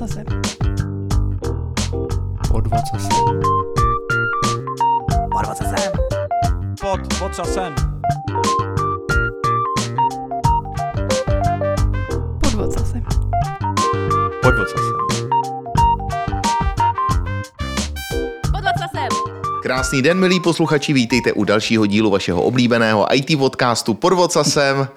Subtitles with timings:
[0.00, 0.24] ocasem.
[2.48, 3.10] Pod vocasem.
[5.30, 5.92] Pod ocasem.
[6.80, 7.74] Pod vocasem.
[12.40, 13.04] Pod ocasem.
[14.40, 14.94] Pod vocasem.
[15.12, 15.30] Pod.
[19.62, 24.88] Krásný den, milí posluchači, vítejte u dalšího dílu vašeho oblíbeného IT podcastu pod vocasem.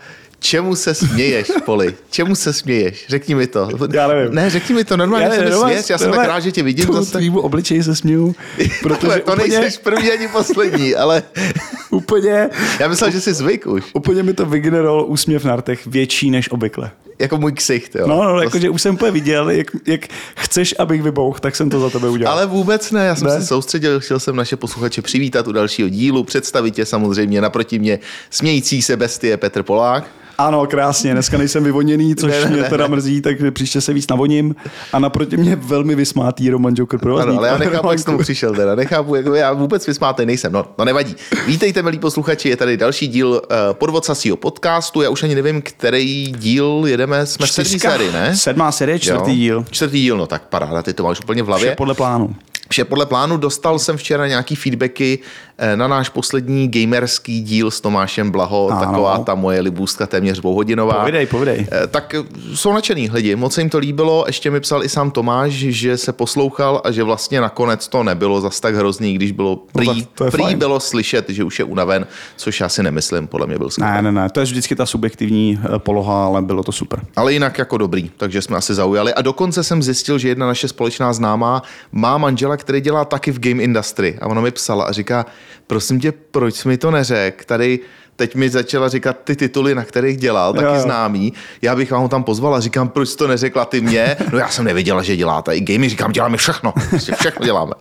[0.44, 1.96] Čemu se směješ, Poli?
[2.12, 3.06] Čemu se směješ?
[3.10, 3.70] Řekni mi to.
[3.94, 4.36] Já nevím.
[4.36, 6.64] Ne, řekni mi to, normálně se mi normálně- směješ, já jsem tak rád, že tě
[6.64, 7.18] vidím tomu zase.
[7.18, 8.36] tvýmu obličeji se směju,
[8.84, 11.24] protože to úplně, nejseš první ani poslední, ale
[11.90, 13.84] úplně, já myslel, že jsi zvyk už.
[13.94, 16.92] úplně mi to vygeneroval úsměv na rtech větší než obvykle.
[17.20, 18.08] Jako můj ksicht, jo.
[18.08, 20.02] No, no, To- jakože už jsem úplně viděl, jak, jak
[20.36, 22.34] chceš, abych vybouch, tak jsem to za tebe udělal.
[22.38, 23.40] Ale vůbec ne, já jsem Ne?
[23.42, 28.00] se soustředil, chtěl jsem naše posluchače přivítat u dalšího dílu, představit tě samozřejmě naproti mě
[28.30, 30.04] smějící se bestie Petr Polák.
[30.38, 32.96] Ano, krásně, dneska nejsem vyvoněný, což Ne, ne, mě teda ne.
[32.96, 34.56] mrzí, tak příště se víc navoním.
[34.94, 37.30] A naproti mě velmi vysmátý Roman Joker provazník.
[37.32, 38.76] Ano, ale já nechápu, jak k tomu přišel teda.
[38.76, 40.52] Nechápu, jak já vůbec vysmátej nejsem.
[40.52, 41.16] No, no nevadí.
[41.48, 43.40] Vítejte, milí posluchači, je tady další díl uh,
[43.74, 45.02] podvocasího podcastu.
[45.02, 47.26] Já už ani nevím, který díl jedeme.
[47.26, 48.36] Jsme v sedmý sérii, ne?
[48.38, 49.36] Sedmá série, čtvrtý Jo.
[49.36, 49.66] díl.
[49.72, 51.68] Čtvrtý díl, no tak paráda, ty to máš úplně v hlavě.
[51.68, 52.36] Vše podle plánu.
[52.70, 53.38] Vše podle plánu.
[53.38, 55.20] Dostal jsem včera nějaký feedbacky
[55.58, 58.70] eh, na náš poslední gamerský díl s Tomášem Blaho.
[58.70, 58.80] Ano.
[58.80, 60.94] Taková ta moje libůstka téměř dvouhodinová.
[60.94, 61.68] Povidej, povidej.
[61.72, 62.16] Eh, Tak
[62.54, 65.98] jsou nadšený lidi, moc se jim to líbilo, ještě mi psal i sám Tomáš, že
[65.98, 70.26] se poslouchal a že vlastně nakonec to nebylo zas tak hrozný, když bylo prý, to
[70.26, 70.60] je prý fajn.
[70.60, 73.94] bylo slyšet, že už je unaven, což já si nemyslím, podle mě byl skvělý.
[73.94, 77.00] Ne, ne, ne, to je vždycky ta subjektivní eh, poloha, ale bylo to super.
[77.16, 79.14] Ale jinak jako dobrý, takže jsme asi zaujali.
[79.14, 83.40] A dokonce jsem zjistil, že jedna naše společná známá má manžela, který dělá taky v
[83.40, 84.18] game industry.
[84.22, 85.26] A ona mi psala a říká,
[85.68, 87.44] prosím tě, proč jsi mi to neřekl?
[87.46, 87.80] Tady
[88.16, 90.82] teď mi začala říkat ty tituly, na kterých dělal, taky Jo, jo.
[90.82, 91.34] známý.
[91.62, 94.18] Já bych vám ho tam pozval a říkám, proč jsi to neřekla ty mě?
[94.32, 97.74] No já jsem nevěděla, že děláte i gamey, říkám, děláme všechno, prostě všechno děláme.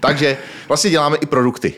[0.00, 0.36] Takže
[0.68, 1.72] vlastně děláme i produkty.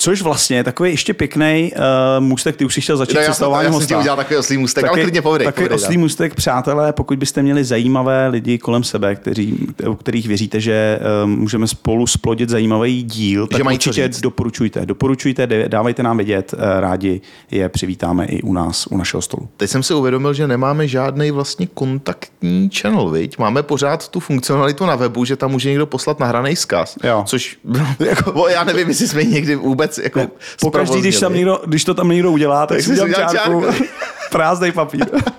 [0.00, 3.72] Což vlastně je takový ještě pěkný uh, můstek, ty už si chtěl začít No, představováním
[3.72, 5.46] já jsem udělal takový oslý můstek, ale klidně povědej.
[5.46, 10.28] Taky povědej, oslý můstek, přátelé, pokud byste měli zajímavé lidi kolem sebe, kteří, u kterých
[10.28, 14.86] věříte, že um, můžeme spolu splodit zajímavý díl, tak mají co určitě doporučujte.
[14.86, 17.20] Doporučujte, dávejte nám vědět, eh, rádi
[17.50, 19.48] je přivítáme i u nás, u našeho stolu.
[19.56, 23.38] Teď jsem si uvědomil, že nemáme žádný vlastně kontaktní channel, viď?
[23.38, 26.96] Máme pořád tu funkcionalitu na webu, že tam může někdo poslat nahraný vzkaz.
[27.04, 27.24] Jo.
[27.26, 27.58] Což,
[28.08, 30.20] jako, já nevím, jestli jsme někdy vůbec jako
[30.60, 33.62] Pokaždý, když, tam někdo, když to tam někdo udělá, tak, Tak si udělám udělám čárku,
[33.62, 33.84] čárku.
[34.30, 35.06] prázdnej papír.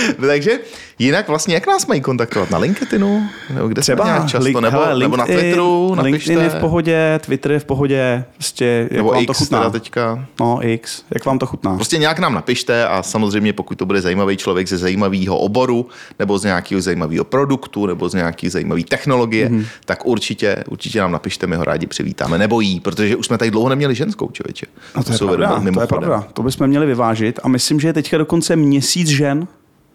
[0.26, 0.58] Takže
[0.98, 2.50] jinak vlastně, jak nás mají kontaktovat?
[2.50, 3.22] Na LinkedInu?
[3.54, 4.48] Nebo kde jsme nějak často?
[4.48, 5.94] link- nebo, hele, nebo na LinkedIn- Twitteru?
[5.94, 6.30] Napište.
[6.32, 9.58] LinkedIn je v pohodě, Twitter je v pohodě, prostě jak Nebo vám X to chutná.
[9.58, 10.26] teda teďka.
[10.40, 11.74] No, X, jak vám to chutná.
[11.74, 15.86] Prostě nějak nám napište a samozřejmě pokud to bude zajímavý člověk ze zajímavého oboru,
[16.18, 19.58] nebo z nějakého zajímavého produktu, nebo z nějaké zajímavé technologie, Mhm.
[19.60, 19.66] mm-hmm.
[19.84, 22.38] tak určitě, určitě nám napište, my ho rádi přivítáme.
[22.38, 24.66] Nebo jí, protože už jsme tady dlouho neměli ženskou člověče.
[24.96, 26.24] No to, je si pravda, to je pravda.
[26.32, 29.48] To bychom měli vyvážit a myslím, že je teďka dokonce měsíc žen,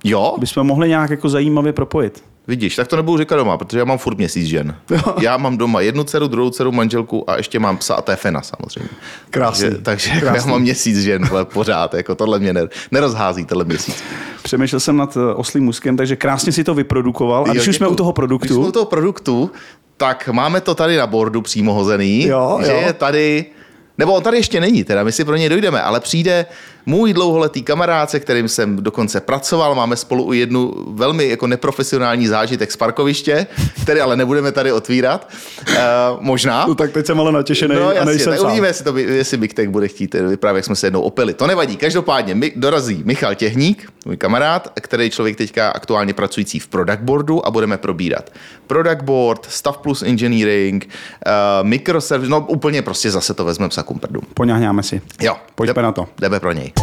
[0.03, 2.23] Jo, bychom mohli nějak jako zajímavě propojit.
[2.47, 4.75] vidíš, tak to nebudu říkat doma, protože já mám furt měsíc žen.
[5.21, 8.15] Já mám doma jednu dceru, druhou dceru, manželku a ještě mám psa a to je
[8.17, 8.89] Fena samozřejmě.
[9.29, 9.63] Krásný.
[9.69, 10.51] Takže, takže jako já Krásný.
[10.51, 14.03] mám měsíc žen vole, pořád, jako tohle mě ner- nerozhází, tenhle měsíc.
[14.43, 17.43] Přemýšlel jsem nad eh, oslým muskem, takže krásně si to vyprodukoval.
[17.47, 19.51] A když Jo, už jsme u toho Když jsme produktu, u toho produktu,
[19.97, 22.81] tak máme to tady na bordu přímo hozený, Jo, že jo.
[22.85, 23.45] je tady,
[23.97, 26.45] nebo on tady ještě není, teda my si pro něj dojdeme, ale přijde
[26.85, 32.27] můj dlouholetý kamarád, se kterým jsem dokonce pracoval, máme spolu i jednu velmi jako neprofesionální
[32.27, 33.47] zážitek z parkoviště,
[33.83, 35.29] který ale nebudeme tady otvírat,
[35.69, 35.75] uh,
[36.19, 36.65] možná.
[36.67, 39.01] no, tak teď jsem ale natěšený No a jasně, nejsem tak uvidíme, jestli, to, by-
[39.01, 41.33] jestli Miktek bude chtít eh, vyprávět, jak jsme se jednou opili.
[41.33, 41.77] To nevadí.
[41.77, 46.99] Každopádně mi, dorazí Michal Těhník, můj kamarád, který je člověk teďka aktuálně pracující v Product
[46.99, 48.29] Boardu a budeme probírat
[48.67, 51.31] Product Board, Stav plus Engineering, uh,
[51.67, 54.21] microservice, no úplně prostě zase to vezmeme sa kumprdu.
[54.33, 55.01] Poňahňáme si.
[55.21, 56.07] Jo, Pojďme na to.
[56.19, 56.73] Jdeme pro něj.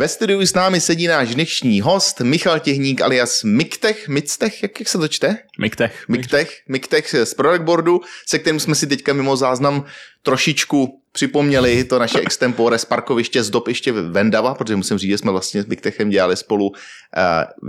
[0.00, 4.88] Ve studiu s námi sedí náš dnešní host Michal Těhník alias Miktech, Mictech, jak, jak
[4.88, 5.36] se to čte?
[5.58, 6.04] Miktech.
[6.08, 9.84] Miktech, Miktech z Product Boardu, se kterým jsme si teďka mimo záznam
[10.22, 15.18] trošičku připomněli to naše extempore z parkoviště z dob ještě Vendava, protože musím říct, že
[15.18, 16.74] jsme vlastně s Miktechem dělali spolu uh,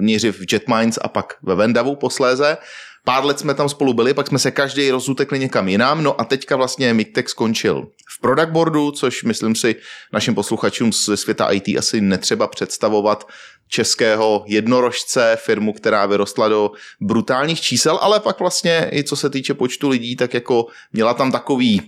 [0.01, 2.57] nejdřív v Jetmines a pak ve Vendavu posléze.
[3.05, 6.23] Pár let jsme tam spolu byli, pak jsme se každý rozutekli někam jinam, no a
[6.23, 9.75] teďka vlastně Miktek skončil v Product Boardu, což myslím si
[10.13, 13.27] našim posluchačům ze světa IT asi netřeba představovat
[13.67, 16.71] českého jednorožce, firmu, která vyrostla do
[17.01, 21.31] brutálních čísel, ale pak vlastně i co se týče počtu lidí, tak jako měla tam
[21.31, 21.81] takový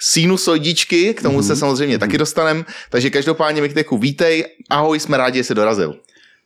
[0.00, 1.46] sinusoidičky, k tomu mm-hmm.
[1.46, 5.96] se samozřejmě taky dostaneme, takže každopádně Mikteku, vítej, ahoj, jsme rádi, že jsi dorazil.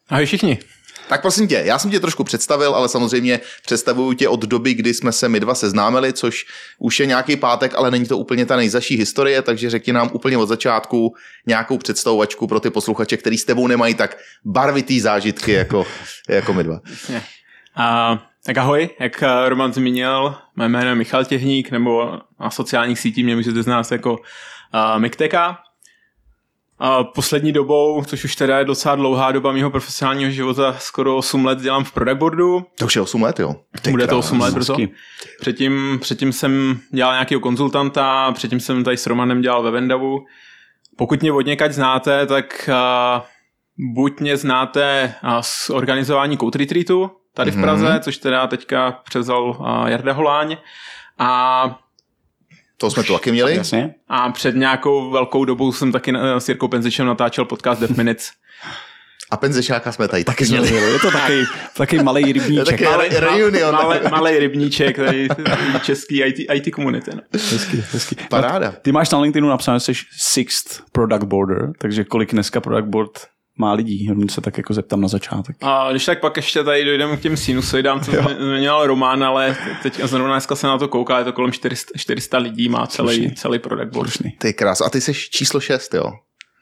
[0.09, 0.59] Ahoj všichni.
[1.09, 4.95] Tak prosím tě, já jsem tě trošku představil, ale samozřejmě představuju tě od doby, kdy
[4.95, 6.47] jsme se my dva seznámili, což
[6.79, 10.39] už je nějaký pátek, ale není to úplně ta nejzaší historie, takže řekni nám úplně
[10.39, 11.15] od začátku
[11.47, 15.87] nějakou představovačku pro ty posluchače, který s tebou nemají tak barvitý zážitky jako,
[16.29, 16.81] jako my dva.
[17.77, 22.99] A, tak ahoj, jak eh, Roman zmínil, mé jméno je Michal Těhník, nebo na sociálních
[22.99, 24.19] sítích mě můžete znát jako uh,
[24.99, 25.59] Mikteka.
[26.79, 31.45] A poslední dobou, což už teda je docela dlouhá doba mého profesionálního života, skoro 8
[31.45, 32.67] let dělám v product boardu.
[32.79, 33.55] To už je 8 let, jo?
[33.83, 34.27] Ty Bude to krás.
[34.27, 34.77] 8 let brzo.
[35.41, 40.25] Předtím, předtím jsem dělal nějakého konzultanta, předtím jsem tady s Romanem dělal ve Vendavu.
[40.97, 43.23] Pokud mě od někať znáte, tak uh,
[43.95, 48.01] buď mě znáte uh, z organizování Code Retreatu tady v Praze, mm-hmm.
[48.01, 50.57] což teda teďka převzal uh, Jarda Holáň.
[51.19, 51.79] A,
[52.79, 53.57] To jsme tu taky měli.
[53.57, 53.95] Jasně.
[54.09, 58.29] a před nějakou velkou dobou jsem taky uh, s Jirkou Penzičem natáčel podcast Death Minutes.
[59.31, 60.69] A penzešáka jsme tady taky měli.
[60.75, 61.43] Je to taky,
[61.77, 62.67] taky malý rybníček.
[62.67, 63.75] taky- Re- reunion.
[63.75, 65.29] Malý, malý rybníček tady
[65.83, 67.11] český IT, IT komunity.
[67.15, 67.21] No.
[67.33, 68.17] Hezky, hezky.
[68.31, 68.71] Paráda.
[68.83, 73.11] Ty máš na LinkedInu napsané, že jsi sixth product boarder, takže kolik dneska product board
[73.59, 74.05] má lidí?
[74.05, 75.57] Jenom se tak jako zeptám na začátek.
[75.63, 79.57] A když tak pak ještě tady dojdeme k těm sinusoidám, co zmi- zmiňoval Román, ale
[79.83, 83.15] teď zrovna dneska se na to kouká, je to kolem 400, 400 lidí, má celý,
[83.17, 83.35] Slušný.
[83.35, 84.11] celý product board.
[84.11, 84.31] Slušný.
[84.39, 84.81] Ty krás.
[84.81, 86.05] A ty jsi číslo 6, jo?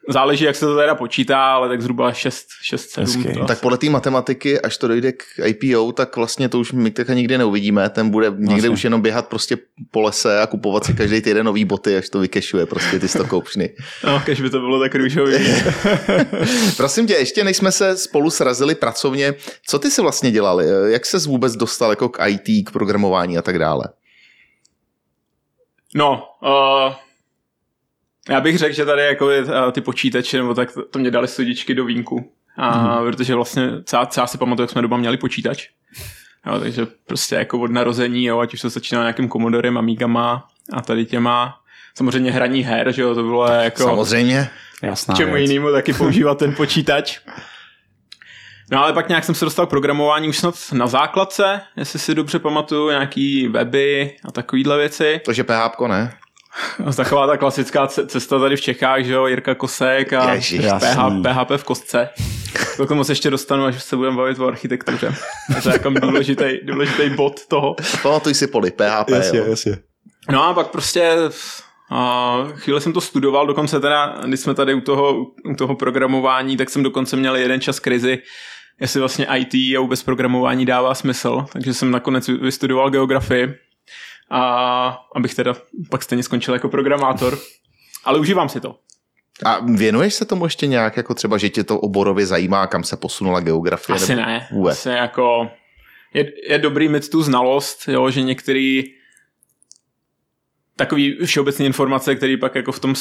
[0.08, 3.04] Záleží, jak se to teda počítá, ale tak zhruba 6, 6 7.
[3.04, 3.38] Hezky.
[3.38, 3.44] To.
[3.44, 7.14] Tak podle té matematiky, až to dojde k IPO, tak vlastně to už my teďka
[7.14, 7.90] nikdy neuvidíme.
[7.90, 8.68] Ten bude někde Vlastně.
[8.68, 9.58] už jenom běhat prostě
[9.90, 13.70] po lese a kupovat si každý týden nový boty, až to vykešuje prostě ty stokoušny.
[14.04, 15.34] No, když by to bylo tak růžový.
[16.76, 19.34] Prosím tě, ještě než jsme se spolu srazili pracovně,
[19.66, 20.60] co ty jsi vlastně dělal?
[20.86, 23.84] Jak ses vůbec dostal jako k IT, k programování a tak dále?
[25.94, 26.94] No, uh,
[28.28, 31.10] já bych řekl, že tady jako je, uh, ty počítače, nebo tak to, to mě
[31.10, 32.32] dali studičky do vínku.
[32.56, 33.06] A mm.
[33.06, 35.68] protože vlastně celá, celá si pamatuju, jak jsme doma měli počítač.
[36.46, 40.82] Jo, takže prostě jako od narození, jo, ať už se začínal nějakým Commodorem, Amigama a
[40.82, 41.60] tady těma
[41.94, 44.50] samozřejmě hraní her, že jo, to bylo jako Samozřejmě.
[44.82, 45.50] Jasná čemu věc.
[45.50, 47.20] jinému taky používat ten počítač.
[48.70, 52.14] No ale pak nějak jsem se dostal k programování už snad na základce, jestli si
[52.14, 55.20] dobře pamatuju, nějaký weby a takovýhle věci.
[55.24, 56.12] To, že PHP, ne?
[56.96, 61.22] Taková ta klasická ce- cesta tady v Čechách, že jo, Jirka Kosek a Ježiš, PH.
[61.22, 62.08] PHP v kostce.
[62.76, 65.14] To k tomu se ještě dostanu, až se budeme bavit o architektuře.
[65.62, 67.76] To je jako důležitý, důležitý bod toho.
[68.02, 69.44] Pamatuj si poli, PHP, jo.
[69.48, 69.78] jasně.
[70.30, 71.16] No a pak prostě
[71.90, 75.14] a chvíli jsem to studoval, dokonce teda, když jsme tady u toho,
[75.50, 78.18] u toho programování, tak jsem dokonce měl jeden čas krizi,
[78.80, 83.54] jestli vlastně IT a vůbec programování dává smysl, takže jsem nakonec vystudoval geografii
[84.30, 85.54] a abych teda
[85.90, 87.38] pak stejně skončil jako programátor.
[88.04, 88.78] Ale užívám si to.
[89.44, 92.96] A věnuješ se tomu ještě nějak, jako třeba, že tě to oborově zajímá, kam se
[92.96, 93.96] posunula geografie?
[93.96, 94.48] Asi nebo ne.
[94.52, 94.72] Vůbec.
[94.72, 95.50] Asi jako
[96.14, 98.84] je, je dobrý mít tu znalost, jo, že některý
[100.76, 102.94] takový všeobecné informace, které pak jako v tom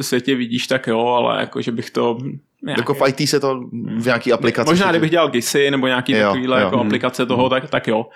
[0.00, 2.18] světě vidíš, tak jo, ale jako, že bych to...
[2.64, 3.60] Nějak, Jako v IT se to
[3.98, 4.70] v nějaký aplikaci...
[4.70, 6.64] možná kdybych dělal GISy nebo nějaký Jo, takovýhle jo.
[6.64, 6.86] jako Hmm.
[6.86, 8.06] aplikace toho, tak, tak jo.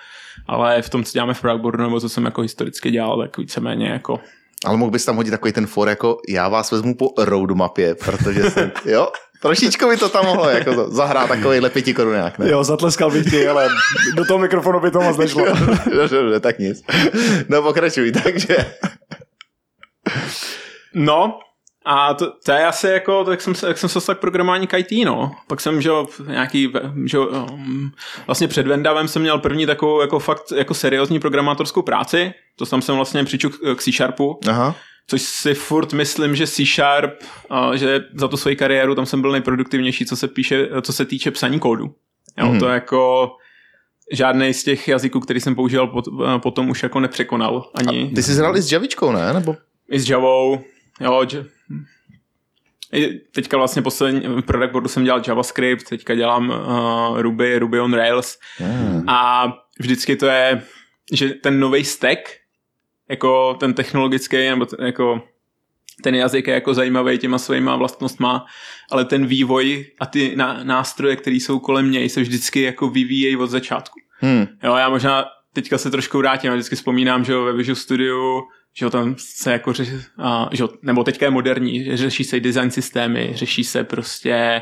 [0.47, 3.87] Ale v tom, co děláme v Pragboardu, nebo co jsem jako historicky dělal, tak víceméně
[3.89, 4.19] jako...
[4.65, 8.43] Ale mohl bys tam hodit takový ten for, jako já vás vezmu po roadmapě, protože
[8.51, 9.07] jsem, jo,
[9.41, 12.49] trošičku by to tam mohlo jako za- zahrát takovýhle pěti korunák, ne?
[12.49, 13.67] Jo, zatleskal bych ti, ale
[14.15, 15.45] do toho mikrofonu by to moc nešlo.
[15.95, 16.83] Dobře, dobře, tak nic.
[17.49, 18.55] No pokračuj, takže...
[20.93, 21.39] No,
[21.85, 24.67] a to, to je asi jako, tak jsem se, jak jsem se dostal k programování
[24.67, 25.31] k IT, no.
[25.47, 25.89] Pak jsem, že
[26.27, 26.73] nějaký,
[27.05, 27.91] že um,
[28.27, 32.81] vlastně před Vendavem jsem měl první takovou jako fakt jako seriózní programátorskou práci, to tam
[32.81, 34.75] jsem vlastně přičul k, k C-Sharpu, Aha.
[35.07, 37.13] což si furt myslím, že C-Sharp,
[37.51, 41.05] uh, že za tu svoji kariéru tam jsem byl nejproduktivnější, co se píše, co se
[41.05, 41.95] týče psaní kódu.
[42.37, 42.59] Jo, Mhm.
[42.59, 43.31] to jako
[44.11, 46.05] žádný z těch jazyků, který jsem používal pot,
[46.43, 48.11] potom už jako nepřekonal ani.
[48.15, 49.33] Ty jsi hrál i s Javičkou, ne?
[49.33, 49.55] Nebo...
[49.91, 50.61] I s Javou,
[51.01, 51.25] jo,
[52.93, 57.93] i teďka vlastně poslední product boardu jsem dělal JavaScript, teďka dělám uh, Ruby, Ruby on
[57.93, 59.09] Rails Hmm.
[59.09, 59.47] a
[59.79, 60.61] vždycky to je,
[61.13, 62.19] že ten nový stack,
[63.09, 65.23] jako ten technologický, nebo ten, jako
[66.03, 68.45] ten jazyk je jako zajímavý těma svýma vlastnostma,
[68.91, 73.37] ale ten vývoj a ty ná- nástroje, které jsou kolem něj, se vždycky jako vyvíjejí
[73.37, 73.99] od začátku.
[74.19, 74.45] Hmm.
[74.63, 78.41] Jo, já možná teďka se trošku vrátím, já vždycky vzpomínám, že ve Visual Studio,
[78.73, 82.71] že tam se jako řeší, a, že nebo teďka je moderní, řeší se i design
[82.71, 84.61] systémy, řeší se prostě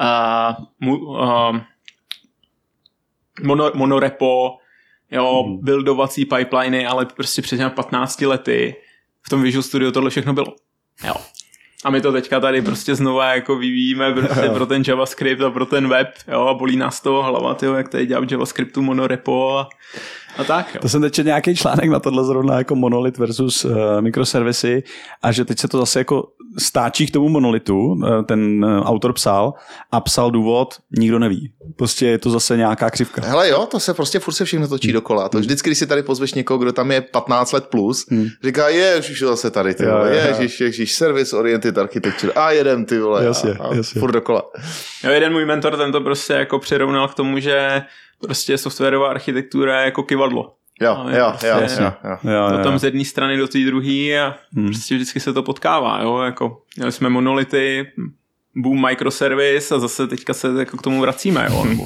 [0.00, 1.58] uh, mu, uh,
[3.42, 4.56] mono, monorepo,
[5.10, 5.64] jo, Mhm.
[5.64, 8.76] buildovací pipeliny, ale prostě před těmi 15 lety
[9.22, 10.54] v tom Visual Studio tohle všechno bylo.
[11.04, 11.14] Jo.
[11.84, 15.66] A my to teďka tady prostě znova jako vyvíjíme prostě pro ten JavaScript a pro
[15.66, 19.68] ten web, jo, a bolí nás toho hlava, tyjo, jak tady dělat JavaScriptu monorepo a,
[20.38, 20.80] a tak, jo.
[20.80, 24.82] To jsem teď četl nějaký článek na tohle zrovna jako monolit versus uh, mikroservisy
[25.22, 29.12] a že teď se to zase jako stáčí k tomu monolitu, uh, ten uh, autor
[29.12, 29.54] psal
[29.92, 31.52] a psal důvod, nikdo neví.
[31.76, 33.22] Prostě je to zase nějaká křivka.
[33.24, 35.28] Hele jo, to se prostě furt se všechno točí dokola.
[35.28, 38.26] To vždycky, když si tady pozveš někoho, kdo tam je 15 let plus, Hmm.
[38.44, 40.28] říká, je, už zase tady, ty Jo, vole, jo, jo.
[40.28, 44.00] ježiš, ježiš, service oriented architecture, a jedem, ty vole, Jasně, a, a jasně.
[44.00, 44.42] furt dokola.
[45.04, 47.82] Jo, jeden můj mentor, ten to prostě jako přirovnal k tomu, že
[48.20, 50.54] prostě softwarová architektura je jako kivadlo.
[50.80, 51.84] Jo, No, je jo, prostě- jo, Jasně.
[51.84, 51.92] jo,
[52.24, 52.30] jo.
[52.32, 54.66] Jo, tam z jedné strany do té druhé a Hmm.
[54.66, 57.86] prostě vždycky se to potkává, jo, jako měli jsme monolity,
[58.56, 61.84] boom microservice a zase teďka se jako k tomu vracíme, jo, nebo,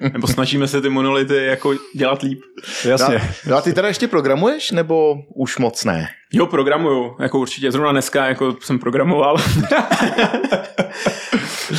[0.12, 2.40] nebo snažíme se ty monolity jako dělat líp.
[2.84, 3.34] Jasně.
[3.46, 6.08] No a ty teda ještě programuješ, nebo už moc ne?
[6.32, 9.36] Jo, programuju, jako určitě, zrovna dneska jako jsem programoval.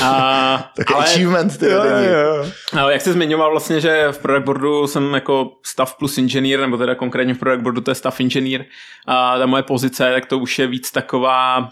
[0.04, 2.46] a, Taky ale, achievement, ty Jo, jo, jo.
[2.80, 6.78] ale jak jsi zmiňoval vlastně, že v product boardu jsem jako staff plus inženýr, nebo
[6.78, 8.66] teda konkrétně v product boardu to je staff inženýr,
[9.08, 11.70] a ta moje pozice, tak to už je víc taková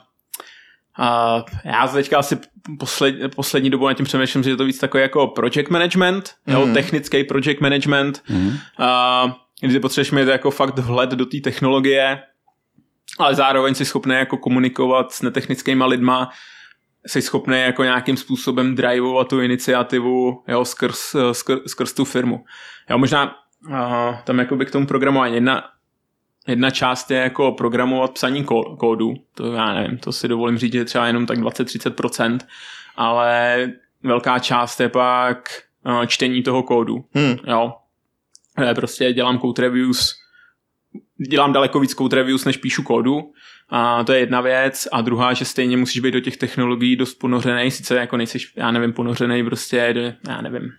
[0.97, 2.37] a já teďka asi
[2.79, 6.53] posled, poslední dobu na tím přemýšlím, že je to víc takový jako project management, mm.
[6.53, 6.73] jo, Mhm.
[6.73, 8.57] technický project management, Mhm.
[8.79, 9.23] a
[9.61, 12.21] kdy potřebuješ mít jako fakt vhled do té technologie,
[13.19, 16.29] ale zároveň jsi schopný jako komunikovat s netechnickými lidma,
[17.07, 22.43] jsi schopný jako nějakým způsobem drivovat tu iniciativu jo, skrz, skrz, skrz tu firmu.
[22.89, 23.35] Jo, možná
[23.69, 23.75] uh,
[24.23, 25.63] tam jakoby k tomu programování jedna,
[26.47, 30.73] jedna část je jako programovat psaní kó- kódu, to já nevím, to si dovolím říct,
[30.73, 32.39] že třeba jenom tak 20-30%,
[32.95, 33.67] ale
[34.03, 35.49] velká část je pak
[35.85, 37.05] uh, čtení toho kódu.
[37.17, 37.37] Hm.
[37.47, 37.73] Jo.
[38.57, 40.15] Já prostě dělám code reviews,
[41.29, 43.31] dělám daleko víc code reviews, než píšu kódu.
[43.69, 44.87] A to je jedna věc.
[44.91, 48.71] A druhá, že stejně musíš být do těch technologií dost ponořený, sice jako nejsiš, já
[48.71, 50.69] nevím, ponořený prostě do, já nevím,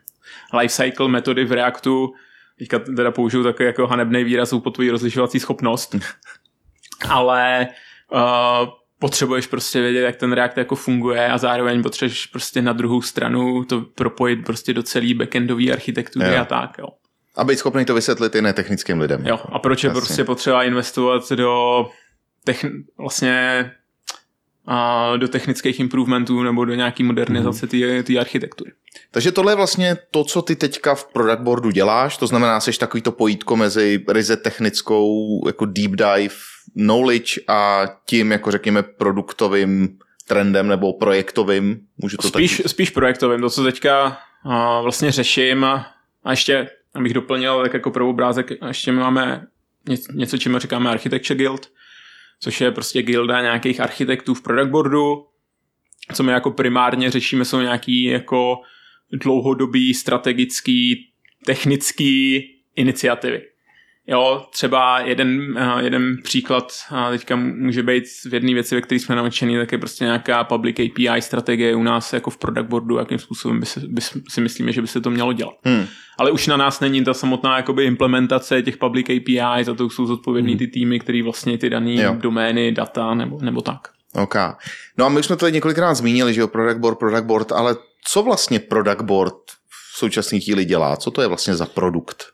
[0.59, 2.13] lifecycle metody v Reactu,
[2.59, 5.97] teďka teda použiju takový jako hanebný výraz po tvojí rozlišovací schopnost,
[7.09, 7.69] ale
[8.13, 8.21] uh,
[8.99, 13.65] potřebuješ prostě vědět, jak ten React jako funguje a zároveň potřebuješ prostě na druhou stranu
[13.65, 16.41] to propojit prostě do celý backendové architektury Jo.
[16.41, 16.87] a tak, jo.
[17.37, 19.27] A být schopný to vysvětlit i netechnickým lidem.
[19.27, 20.01] Jo, a proč je Jasně.
[20.01, 21.87] prostě potřeba investovat do
[22.47, 23.71] techn- vlastně
[24.67, 28.73] a do technických improvementů nebo do nějaký modernizace té té architektury.
[29.11, 32.79] Takže tohle je vlastně to, co ty teďka v product boardu děláš, to znamená, jsi
[32.79, 36.35] takový to pojítko mezi ryze technickou, jako deep dive
[36.77, 41.81] knowledge a tím, jako řekněme, produktovým trendem nebo projektovým.
[41.99, 42.69] Můžu to Spíš, tak...
[42.69, 45.95] spíš projektovým, to, co teďka a, vlastně řeším a,
[46.31, 49.47] ještě, abych doplnil, tak jako pro obrázek, ještě my máme
[50.13, 51.69] něco, čemu říkáme Architecture Guild,
[52.41, 55.27] což je prostě gilda nějakých architektů v product boardu.
[56.15, 58.57] Co my jako primárně řešíme, jsou nějaký jako
[59.13, 61.09] dlouhodobý, strategický,
[61.47, 62.43] technický
[62.77, 63.43] iniciativy.
[64.07, 68.99] Jo, třeba jeden, eh, jeden příklad a teďka může být v jedné věci, ve které
[68.99, 72.97] jsme naučení, tak je prostě nějaká public API strategie u nás jako v product boardu,
[72.97, 75.55] jakým způsobem by, se, by si myslíme, že by se to mělo dělat.
[75.65, 75.87] Hmm.
[76.19, 80.07] Ale už na nás není ta samotná jakoby implementace těch public API, za to jsou
[80.07, 83.89] zodpovědní ty týmy, který vlastně ty dané domény, data nebo, nebo tak.
[84.15, 84.35] OK.
[84.99, 87.77] No a my už jsme tady několikrát zmínili, že jo, product board, product board, ale
[88.05, 89.35] co vlastně product board
[89.69, 90.97] v současné chvíli dělá?
[90.97, 92.25] Co to je vlastně za produkt?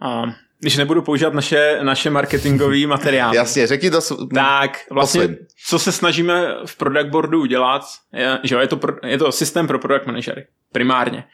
[0.00, 0.22] A
[0.58, 4.00] když nebudu používat naše, naše marketingové materiály, Jasně, řekni to.
[4.34, 5.36] tak vlastně, Poslední.
[5.66, 9.32] co se snažíme v product boardu udělat, je, že jo, je, to, pro- je to
[9.32, 11.24] systém pro product manažery, primárně.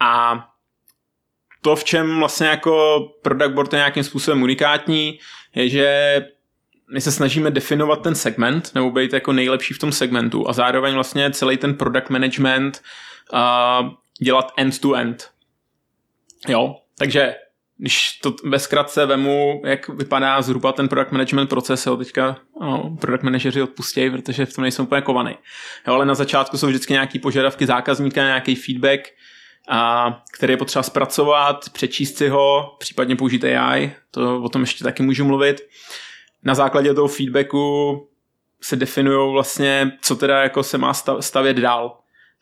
[0.00, 0.44] A
[1.60, 5.18] to, v čem vlastně jako product board je nějakým způsobem unikátní,
[5.54, 6.16] je, že
[6.92, 10.94] my se snažíme definovat ten segment, nebo být jako nejlepší v tom segmentu a zároveň
[10.94, 12.82] vlastně celý ten product management
[13.32, 13.88] uh,
[14.22, 15.30] dělat end-to-end.
[16.48, 17.34] Jo, takže
[17.78, 22.96] když to ve zkratce vemu, jak vypadá zhruba ten product management proces, jo, teďka no,
[23.00, 25.34] product manažeři odpustějí, protože v tom nejsou úplně kovaný.
[25.86, 29.00] Jo, ale na začátku jsou vždycky nějaký požadavky zákazníka, nějaký feedback,
[29.68, 34.84] a, který je potřeba zpracovat, přečíst si ho, případně použít AI, to o tom ještě
[34.84, 35.60] taky můžu mluvit.
[36.44, 38.08] Na základě toho feedbacku
[38.62, 41.98] se definují vlastně, co teda jako se má stav- stavět dál.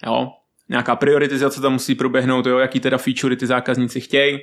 [0.07, 0.29] Jo?
[0.69, 2.59] Nějaká prioritizace tam musí proběhnout, jo?
[2.59, 4.39] jaký teda featurey ty zákazníci chtějí.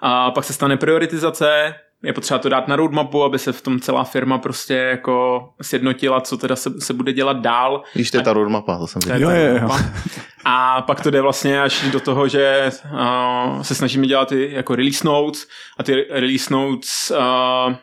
[0.00, 3.80] A pak se stane prioritizace, je potřeba to dát na roadmapu, aby se v tom
[3.80, 7.82] celá firma prostě jako sjednotila, co teda se, se bude dělat dál.
[7.94, 9.02] Víš, to je ta roadmapa, to jsem.
[9.06, 9.52] Jo, jo, jo.
[9.52, 9.84] roadmapa.
[10.44, 14.74] A pak to jde vlastně až do toho, že uh, se snažíme dělat ty jako
[14.74, 15.46] release notes
[15.78, 17.74] a ty release notes uh,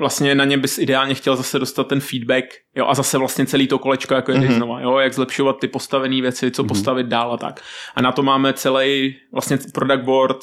[0.00, 2.44] vlastně na ně bys ideálně chtěl zase dostat ten feedback,
[2.76, 4.56] jo, a zase vlastně celý to kolečko jako jede mm-hmm.
[4.56, 6.68] znova, jo, jak zlepšovat ty postavené věci, co mm-hmm.
[6.68, 7.60] postavit dál a tak.
[7.94, 10.36] A na to máme celý vlastně product board,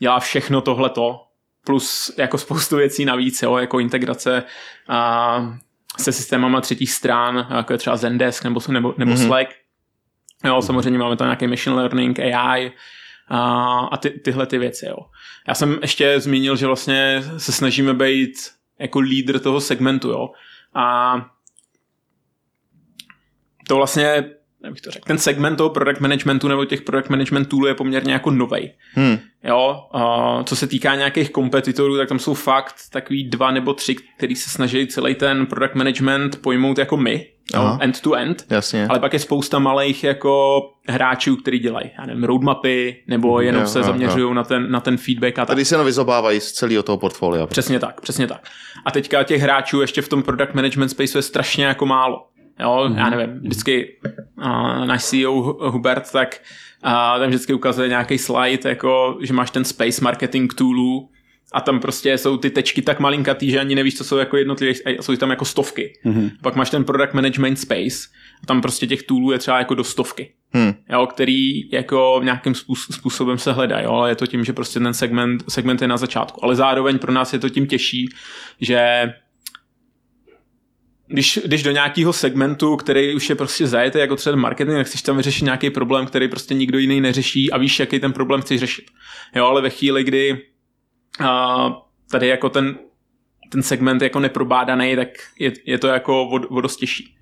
[0.00, 1.20] dělá všechno tohleto,
[1.66, 4.42] plus jako spoustu věcí navíc, jo, jako integrace
[4.88, 5.56] a,
[5.98, 9.26] se systémama třetích stran, jako je třeba Zendesk nebo, nebo, nebo mm-hmm.
[9.26, 9.50] Slack.
[10.44, 12.72] Jo, samozřejmě máme tam nějaký machine learning, AI
[13.28, 14.86] a, a ty, tyhle ty věci.
[14.86, 14.96] Jo.
[15.48, 18.32] Já jsem ještě zmínil, že vlastně se snažíme být
[18.82, 20.08] jako lídr toho segmentu.
[20.08, 20.30] Jo.
[20.74, 21.14] A
[23.68, 24.24] to vlastně
[24.64, 27.74] jak bych to řekl, ten segment toho product managementu nebo těch product management toolů je
[27.74, 28.74] poměrně jako novej.
[28.94, 29.18] Hmm.
[29.44, 33.96] Jo, a co se týká nějakých kompetitorů, tak tam jsou fakt takový dva nebo tři,
[34.16, 38.46] který se snaží celý ten product management pojmout jako my, jo, end to end.
[38.50, 38.86] Jasně.
[38.86, 43.68] Ale pak je spousta malých jako hráčů, který dělají, já nevím, roadmapy, nebo jenom jo,
[43.68, 45.38] se zaměřují na ten, na ten feedback.
[45.38, 47.46] A Tady se jenom vyzobávají z celého toho portfolia.
[47.46, 48.48] Přesně tak, přesně tak.
[48.84, 52.26] A teďka těch hráčů ještě v tom product management space je strašně jako málo.
[52.60, 52.98] Jo, mm-hmm.
[52.98, 53.98] já nevím, vždycky
[54.38, 55.32] uh, náš CEO
[55.70, 56.40] Hubert, tak
[56.84, 61.08] uh, tam vždycky ukazuje nějaký slide, jako, že máš ten space marketing toolů
[61.52, 64.72] a tam prostě jsou ty tečky tak malinkatý, že ani nevíš, co jsou jako jednotlivé,
[65.00, 65.98] jsou tam jako stovky.
[66.04, 66.30] Mm-hmm.
[66.42, 68.08] Pak máš ten product management space
[68.42, 70.32] a tam prostě těch toolů je třeba jako do stovky.
[70.54, 70.74] Hmm.
[70.92, 72.54] Jo, který jako nějakým
[72.90, 75.96] způsobem se hledá, jo, ale je to tím, že prostě ten segment, segment je na
[75.96, 76.44] začátku.
[76.44, 78.08] Ale zároveň pro nás je to tím těžší,
[78.60, 79.12] že
[81.06, 85.02] když, když do nějakého segmentu, který už je prostě zajetý, jako třeba marketing, tak chceš
[85.02, 88.60] tam vyřešit nějaký problém, který prostě nikdo jiný neřeší a víš, jaký ten problém chceš
[88.60, 88.84] řešit.
[89.34, 90.40] Jo, ale ve chvíli, kdy
[91.20, 91.72] uh,
[92.10, 92.78] tady jako ten,
[93.52, 97.16] ten segment jako neprobádaný, tak je, je to jako vod, vodostěžší.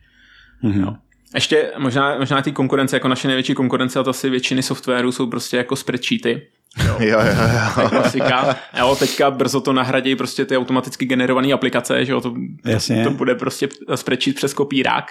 [0.65, 0.81] Mm-hmm.
[0.81, 0.97] Jo.
[1.35, 5.27] Ještě možná, možná ty konkurence, jako naše největší konkurence, a to asi většiny softwarů jsou
[5.27, 6.47] prostě jako spreadsheety.
[6.87, 7.83] Jo, jo, jo.
[7.83, 7.89] jo.
[7.89, 8.57] klasika.
[8.79, 13.05] Jo, teďka brzo to nahradí prostě ty automaticky generované aplikace, že jo, to, Jasně.
[13.05, 15.05] to bude prostě spreadsheet přes kopírák.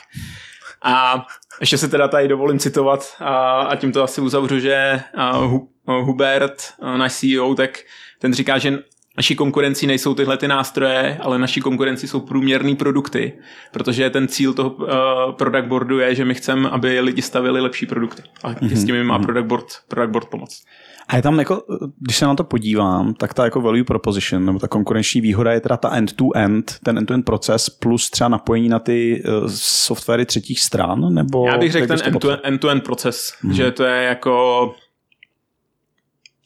[0.81, 1.25] A
[1.59, 5.01] ještě se teda tady dovolím citovat a, a tím to asi uzavřu, že
[5.85, 7.79] Hubert, náš CEO, tak
[8.19, 8.79] ten říká, že
[9.17, 13.33] naší konkurencí nejsou tyhle ty nástroje, ale naší konkurencí jsou průměrné produkty,
[13.71, 14.87] protože ten cíl toho uh,
[15.31, 18.21] product boardu je, že my chceme, aby lidi stavili lepší produkty.
[18.43, 18.75] A mm-hmm.
[18.75, 19.25] s tím má mhm.
[19.25, 20.63] product board, product board pomoct.
[21.07, 21.63] A je tam jako,
[21.99, 25.61] když se na to podívám, tak ta jako value proposition, nebo ta konkurenční výhoda je
[25.61, 31.13] teda ta end-to-end, ten end-to-end proces plus třeba napojení na ty uh, softwary třetích stran,
[31.13, 31.47] nebo...
[31.47, 33.53] Já bych řekl ten end-to-end, end-to-end proces, hmm.
[33.53, 34.75] že to je jako...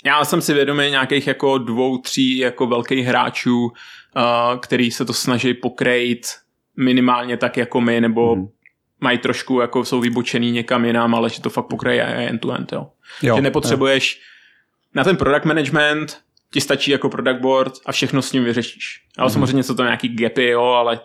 [0.06, 3.72] Já jsem si vědomý nějakých jako dvou, tří jako velkých hráčů, uh,
[4.60, 6.28] který se to snaží pokrejt
[6.78, 8.48] minimálně tak jako my, nebo hmm.
[9.00, 12.88] mají trošku, jako jsou vybočený někam jinam, ale že to fakt pokryje end-to-end, jo.
[13.22, 14.16] jo že nepotřebuješ...
[14.16, 14.34] Jo
[14.96, 16.18] na ten product management
[16.54, 19.02] ti stačí jako product board a všechno s ním vyřešíš.
[19.18, 19.34] Ale mm-hmm.
[19.34, 21.00] samozřejmě jsou to nějaký gapy, jo, ale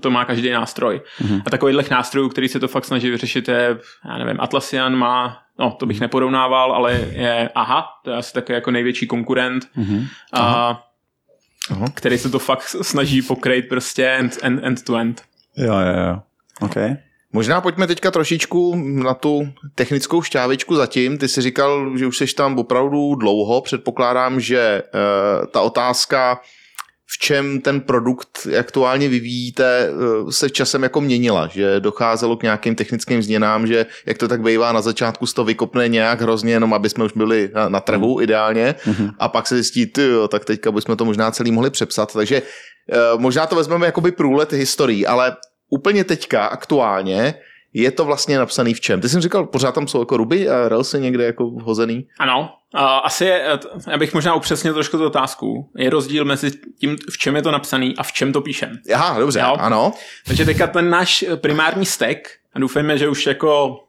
[0.00, 1.00] to má každý nástroj.
[1.20, 1.42] Mm-hmm.
[1.46, 5.70] A takových nástrojů, který se to fakt snaží vyřešit, je, já nevím, Atlassian má, no
[5.70, 10.06] to bych neporovnával, ale je AHA, to je asi takový jako největší konkurent, mm-hmm.
[10.32, 10.40] a,
[11.70, 11.86] Aha.
[11.94, 15.22] který se to fakt snaží pokryt prostě end, end, end to end.
[15.56, 16.20] Jo, jo, jo.
[16.60, 16.96] Okay.
[17.32, 21.18] Možná pojďme teďka trošičku na tu technickou šťávičku zatím.
[21.18, 23.60] Ty jsi říkal, že už jsi tam opravdu dlouho.
[23.60, 26.40] Předpokládám, že uh, ta otázka,
[27.08, 32.74] v čem ten produkt aktuálně vyvíjíte, uh, se časem jako měnila, že docházelo k nějakým
[32.74, 36.88] technickým změnám, že jak to tak bývá na začátku, to vykopne nějak hrozně, jenom aby
[36.88, 38.22] jsme už byli na, na trhu mm.
[38.22, 39.10] ideálně mm-hmm.
[39.18, 42.12] a pak se zjistí, ty, jo, tak teďka bychom to možná celý mohli přepsat.
[42.12, 45.36] Takže uh, možná to vezmeme jakoby průlet historií, ale
[45.70, 47.34] úplně teďka, aktuálně,
[47.82, 49.00] je to vlastně napsaný v čem?
[49.00, 52.06] Ty jsi říkal, pořád tam jsou jako ruby a Railsy někde jako hozený?
[52.18, 52.50] Ano,
[53.04, 53.58] asi je,
[53.90, 55.70] já bych možná upřesnil trošku tu otázku.
[55.76, 58.78] Je rozdíl mezi tím, v čem je to napsaný a v čem to píšem.
[58.94, 59.56] Aha, dobře, jo?
[59.58, 59.92] ano.
[60.26, 62.18] Takže teďka ten náš primární stack,
[62.54, 63.80] a doufejme, že už jako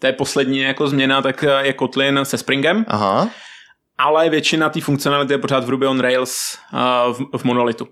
[0.00, 2.84] to je poslední jako změna, tak je Kotlin se Springem.
[2.88, 3.30] Aha.
[3.98, 6.58] Ale většina té funkcionality je pořád v Ruby on Rails
[7.12, 7.88] v, v monolitu.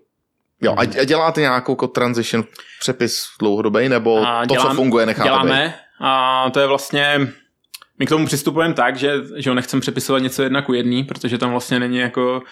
[0.62, 2.44] Jo, a děláte nějakou jako transition
[2.80, 5.74] přepis dlouhodobý, nebo a to, dělám, co funguje, necháte Děláme být?
[6.00, 7.28] a to je vlastně,
[7.98, 11.38] my k tomu přistupujeme tak, že, že ho nechcem přepisovat něco jedna ku jedný, protože
[11.38, 12.42] tam vlastně není jako,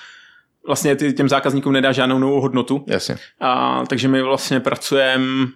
[0.66, 2.84] vlastně ty, těm zákazníkům nedá žádnou novou hodnotu.
[2.86, 3.16] Jasně.
[3.40, 5.46] A, takže my vlastně pracujeme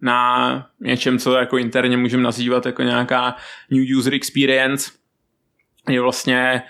[0.00, 3.36] na něčem, co jako interně můžeme nazývat jako nějaká
[3.70, 4.90] new user experience.
[5.88, 6.62] Je vlastně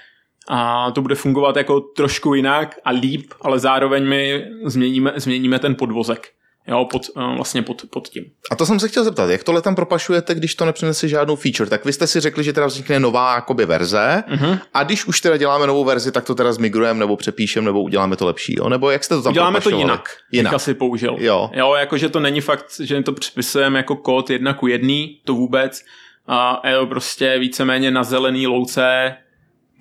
[0.49, 5.75] a to bude fungovat jako trošku jinak a líp, ale zároveň my změníme, změníme ten
[5.75, 6.29] podvozek.
[6.71, 8.25] jo, pod, eh, vlastně pod, pod tím.
[8.51, 11.71] A to jsem se chtěl zeptat, jak tohle tam propašujete, když to nepřinese žádnou feature?
[11.71, 14.59] Tak vy jste si řekli, že teda vznikne nová jakoby verze Mhm.
[14.75, 18.17] a když už teda děláme novou verzi, tak to teda zmigrujeme nebo přepíšeme nebo uděláme
[18.17, 18.69] to lepší, jo?
[18.69, 20.53] Nebo jak jste to tam Děláme to jinak, Jinak.
[20.55, 21.17] asi použil.
[21.19, 21.51] Jo.
[21.55, 25.85] jo, jakože to není fakt, že to připisujeme jako kód jedna ku jedný, to vůbec.
[26.27, 29.15] A je to prostě víceméně na zelený louce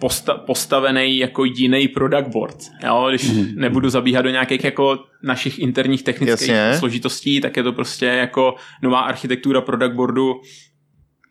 [0.02, 2.58] posta- postavený jako jiný product board.
[2.86, 3.42] Jo, když Mhm.
[3.42, 3.56] mm-hmm.
[3.56, 6.80] nebudu zabíhat do nějakých jako našich interních technických Jasně.
[6.80, 10.34] složitostí, tak je to prostě jako nová architektura product boardu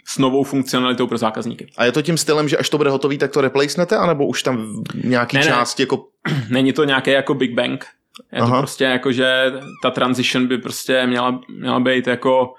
[0.09, 1.67] s novou funkcionalitou pro zákazníky.
[1.77, 4.43] A je to tím stylem, že až to bude hotový, tak to replacenete, anebo už
[4.43, 5.49] tam nějaký Ne, ne.
[5.51, 6.05] části jako...
[6.51, 7.87] Není to nějaký jako Big Bang.
[8.33, 8.57] Je Aha.
[8.57, 9.53] to prostě jako, že
[9.83, 12.55] ta transition by prostě měla, měla být jako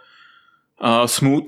[0.83, 1.45] uh, smooth.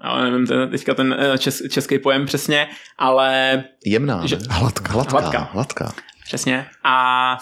[0.00, 5.18] Ale nevím ten, teďka ten eh, čes, český pojem přesně, ale Jemná, Že- hladká, hladká,
[5.20, 5.38] Hladká.
[5.38, 5.84] hladká.
[5.84, 6.02] hladká.
[6.24, 6.66] přesně.
[6.84, 7.38] A,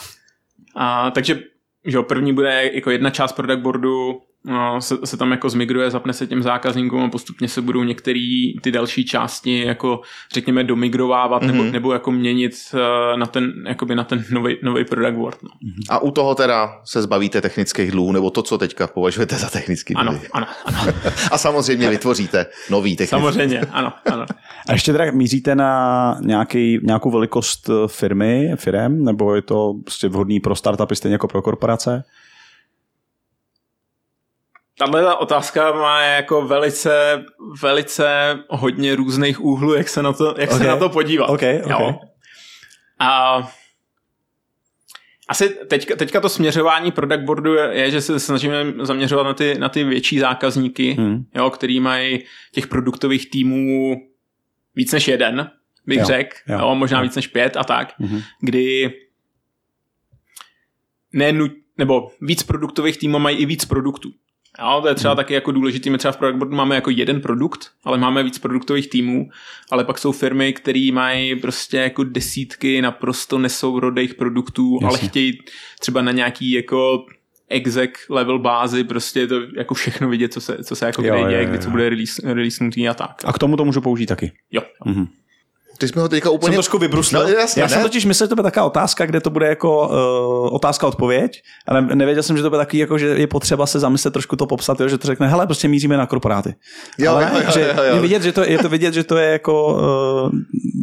[0.76, 1.40] a takže
[1.84, 5.90] že jo, první bude jako jedna část product boardu, no, se, se, tam jako zmigruje,
[5.90, 10.00] zapne se těm zákazníkům a postupně se budou některé ty další části jako
[10.32, 11.46] řekněme domigrovávat mm-hmm.
[11.46, 11.72] nebo, Mhm.
[11.72, 14.24] nebo jako měnit eh, na ten, jakoby na ten
[14.62, 15.38] nový product board.
[15.42, 15.48] No.
[15.90, 19.94] A u toho teda se zbavíte technických dluhů, nebo to, co teďka považujete za technický
[19.94, 20.28] Ano, dluhy.
[20.32, 20.92] ano, ano.
[21.30, 24.26] A samozřejmě vytvoříte nový technický Samozřejmě, ano, ano.
[24.68, 30.08] A ještě teda míříte na nějaký, nějakou velikost eh, firmy, firem, nebo je to prostě
[30.08, 32.04] vhodný pro startupy stejně jako pro korporace?
[34.78, 37.24] Tahle ta otázka má jako velice,
[37.62, 40.58] velice hodně různých úhlů, jak se na to, jak Ok.
[40.58, 41.26] se na to podívat.
[41.26, 41.70] Ok, ok.
[41.70, 42.00] Jo.
[42.98, 43.42] A
[45.28, 49.54] asi teďka, teďka to směřování product boardu je, je, že se snažíme zaměřovat na ty,
[49.58, 51.24] na ty větší zákazníky, Hmm.
[51.34, 53.96] jo, který mají těch produktových týmů
[54.74, 55.50] víc než jeden,
[55.86, 56.58] bych řekl, jo.
[56.58, 58.20] jo, možná víc než pět a tak, Mhm.
[58.40, 58.92] kdy
[61.12, 61.32] ne,
[61.78, 64.10] nebo víc produktových týmů mají i víc produktů.
[64.60, 65.90] Jo, to je třeba taky jako důležitý.
[65.90, 69.28] My třeba v product boardu máme jako jeden produkt, ale máme víc produktových týmů,
[69.70, 74.88] ale pak jsou firmy, které mají prostě jako desítky naprosto nesourodých produktů, Jasně.
[74.88, 75.38] ale chtějí
[75.80, 77.04] třeba na nějaký jako
[77.48, 81.22] exec level bázi prostě to jako všechno vidět, co se, co se jako Jo, kde
[81.22, 81.70] jo, děje, jo, kdy co jo.
[81.70, 83.22] bude release, releasenutý a tak.
[83.24, 84.32] A k tomu to můžu použít taky.
[84.50, 84.62] Jo.
[84.84, 85.06] Mhm.
[85.78, 86.56] Ty jsme ho teďka Jsem úplně...
[86.56, 87.22] trošku vybruslil.
[87.22, 87.84] No, jasně, Já jsem ne?
[87.84, 91.82] totiž myslel, že to bude taková otázka, kde to bude jako uh, otázka odpověď, ale
[91.82, 94.80] nevěděl jsem, že to bude takový, jako, že je potřeba se zamyslet trošku to popsat,
[94.80, 96.54] jo, že to řekne, hele, prostě míříme na korporáty.
[96.98, 97.94] Jo, ale jo, jo, že jo, jo.
[97.94, 100.30] Je, vidět, že to, je to vidět, že to je jako uh,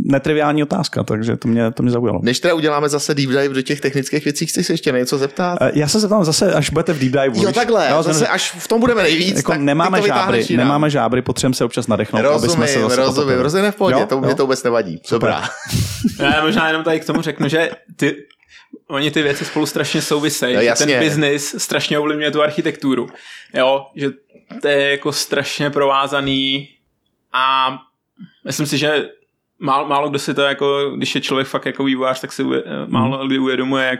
[0.05, 2.19] netriviální otázka, takže to mě, to mě zaujalo.
[2.23, 5.57] Než teda uděláme zase deep dive do těch technických věcí, chci se ještě něco zeptat?
[5.61, 7.45] Eh, Já se zeptám zase, až budete v deep dive.
[7.45, 10.89] Jo, takhle, jo, zase jsem- až v tom budeme nejvíc, jako tak nemáme žábry, nemáme
[10.89, 14.05] žábry, potřebujeme se občas nadechnout, aby jsme se Rozumím, zase rozumím, rozumím, v pohodě, Jo,
[14.09, 14.35] to, mě jo.
[14.35, 14.84] to vůbec nevadí.
[15.11, 15.49] Dobrá.
[16.19, 18.15] Já možná jenom tady k tomu řeknu, že ty,
[18.87, 20.55] oni ty věci spolu strašně souvisejí.
[20.55, 20.85] No, jasně.
[20.85, 23.07] ten biznis strašně ovlivňuje tu architekturu.
[23.53, 24.09] Jo, že
[24.61, 26.69] to je jako strašně provázaný
[27.33, 27.77] a
[28.45, 29.09] myslím si, že
[29.59, 32.63] málo, málo kdo si to jako, když je člověk fakt jako vývojář, tak si uje,
[32.87, 33.99] málo kdy uvědomuje, jak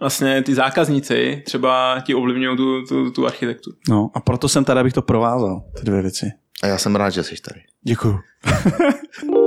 [0.00, 3.76] vlastně ty zákazníci třeba ti ovlivňují tu, tu, tu architekturu.
[3.88, 6.32] No, a proto jsem tady, abych to provázal, ty dvě věci.
[6.62, 7.60] A já jsem rád, že jsi tady.
[7.82, 8.18] Děkuju.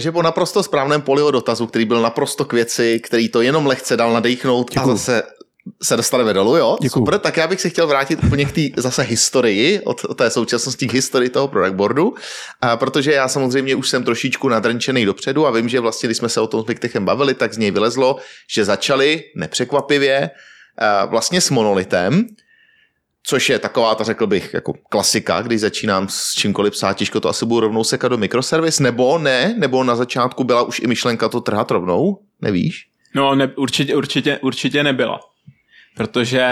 [0.00, 3.96] Takže po naprosto správném poliho dotazu, který byl naprosto k věci, který to jenom lehce
[3.96, 5.22] dal nadechnout a zase
[5.82, 6.78] se dostaneme dolů, jo?
[6.80, 7.04] Děkuju.
[7.06, 10.30] Super, tak já bych se chtěl vrátit úplně k té zase historii, od, od té
[10.30, 12.14] současnosti k historii toho product boardu,
[12.60, 16.28] a protože já samozřejmě už jsem trošičku nadrnčený dopředu a vím, že vlastně, když jsme
[16.28, 18.16] se o tom s Viktechem bavili, tak z něj vylezlo,
[18.50, 20.30] že začali nepřekvapivě
[21.06, 22.26] vlastně s monolitem,
[23.22, 27.28] což je taková, ta řekl bych, jako klasika, když začínám s čímkoliv psát, těžko to
[27.28, 31.28] asi budu rovnou sekat do mikroservis, nebo ne, nebo na začátku byla už i myšlenka
[31.28, 32.86] to trhat rovnou, nevíš?
[33.14, 35.20] No, ne, určitě, určitě, určitě nebyla.
[35.96, 36.44] Protože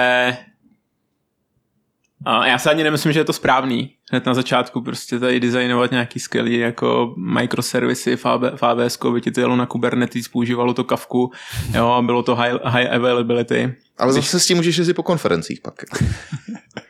[2.25, 3.91] a já se ani nemyslím, že je to správný.
[4.11, 9.41] Hned na začátku prostě tady designovat nějaký skvělý jako microservisy, FAB, FABS, by ti to
[9.41, 11.33] jelo na Kubernetes, používalo to kavku,
[11.75, 13.75] jo, a bylo to high, high availability.
[13.99, 15.75] Ale zase s tím můžeš jezdit po konferencích pak.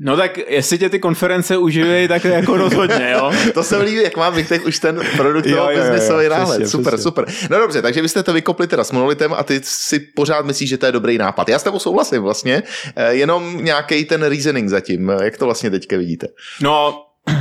[0.00, 3.32] No tak jestli tě ty konference uživí, tak jako rozhodně, jo.
[3.54, 6.60] To se líbí, jak má Vitek už ten produkt toho biznesový náhled.
[6.60, 7.02] přesně, super, přesně.
[7.02, 7.26] super.
[7.50, 10.68] No dobře, takže vy jste to vykopli teda s monolitem a ty si pořád myslíš,
[10.68, 11.48] že to je dobrý nápad.
[11.48, 12.62] Já s tebou souhlasím vlastně,
[12.96, 15.08] eh, jenom nějaký ten reasoning zatím.
[15.08, 16.26] Jak to vlastně teďka vidíte?
[16.60, 17.04] No,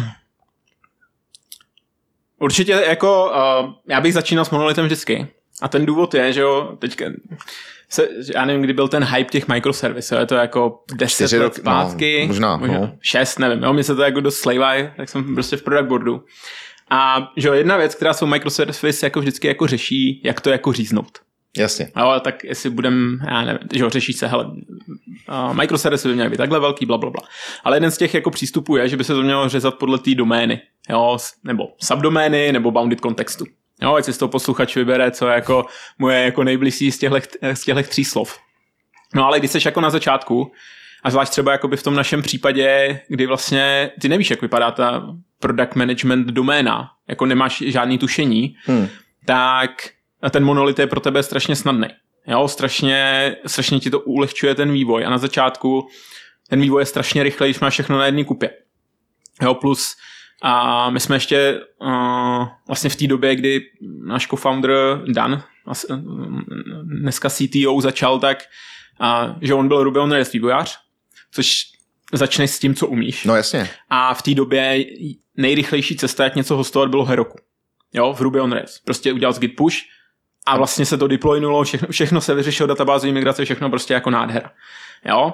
[2.40, 3.32] určitě jako,
[3.64, 5.28] uh, já bych začínal s monolitem vždycky.
[5.62, 7.06] A ten důvod je, že jo, teďka,
[7.90, 11.44] se, já nevím, kdy byl ten hype těch microservisů, je to jako 10 Čtyři let
[11.44, 12.98] roky, no, zpátky, možná, možná no.
[13.02, 16.24] 6, nevím, jo, mě se to jako dost slejvají, tak jsem prostě v product boardu.
[16.90, 20.74] A že jo, jedna věc, která jsou microservice jako vždycky jako řeší, jak to jako
[20.74, 21.20] říznout.
[21.58, 21.92] Jasně.
[22.00, 26.30] Jo, tak jestli budem, já nevím, že ho řeší se, hele, uh, microservisy by měly
[26.30, 27.22] být takhle velký, bla, bla, bla.
[27.64, 30.16] Ale jeden z těch jako přístupů je, že by se to mělo řezat podle té
[30.16, 33.46] domény, jo, nebo subdomény, nebo bounded kontextu.
[33.82, 35.66] Jo, ať si z toho posluchač vybere, co je jako
[35.98, 37.20] moje jako nejbližší z těchto,
[37.54, 38.40] z těchto tří slov.
[39.16, 40.52] No ale když jsi jako na začátku,
[41.04, 45.16] a zvlášť třeba jakoby v tom našem případě, kdy vlastně ty nevíš, jak vypadá ta
[45.40, 48.88] product management doména, jako nemáš žádný tušení, Hmm.
[49.26, 49.72] tak
[50.30, 51.88] ten monolit je pro tebe strašně snadný.
[52.28, 55.88] Jo, strašně, strašně ti to ulehčuje ten vývoj a na začátku
[56.50, 58.50] ten vývoj je strašně rychlej, když máš všechno na jedné kupě.
[59.42, 59.96] Jo, plus
[60.42, 63.62] a my jsme ještě uh, vlastně v té době, kdy
[64.06, 65.86] náš co-founder Dan, as-
[66.84, 68.38] dneska CTO začal tak,
[69.00, 70.80] a, že on byl Ruby on Rails vývojář,
[71.32, 71.64] což
[72.14, 73.26] začneš s tím, co umíš.
[73.26, 73.70] No jasně.
[73.90, 74.86] A v té době
[75.36, 77.38] nejrychlejší cesta, jak něco hostovat, bylo Heroku.
[77.94, 78.80] Jo, v Ruby on Rails.
[78.80, 79.78] Prostě udělal z git push
[80.46, 84.52] a vlastně se to deploynulo, všechno, všechno se vyřešilo, databáze, migrace, všechno prostě jako nádhera.
[85.06, 85.34] Jo?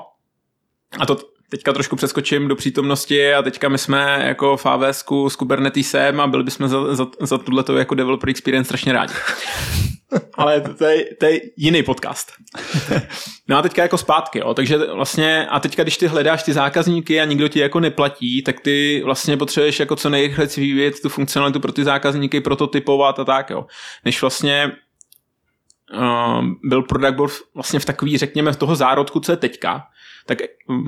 [1.00, 5.36] A to teďka trošku přeskočím do přítomnosti a teďka my jsme jako v AWS s
[5.36, 9.14] Kubernetesem a byli bychom za, za, za tuhle jako developer experience strašně rádi.
[10.34, 12.32] Ale to, to, je, to je jiný podcast.
[13.48, 14.54] No a teďka jako zpátky, jo.
[14.54, 18.60] takže vlastně a teďka když ty hledáš ty zákazníky a nikdo ti jako neplatí, tak
[18.60, 23.50] ty vlastně potřebuješ jako co nejrychleji vyvíjet tu funkcionalitu pro ty zákazníky, prototypovat a tak,
[23.50, 23.66] jo.
[24.06, 24.72] Než vlastně
[25.94, 29.84] uh, byl product board vlastně v takový, řekněme, v toho zárodku, co je teďka,
[30.26, 30.38] tak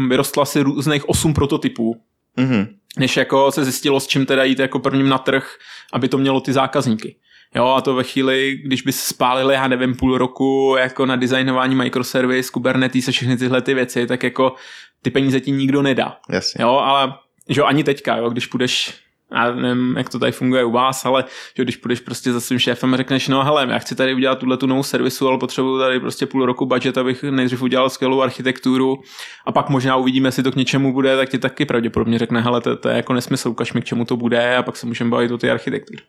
[0.10, 2.02] vyrostla asi různých osm prototypů,
[2.38, 2.68] Mhm.
[3.00, 5.56] než jako se zjistilo, s čím teda jít jako prvním na trh,
[5.94, 7.16] aby to mělo ty zákazníky.
[7.56, 11.16] Jo, a to ve chvíli, když by se spálili, já nevím, půl roku jako na
[11.16, 14.56] designování microservice, Kubernetes a všechny tyhle ty věci, tak jako
[15.02, 16.18] ty peníze ti nikdo nedá.
[16.30, 16.64] Jasně.
[16.64, 17.14] Jo, ale
[17.50, 18.94] že jo, ani teďka, jo, když půjdeš
[19.32, 21.26] já nevím, jak to tady funguje u vás, ale
[21.58, 24.40] že když půjdeš prostě za svým šéfem a řekneš, no hele, já chci tady udělat
[24.40, 28.22] tuhle tu novou servisu, ale potřebuju tady prostě půl roku budget, abych nejdřív udělal skvělou
[28.22, 28.96] architekturu
[29.46, 32.62] a pak možná uvidíme, jestli to k něčemu bude, tak ti taky pravděpodobně řekne, hele,
[32.62, 35.10] to, to je jako nesmysl, ukaž mi, k čemu to bude a pak se můžeme
[35.10, 36.04] bavit o té architektuře.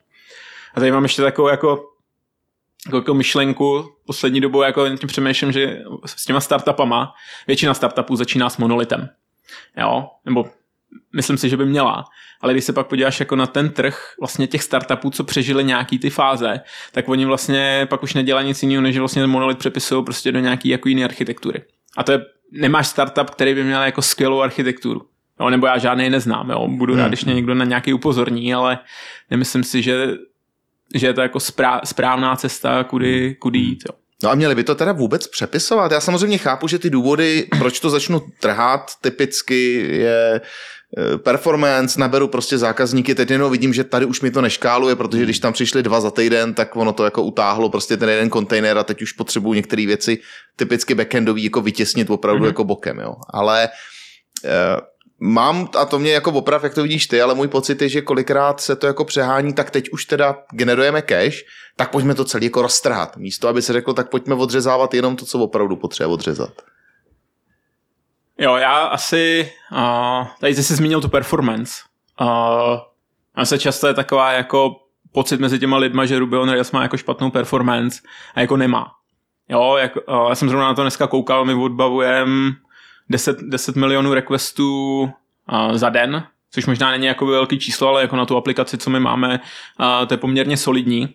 [0.75, 1.97] A tady mám ještě takovou jako
[2.87, 7.15] jako, jako myšlenku poslední dobou, jako tím přemýšlím, že s těma startupama,
[7.47, 9.09] většina startupů začíná s monolitem.
[9.77, 10.45] Jo, nebo
[11.15, 12.05] myslím si, že by měla.
[12.41, 15.99] Ale když se pak podíváš jako na ten trh vlastně těch startupů, co přežili nějaký
[15.99, 16.61] ty fáze,
[16.93, 20.69] tak oni vlastně pak už nedělají nic jiného, než vlastně monolit přepisují prostě do nějaký
[20.69, 21.63] jako jiné architektury.
[21.97, 25.07] A to je, nemáš startup, který by měl jako skvělou architekturu.
[25.41, 26.69] Jo, nebo já žádný neznám, jo.
[26.69, 28.79] budu rád, když mě někdo na nějaký upozorní, ale
[29.31, 30.15] nemyslím si, že,
[30.95, 33.85] že je to jako sprá, správná cesta, kudy, kudy jít.
[33.89, 34.06] Jo.
[34.23, 35.93] No a měli by to teda vůbec přepisovat?
[35.93, 40.41] Já samozřejmě chápu, že ty důvody, proč to začnu trhat, typicky je
[40.99, 45.23] eh, performance, naberu prostě zákazníky, teď jenom vidím, že tady už mi to neškáluje, protože
[45.23, 48.79] když tam přišli dva za týden, tak ono to jako utáhlo prostě ten jeden kontejner
[48.79, 50.19] a teď už potřebuju některé věci
[50.57, 52.47] typicky backendový jako vytěsnit opravdu mm-hmm.
[52.47, 53.15] jako bokem, jo.
[53.33, 53.69] Ale
[54.45, 54.81] eh,
[55.21, 58.03] Mám, a to mě jako oprav, jak to vidíš ty, ale můj pocit je, že
[58.03, 61.45] kolikrát se to jako přehání, tak teď už teda generujeme cache,
[61.77, 63.17] tak pojďme to celé jako roztrhat.
[63.17, 66.53] Místo, aby se řeklo, tak pojďme odřezávat jenom to, co opravdu potřebuje odřezat.
[68.39, 71.73] Jo, já asi, uh, tady jsi zmínil tu performance.
[72.21, 72.27] Uh,
[73.35, 74.71] a se často je taková jako
[75.13, 78.01] pocit mezi těma lidma, že Ruby on Rails má jako špatnou performance
[78.35, 78.87] a jako nemá.
[79.49, 82.53] Jo, jak, uh, já jsem zrovna na to dneska koukal, my odbavujeme
[83.11, 88.17] 10, 10 milionů requestů uh, za den, což možná není jako velký číslo, ale jako
[88.17, 89.41] na tu aplikaci, co my máme,
[89.81, 91.15] uh, to je poměrně solidní.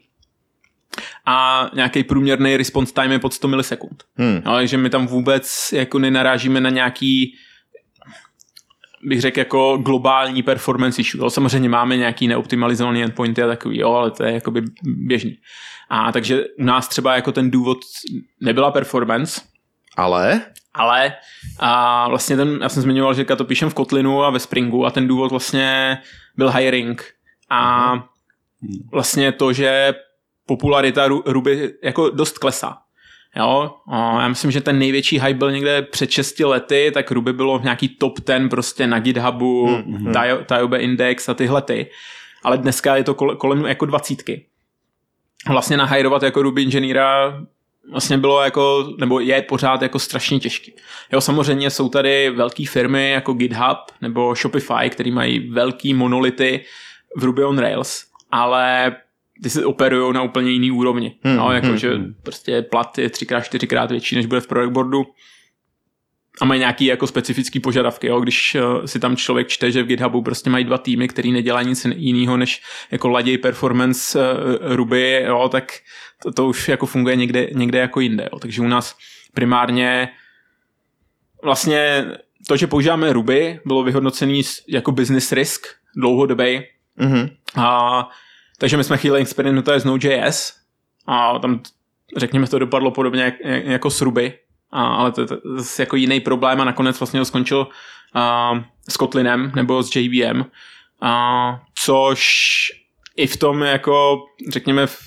[1.26, 4.04] A nějaký průměrný response time je pod 100 milisekund.
[4.16, 4.42] Hmm.
[4.46, 7.36] No, takže my tam vůbec jako nenarážíme na nějaký
[9.04, 11.22] bych řekl jako globální performance issue.
[11.22, 15.38] Jo, samozřejmě máme nějaký neoptimalizovaný endpointy a takový, jo, ale to je jakoby běžný.
[15.90, 17.78] A takže u nás třeba jako ten důvod
[18.42, 19.42] nebyla performance,
[19.98, 20.42] Ale
[20.74, 21.14] ale
[21.60, 24.92] a vlastně ten, já jsem zmiňoval, že to píšem v Kotlinu a ve Springu a
[24.92, 25.98] ten důvod vlastně
[26.38, 27.14] byl hiring
[27.50, 27.94] a
[28.92, 29.94] vlastně to, že
[30.46, 32.78] popularita Ru- Ruby jako dost klesá.
[33.36, 37.34] Jo, a já myslím, že ten největší hype byl někde před 6 lety, tak Ruby
[37.34, 40.46] bylo v nějaký top 10 prostě na GitHubu, mm-hmm.
[40.46, 41.90] Tyobe Index a tyhle ty.
[42.44, 44.46] Ale dneska je to kole- kolem jako dvacítky.
[45.50, 47.40] Vlastně nahajrovat jako Ruby inženýra
[47.90, 50.74] vlastně bylo jako, nebo je pořád jako strašně těžký.
[51.14, 56.66] Jo, samozřejmě jsou tady velké firmy jako GitHub nebo Shopify, který mají velký monolity
[57.18, 58.96] v Ruby on Rails, ale
[59.44, 61.16] ty se operují na úplně jiný úrovni.
[61.24, 64.74] Hmm, no, jako, hmm, že prostě plat je třikrát, čtyřikrát větší, než bude v product
[64.74, 65.06] boardu.
[66.42, 68.20] a mají nějaký jako specifický požadavky, jo?
[68.20, 71.68] když uh, si tam člověk čte, že v GitHubu prostě mají dva týmy, který nedělají
[71.68, 75.50] nic jiného, než jako laděj performance uh, Ruby, jo?
[75.50, 75.74] tak
[76.24, 78.30] to, to, už jako funguje někde, někde jako jinde.
[78.34, 78.40] Jo?
[78.40, 78.98] Takže u nás
[79.34, 80.10] primárně
[81.44, 82.06] vlastně
[82.48, 86.64] to, že používáme Ruby, bylo vyhodnocený jako business risk dlouhodobý.
[86.98, 87.30] Mhm.
[87.56, 88.10] A,
[88.58, 90.54] takže my jsme chvíli experimentovali s Node.js
[91.08, 91.62] a tam,
[92.18, 94.34] řekněme, to dopadlo podobně jak, jako s Ruby,
[94.72, 95.28] a, ale to je
[95.80, 97.68] jako jiný problém a nakonec vlastně ho skončil
[98.14, 98.54] a,
[98.90, 100.44] s Kotlinem nebo s JVM,
[101.02, 102.28] a, což
[103.16, 104.98] i v tom jako, řekněme, v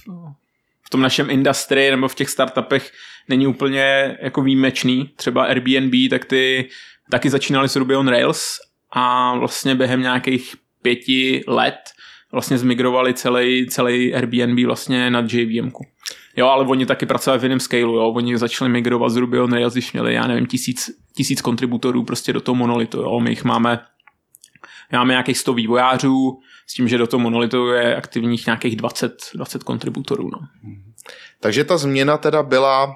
[0.95, 2.91] tom našem industry nebo v těch startupech
[3.29, 5.11] není úplně jako výjimečný.
[5.17, 6.69] Třeba Airbnb, tak ty
[7.11, 8.59] taky začínali s Ruby on Rails
[8.93, 11.75] a vlastně během nějakých pěti let
[12.33, 15.71] vlastně zmigrovali celý, celý Airbnb vlastně na JVM.
[16.37, 18.13] Jo, ale oni taky pracovali v jiném scaleu, jo.
[18.17, 22.33] Oni začali migrovat z Ruby on Rails, když měli, já nevím, tisíc, tisíc kontributorů prostě
[22.33, 23.21] do toho monolitu, jo.
[23.21, 23.81] My jich máme,
[24.99, 29.63] máme nějakých 100 vývojářů, s tím, že do toho monolitu je aktivních nějakých 20, 20
[29.63, 30.39] kontributorů, no.
[31.41, 32.93] Takže ta změna teda byla uh,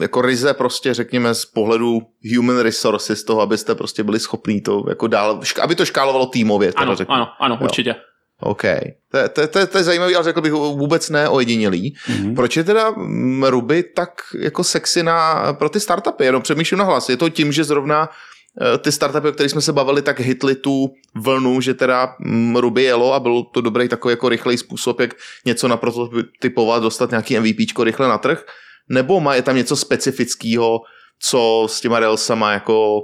[0.00, 2.02] jako ryze prostě řekněme z pohledu
[2.36, 6.72] human resources z toho, abyste prostě byli schopní to jako dál, aby to škálovalo týmově.
[6.72, 7.16] Teda Ano, řekněme.
[7.16, 7.64] ano, ano, Jo.
[7.64, 7.94] určitě.
[8.40, 8.62] OK.
[9.10, 11.94] To, je- to, to, to je zajímavý, ale řekl bych vůbec ne ojedinělý.
[12.08, 12.34] Mm-hmm.
[12.34, 16.24] Proč je teda mm, Ruby tak jako sexy na, pro ty startupy?
[16.24, 17.08] Jenom přemýšlím na hlas.
[17.08, 18.08] Je to tím, že zrovna
[18.78, 22.82] ty startupy, o kterých jsme se bavili, tak hitli tu vlnu, že teda mm, Ruby
[22.82, 27.84] jelo a byl to dobrý takový jako rychlej způsob, jak něco naprototypovat, dostat nějaký MVPčko
[27.84, 28.44] rychle na trh?
[28.88, 30.80] Nebo má, je tam něco specifického,
[31.20, 33.00] co s těma Railsama jako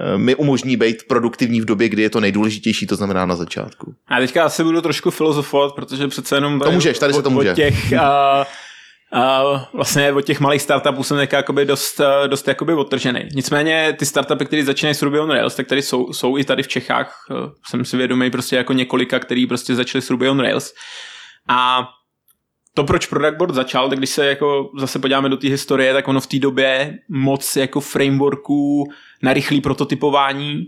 [0.00, 3.94] eh, mi umožní být produktivní v době, kdy je to nejdůležitější, to znamená na začátku.
[4.08, 7.54] A teďka asi budu trošku filozofovat, protože přece jenom To můžeš, tady se to může.
[7.54, 8.44] Těch, uh,
[9.14, 13.20] uh, vlastně od těch malých startupů jsem teďka jakoby dost, uh, dost jakoby odtržený.
[13.34, 16.62] Nicméně ty startupy, které začínají s Ruby on Rails, tak tady jsou, jsou i tady
[16.62, 17.26] v Čechách.
[17.30, 17.36] Uh,
[17.68, 20.74] jsem si vědomý prostě jako několika, který prostě začali s Ruby on Rails.
[21.48, 21.88] A
[22.74, 26.08] to, proč Product Board začal, tak když se jako zase podíváme do té historie, tak
[26.08, 28.84] ono v té době moc jako frameworků
[29.22, 30.64] na rychlý prototypování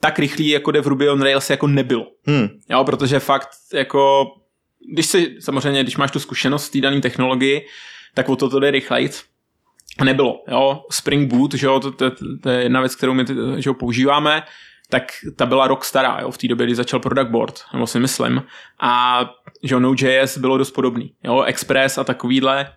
[0.00, 2.06] tak rychlý, jako jde v Ruby on Rails, jako nebylo.
[2.26, 2.48] Hmm.
[2.70, 4.26] Jo, protože fakt jako,
[4.92, 7.66] když si, samozřejmě, když máš tu zkušenost v té dané technologii,
[8.14, 9.24] tak o to to jde rychlejc.
[10.04, 13.24] Nebylo, jo, Spring Boot, že jo, to, to, to, to je jedna věc, kterou my
[13.56, 14.42] že jo, používáme,
[14.88, 18.00] tak ta byla rok stará, jo, v té době, kdy začal Product Board, nebo si
[18.00, 18.42] myslím.
[18.80, 19.20] A
[19.62, 22.72] že jo, Node.js bylo dost podobný, jo, Express a takovýhle,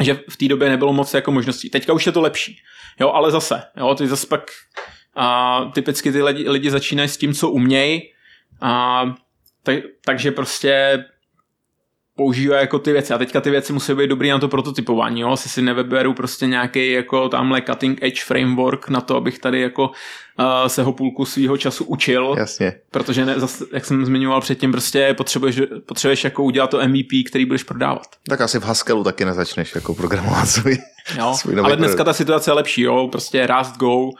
[0.00, 1.70] že v té době nebylo moc jako možností.
[1.70, 2.56] Teďka už je to lepší,
[3.00, 4.50] jo, ale zase, jo, ty zase pak
[5.16, 8.02] a typicky ty lidi, lidi začínají s tím, co umějí,
[8.60, 9.04] a
[9.68, 11.04] tak, takže prostě
[12.16, 13.14] používají jako ty věci.
[13.14, 15.36] A teďka ty věci musí být dobrý na to prototypování, jo?
[15.36, 19.82] Si si nevyberu prostě nějaký jako tamhle cutting edge framework na to, abych tady jako
[19.88, 22.72] uh, se ho půlku svýho času učil, Jasně.
[22.90, 27.44] protože ne, zase, jak jsem zmiňoval předtím, prostě potřebuješ, potřebuješ jako udělat to MVP, který
[27.44, 28.06] budeš prodávat.
[28.28, 30.78] Tak asi v Haskellu taky nezačneš jako programovat svůj.
[31.18, 31.34] Jo?
[31.36, 32.04] Svůj Ale dneska produkt.
[32.06, 33.08] ta situace je lepší, jo?
[33.12, 34.10] prostě Rust Go uh,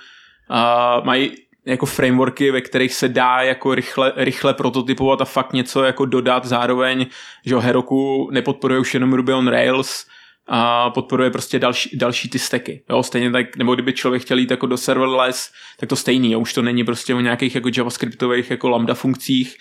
[1.04, 1.32] mají
[1.68, 6.44] jako frameworky, ve kterých se dá jako rychle, rychle prototypovat a fakt něco jako dodat
[6.44, 7.06] zároveň,
[7.44, 10.06] že Heroku nepodporuje už jenom Ruby on Rails,
[10.48, 12.82] a podporuje prostě další, další ty steky.
[12.90, 15.50] Jo, stejně tak, nebo kdyby člověk chtěl jít jako do serverless,
[15.80, 19.56] tak to stejný, jo, už to není prostě o nějakých jako javascriptových jako lambda funkcích,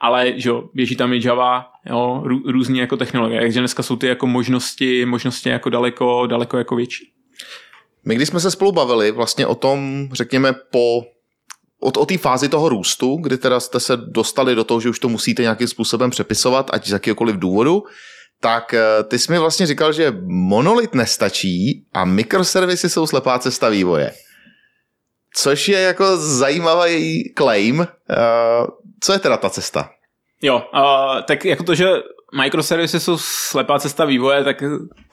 [0.00, 3.96] ale že jo, běží tam i Java, jo, rů, různý jako technologie, takže dneska jsou
[3.96, 7.12] ty jako možnosti, možnosti jako daleko, daleko jako větší.
[8.04, 11.02] My když jsme se spolu bavili vlastně o tom, řekněme, po
[11.82, 14.98] o, o té fázi toho růstu, kdy teda jste se dostali do toho, že už
[14.98, 17.82] to musíte nějakým způsobem přepisovat, ať z jakýkoliv důvodu,
[18.40, 23.68] tak eh, ty jsi mi vlastně říkal, že monolit nestačí a mikroservisy jsou slepá cesta
[23.68, 24.12] vývoje.
[25.34, 27.86] Což je jako zajímavý claim.
[28.10, 28.16] Eh,
[29.02, 29.90] Co je teda ta cesta?
[30.42, 31.88] Jo, uh, tak jako to, že
[32.42, 34.58] microservisy jsou slepá cesta vývoje, tak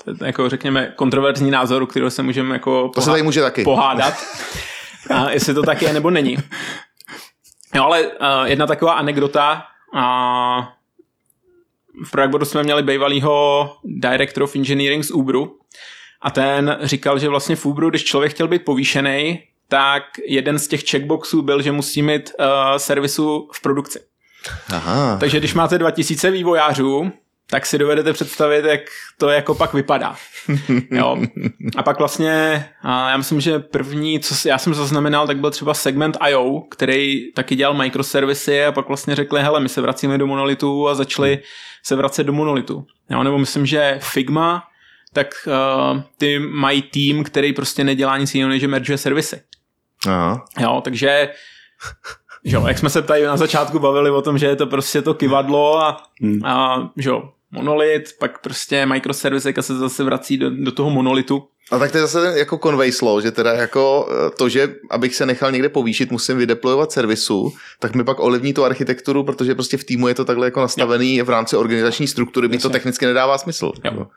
[0.05, 3.63] to je jako řekněme kontroverzní názor, který se můžeme jako To se tady může taky.
[3.63, 4.13] pohádat.
[5.09, 6.37] A jestli to tak je nebo není.
[7.75, 9.63] Jo, ale uh, jedna taková anekdota.
[9.93, 10.65] Uh,
[12.05, 15.59] v Pragboodu jsme měli bývalýho Director of Engineering z Uberu
[16.21, 20.67] a ten říkal, že vlastně v Uberu, když člověk chtěl být povýšený, tak jeden z
[20.67, 22.45] těch checkboxů byl, že musí mít uh,
[22.77, 23.99] servisu v produkci.
[24.73, 25.17] Aha.
[25.19, 27.11] Takže když máte 2000 vývojářů,
[27.49, 28.81] tak si dovedete představit, jak
[29.17, 30.15] to jako pak vypadá.
[30.91, 31.17] Jo.
[31.77, 35.73] A pak vlastně, a já myslím, že první, co já jsem zaznamenal, tak byl třeba
[35.73, 40.27] segment IO, který taky dělal microservisy a pak vlastně řekli, hele, my se vracíme do
[40.27, 41.39] monolitu a začali
[41.83, 42.85] se vracet do monolitu.
[43.09, 44.63] Jo, nebo myslím, že Figma
[45.13, 49.41] tak uh, ty mají tým, který prostě nedělá nic jiného, než že mergeuje servisy.
[50.07, 50.45] Aha.
[50.59, 51.29] Jo, takže
[52.45, 55.01] že jo, jak jsme se tady na začátku bavili o tom, že je to prostě
[55.01, 56.45] to kivadlo a, Hmm.
[56.45, 61.47] a že jo, monolit, pak prostě microservice se zase vrací do, do toho monolitu.
[61.71, 65.15] A tak to je zase jako convey slow, že teda jako eh, to, že abych
[65.15, 69.77] se nechal někde povýšit, musím vydeployovat servisu, tak mi pak ovlivní tu architekturu, protože prostě
[69.77, 73.37] v týmu je to takhle jako nastavený v rámci organizační struktury, mi to technicky nedává
[73.37, 73.71] smysl.
[73.83, 74.07] Jo.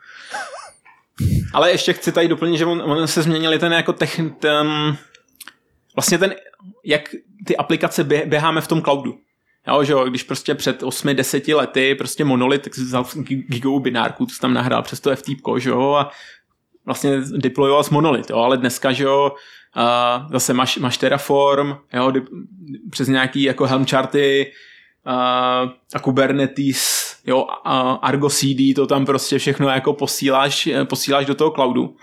[1.53, 4.97] Ale ještě chci tady doplnit, že on, on se změnili ten jako tech, ten,
[5.95, 6.35] vlastně ten,
[6.85, 7.09] jak
[7.47, 9.17] ty aplikace bě, běháme v tom cloudu.
[9.67, 13.05] Jo, že jo, když prostě před 8-10 lety prostě monolit, tak si vzal
[13.47, 16.11] gigovou binárku, to tam nahrál přes to FTP, že jo, a
[16.85, 19.31] vlastně deployoval s monolit, jo, ale dneska, že jo,
[19.75, 22.13] a zase máš, máš Terraform, jo,
[22.89, 24.51] přes nějaký jako Helm charty
[25.05, 25.15] a,
[25.93, 31.51] a Kubernetes, jo, a Argo CD, to tam prostě všechno jako posíláš, posíláš do toho
[31.51, 31.95] cloudu.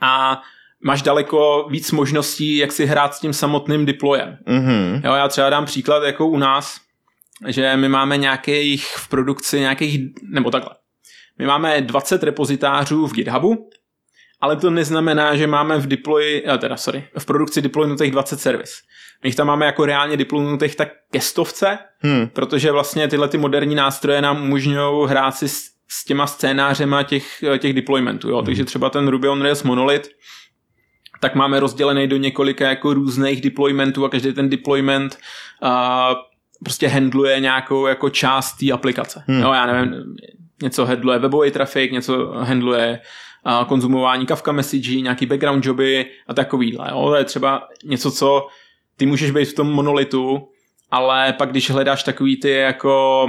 [0.00, 0.42] A
[0.84, 4.38] máš daleko víc možností, jak si hrát s tím samotným deployem.
[4.46, 5.00] Mhm.
[5.04, 6.76] Jo, já třeba dám příklad jako u nás,
[7.46, 10.00] že my máme nějakých v produkci nějakých,
[10.32, 10.70] nebo takhle.
[11.38, 13.70] My máme 20 repozitářů v GitHubu,
[14.40, 18.70] ale to neznamená, že máme v deploy, eh, teda sorry, v produkci deploynutých 20 servis.
[19.22, 22.28] My jich tam máme jako reálně deploynutých tak ke stovce, Hmm.
[22.28, 27.44] protože vlastně tyhle ty moderní nástroje nám umožňují hrát si s, s těma scénářema těch,
[27.58, 28.28] těch deploymentů.
[28.28, 28.42] Jo?
[28.42, 30.08] Takže třeba ten Ruby on Rails Monolith,
[31.22, 35.18] tak máme rozdělený do několika jako různých deploymentů a každý ten deployment
[35.62, 36.14] a
[36.64, 39.24] prostě handluje nějakou jako část té aplikace.
[39.26, 39.42] Hmm.
[39.42, 40.16] Jo, já nevím,
[40.62, 43.00] něco handluje webový trafik, něco handluje
[43.44, 46.88] a konzumování Kafka message, nějaký background joby a takovýhle.
[46.90, 47.08] Jo?
[47.08, 48.46] To je třeba něco, co
[48.96, 50.48] ty můžeš být v tom monolitu,
[50.90, 53.26] ale pak když hledáš takový ty jako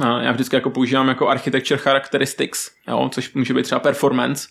[0.00, 4.48] já vždycky jako používám jako architecture characteristics, jo, což může být třeba performance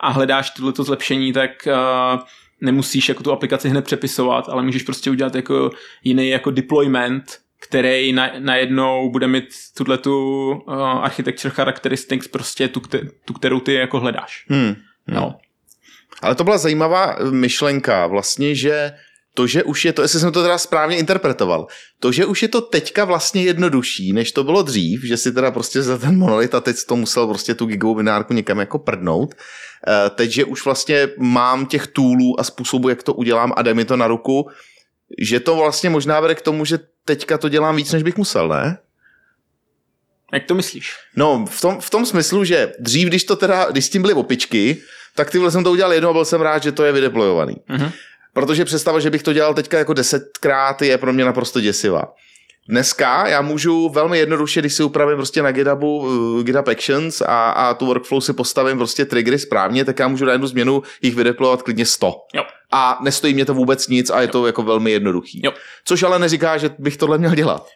[0.00, 2.20] a hledáš tohleto zlepšení, tak uh,
[2.60, 5.70] nemusíš jako tu aplikaci hned přepisovat, ale můžeš prostě udělat jako
[6.04, 12.82] jiný jako deployment, který na, najednou bude mít tuhle tu uh, architecture characteristics prostě tu,
[13.24, 14.46] tu, kterou ty jako hledáš.
[14.48, 14.74] Hmm.
[15.08, 15.34] No.
[16.22, 18.92] Ale to byla zajímavá myšlenka vlastně, že
[19.34, 21.66] to, že už je to, jestli jsem to teda správně interpretoval,
[22.00, 25.50] to, že už je to teďka vlastně jednodušší, než to bylo dřív, že si teda
[25.50, 29.34] prostě za ten monolit a teď to musel prostě tu gigovou binárku někam jako prdnout,
[29.34, 33.74] eh, teď, že už vlastně mám těch toolů a způsobů, jak to udělám a jde
[33.74, 34.48] mi to na ruku,
[35.18, 38.48] že to vlastně možná vede k tomu, že teďka to dělám víc, než bych musel,
[38.48, 38.78] ne?
[40.32, 40.96] Jak to myslíš?
[41.16, 44.14] No, v tom, v tom smyslu, že dřív, když to teda, když s tím byly
[44.14, 44.82] opičky,
[45.14, 47.56] tak ty vole jsem to udělal jednou a byl jsem rád, že to je vydeployovaný.
[47.68, 47.92] Mhm.
[48.34, 52.02] Protože představa, že bych to dělal teďka jako desetkrát, je pro mě naprosto děsivá.
[52.68, 57.50] Dneska já můžu velmi jednoduše, když si upravím prostě na GitHubu uh, GitHub Actions a,
[57.50, 61.14] a tu workflow si postavím prostě triggery správně, tak já můžu na jednu změnu jich
[61.14, 62.14] vydeployovat klidně 100.
[62.34, 62.42] Jo.
[62.72, 65.40] A nestojí mě to vůbec nic a je to jako velmi jednoduchý.
[65.44, 65.52] Jo.
[65.84, 67.66] Což ale neříká, že bych tohle měl dělat.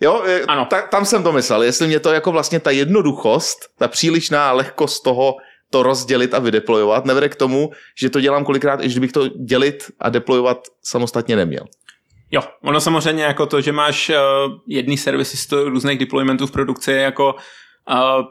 [0.00, 0.66] Jo, je- Ano.
[0.70, 5.04] Ta, tam jsem to myslel, jestli mě to jako vlastně ta jednoduchost, ta přílišná lehkost
[5.04, 5.34] toho
[5.74, 9.90] to rozdělit a vydeployovat nevede k tomu, že to dělám kolikrát, i kdybych to dělit
[10.00, 11.64] a deployovat samostatně neměl.
[12.30, 14.14] Jo, ono samozřejmě jako to, že máš uh,
[14.68, 18.24] jedný servisy z různých deploymentů v produkci, jako uh,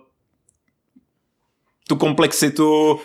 [1.88, 3.00] tu komplexitu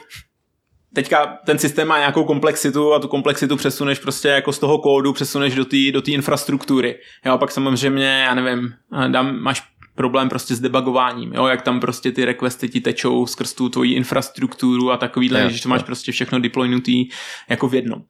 [0.95, 5.12] teďka ten systém má nějakou komplexitu a tu komplexitu přesuneš prostě jako z toho kódu,
[5.12, 6.99] přesuneš do té do infrastruktury.
[7.26, 8.74] Jo, pak samozřejmě, já nevím,
[9.05, 9.62] eh, dám, máš
[9.99, 13.92] problém prostě s debugováním, jo, jak tam prostě ty requesty ti tečou skrz tu tvoji
[13.92, 15.86] infrastrukturu a takovýhle, Jo, že to máš jo.
[15.86, 17.09] prostě všechno deploynutý
[17.49, 18.03] jako v jednom.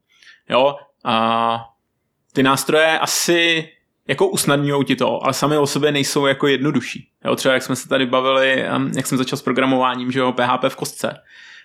[0.51, 1.65] Jo, a
[2.33, 3.69] ty nástroje asi
[4.09, 7.09] jako usnadňují ti to, ale sami o sobě nejsou jako jednodušší.
[7.25, 8.65] Jo, třeba jak jsme se tady bavili,
[8.97, 11.17] jak jsem začal s programováním, že jo, PHP v kostce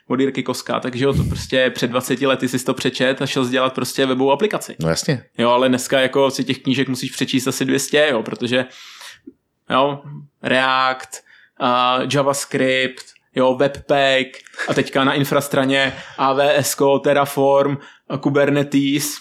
[0.08, 3.50] od Jirky Koska, takže jo, to prostě před 20 lety si to přečet a šel
[3.50, 4.76] dělat prostě webovou aplikaci.
[4.80, 5.24] No jasně.
[5.38, 8.66] Jo, ale dneska jako si těch knížek musíš přečíst asi 200, jo, protože
[9.70, 10.04] jo,
[10.44, 11.24] React,
[11.62, 13.06] uh, JavaScript,
[13.36, 14.28] jo, Webpack
[14.68, 17.78] a teďka na infrastraně AWS, Terraform,
[18.20, 19.18] Kubernetes,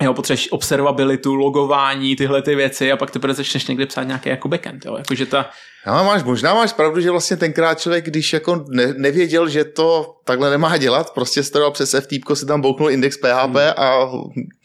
[0.00, 4.48] jo, potřebuješ observabilitu, logování, tyhle ty věci a pak teprve začneš někde psát nějaký jako
[4.48, 5.50] backend, jo, jakože ta,
[5.86, 10.14] No, máš, možná máš pravdu, že vlastně tenkrát člověk, když jako ne, nevěděl, že to
[10.24, 14.10] takhle nemá dělat, prostě staral přes FTP, si tam bouknul index PHP a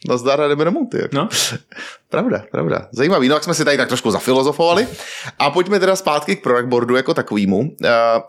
[0.08, 0.88] nazdar a jdeme domů.
[0.90, 0.98] Ty.
[0.98, 1.16] jako.
[1.16, 1.28] no,
[2.10, 2.88] Pravda, pravda.
[2.92, 3.28] Zajímavý.
[3.28, 4.88] No, jak jsme si tady tak trošku zafilozofovali.
[5.38, 7.58] A pojďme teda zpátky k Proactboardu jako takovýmu.
[7.58, 7.68] Uh,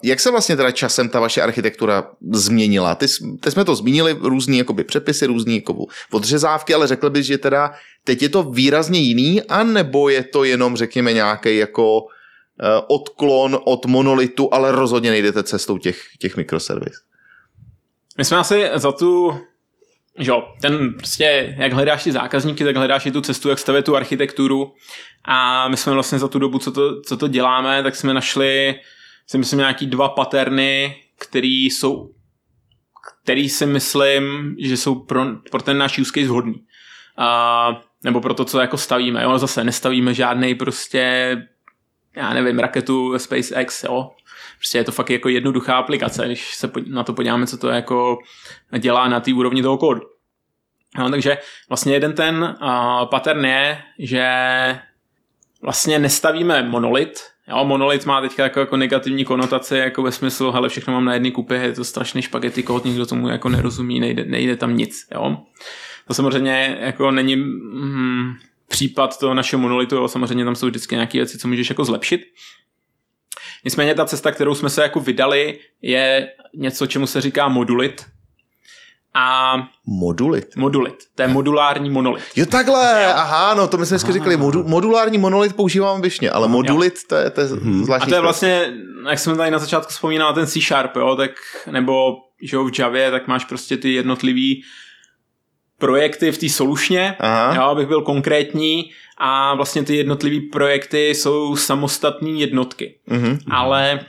[0.03, 2.95] jak se vlastně teda časem ta vaše architektura změnila?
[2.95, 3.05] Ty,
[3.39, 7.71] teď jsme to zmínili, různý jakoby přepisy, různý jako odřezávky, ale řekl bys, že teda
[8.03, 12.01] teď je to výrazně jiný, anebo je to jenom, řekněme, nějaký jako
[12.87, 16.93] odklon od monolitu, ale rozhodně nejdete cestou těch, těch mikroservis.
[18.17, 19.33] My jsme asi za tu
[20.21, 23.85] že jo, ten prostě, jak hledáš ty zákazníky, tak hledáš i tu cestu, jak stavět
[23.85, 24.73] tu architekturu
[25.25, 28.75] a my jsme vlastně za tu dobu, co to, co to děláme, tak jsme našli
[29.27, 32.09] si myslím nějaký dva paterny, který jsou
[33.23, 36.55] který si myslím, že jsou pro, pro ten náš use case vhodný.
[37.17, 39.23] A, nebo pro to, co jako stavíme.
[39.23, 39.37] Jo?
[39.37, 41.35] Zase nestavíme žádný prostě
[42.15, 44.11] já nevím, raketu SpaceX, jo.
[44.57, 48.17] Prostě je to fakt jako jednoduchá aplikace, když se na to podíváme, co to jako
[48.79, 50.01] dělá na té úrovni toho kódu.
[50.97, 51.37] No, takže
[51.69, 54.25] vlastně jeden ten uh, pattern je, že
[55.61, 57.19] vlastně nestavíme monolit.
[57.47, 61.13] Jo, monolit má teďka jako, jako negativní konotaci, jako ve smyslu, hele, všechno mám na
[61.13, 65.07] jedné kupě, je to strašný špagety kód, nikdo tomu jako nerozumí, nejde, nejde tam nic.
[65.13, 65.37] Jo.
[66.07, 68.33] To samozřejmě jako není mm,
[68.69, 70.07] případ toho našeho monolitu, jo.
[70.07, 72.21] samozřejmě tam jsou vždycky nějaké věci, co můžeš jako zlepšit.
[73.65, 78.05] Nicméně ta cesta, kterou jsme se jako vydali, je něco, čemu se říká modulit,
[79.13, 79.55] a
[79.85, 80.55] modulit.
[80.55, 80.95] Modulit.
[81.15, 82.23] To je modulární monolit.
[82.35, 83.11] Jo takhle, jo.
[83.15, 87.15] aha, no to my jsme dneska říkali, modu, modulární monolit používám běžně, ale modulit to
[87.15, 87.83] je, to je hmm.
[87.83, 88.07] zvláštní.
[88.07, 88.73] A to je vlastně,
[89.09, 91.31] jak jsem tady na začátku vzpomínal, ten C Sharp, jo, tak,
[91.71, 94.63] nebo že v Javě, tak máš prostě ty jednotlivý
[95.79, 97.15] projekty v té solušně,
[97.55, 102.99] jo, abych byl konkrétní, a vlastně ty jednotlivý projekty jsou samostatné jednotky.
[103.07, 103.39] Mm-hmm.
[103.51, 103.99] Ale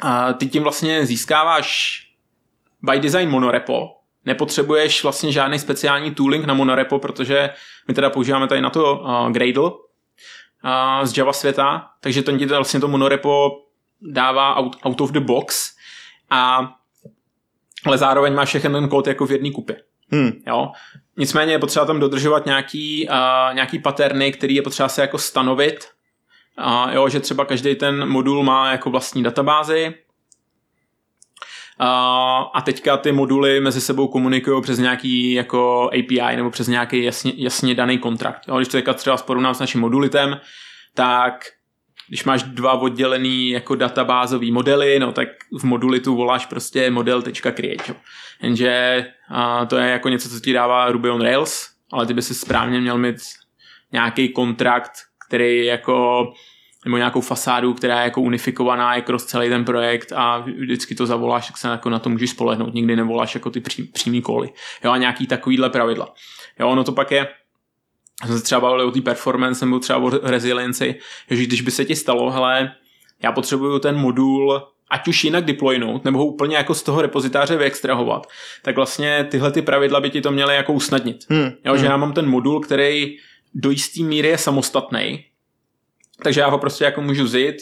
[0.00, 2.00] a ty tím vlastně získáváš
[2.82, 3.88] by design monorepo,
[4.24, 7.50] nepotřebuješ vlastně žádný speciální tooling na monorepo, protože
[7.88, 12.46] my teda používáme tady na to uh, Gradle uh, z Java světa, takže to ti
[12.46, 13.50] vlastně to monorepo
[14.02, 15.74] dává out, out of the box
[16.30, 16.72] a
[17.86, 19.76] ale zároveň máš všechny ten kód jako v jedné kupě.
[20.14, 20.32] Hmm.
[20.46, 20.72] Jo?
[21.16, 25.84] Nicméně je potřeba tam dodržovat nějaký, uh, nějaký paterny, který je potřeba se jako stanovit.
[26.58, 29.94] Uh, jo, že třeba každý ten modul má jako vlastní databázi,
[32.54, 37.32] a teďka ty moduly mezi sebou komunikují přes nějaký jako API nebo přes nějaký jasně,
[37.36, 38.42] jasně daný kontrakt.
[38.48, 40.40] Jo, když to teďka třeba porovnám s naším modulitem,
[40.94, 41.44] tak
[42.08, 45.28] když máš dva oddělený jako databázový modely, no tak
[45.58, 47.94] v modulitu voláš prostě model.create.
[48.42, 52.22] Jenže a to je jako něco, co ti dává Ruby on Rails, ale ty by
[52.22, 53.16] si správně měl mít
[53.92, 54.92] nějaký kontrakt,
[55.28, 56.26] který jako
[56.84, 61.46] nebo nějakou fasádu, která je jako unifikovaná jako celý ten projekt a vždycky to zavoláš,
[61.46, 64.50] tak se jako na to můžeš spolehnout, nikdy nevoláš jako ty pří, přímý koly.
[64.84, 66.14] Jo, a nějaký takovýhle pravidla.
[66.60, 67.28] Jo, ono to pak je,
[68.26, 70.94] jsme se třeba bavili o té performance nebo třeba o resilienci,
[71.30, 72.72] že když by se ti stalo, hele,
[73.22, 77.56] já potřebuju ten modul ať už jinak deploynout, nebo ho úplně jako z toho repozitáře
[77.56, 78.26] vyextrahovat,
[78.62, 81.16] tak vlastně tyhle ty pravidla by ti to měly jako usnadnit.
[81.30, 81.50] Hmm.
[81.64, 81.78] Jo, hmm.
[81.78, 83.16] že já mám ten modul, který
[83.54, 85.24] do jistý míry je samostatný,
[86.22, 87.56] takže já ho prostě jako můžu vzít,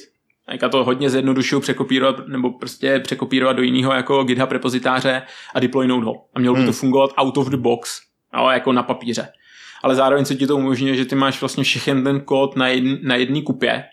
[0.63, 5.23] já to hodně zjednodušuju překopírovat, nebo prostě překopírovat do jiného jako GitHub repozitáře
[5.55, 6.25] a deploynout ho.
[6.35, 6.73] A mělo by to hmm.
[6.73, 8.01] fungovat out of the box,
[8.37, 9.29] jo, jako na papíře.
[9.83, 12.95] Ale zároveň se ti to umožňuje, že ty máš vlastně všechny ten kód na, jedn,
[13.03, 13.85] na jedné kupě,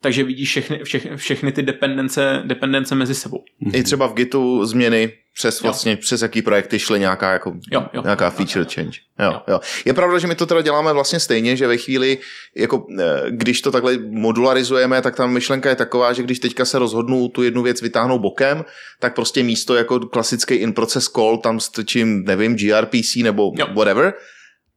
[0.00, 3.44] takže vidíš všechny, všechny, všechny ty dependence, dependence mezi sebou.
[3.72, 5.98] I třeba v Gitu změny přes vlastně, jo.
[6.00, 8.98] přes jaký projekty šly nějaká, jako, jo, jo, nějaká feature jo, change.
[9.20, 9.40] Jo, jo.
[9.48, 9.60] Jo.
[9.84, 12.18] Je pravda, že my to teda děláme vlastně stejně, že ve chvíli,
[12.56, 16.78] jako, eh, když to takhle modularizujeme, tak ta myšlenka je taková, že když teďka se
[16.78, 18.64] rozhodnu tu jednu věc vytáhnout bokem,
[19.00, 23.66] tak prostě místo jako klasický in-process call tam strčím, nevím, gRPC nebo jo.
[23.74, 24.14] whatever,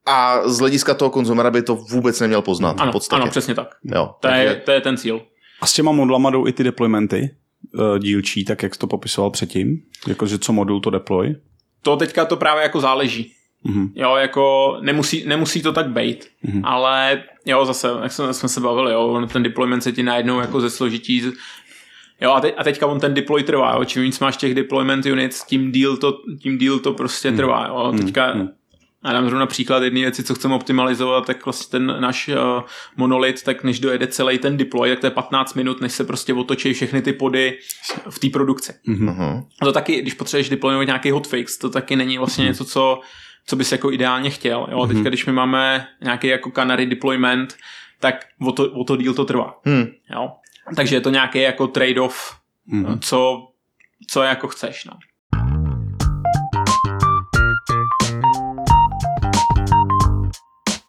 [0.08, 2.82] a z hlediska toho konzumera by to vůbec neměl poznat.
[2.82, 3.22] Ano, v podstatě.
[3.22, 3.68] ano přesně tak.
[3.84, 4.42] Jo, to, takže...
[4.42, 5.22] je, to je ten cíl.
[5.62, 7.30] A s těma modulama jdou i ty deploymenty
[7.80, 9.82] uh, dílčí, tak jak jsi to popisoval předtím?
[10.08, 11.36] Jakože co modul to deploy?
[11.82, 13.32] To teďka to právě jako záleží.
[13.66, 13.90] Mm-hmm.
[13.96, 16.62] Jo, jako nemusí, nemusí to tak být, mm-hmm.
[16.64, 20.62] ale jo, zase, jak jsme, jsme se bavili, jo, ten deployment se ti najednou jako
[20.62, 21.22] ze složití
[22.22, 23.86] Jo, a, te, a teďka on ten deploy trvá, jo.
[23.86, 27.38] čím víc máš těch deployment units, tím díl to, tím díl to prostě mm.
[27.38, 27.68] trvá.
[27.68, 27.94] Jo.
[27.98, 28.50] Teďka mm.
[29.08, 32.36] A dám zrovna příklad jedné věci, co chceme optimalizovat, tak vlastně ten náš uh,
[32.96, 36.34] monolit, tak než dojede celý ten deploy, tak to je 15 minut, než se prostě
[36.34, 37.58] otočí všechny ty pody
[38.10, 38.74] v té produkci.
[38.88, 39.46] Mm-hmm.
[39.62, 42.48] A to taky, když potřebuješ deployovat nějaký hotfix, to taky není vlastně mm-hmm.
[42.48, 43.00] něco, co,
[43.46, 44.68] co bys jako ideálně chtěl.
[44.72, 44.78] Jo?
[44.78, 44.88] Mm-hmm.
[44.88, 47.56] Teďka, když my máme nějaký jako canary deployment,
[48.00, 49.60] tak o to, o to díl to trvá.
[49.66, 49.88] Mm.
[50.12, 50.32] Jo?
[50.76, 52.36] Takže je to nějaký jako trade-off,
[52.74, 53.00] mm-hmm.
[53.00, 53.48] co,
[54.10, 54.86] co jako chceš.
[54.86, 54.94] No.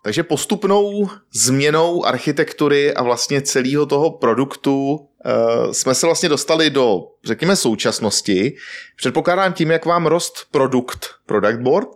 [0.08, 7.00] Takže postupnou změnou architektury a vlastně celého toho produktu uh, jsme se vlastně dostali do,
[7.24, 8.56] řekněme, současnosti.
[8.96, 11.88] Předpokládám tím, jak vám rost produkt, product board,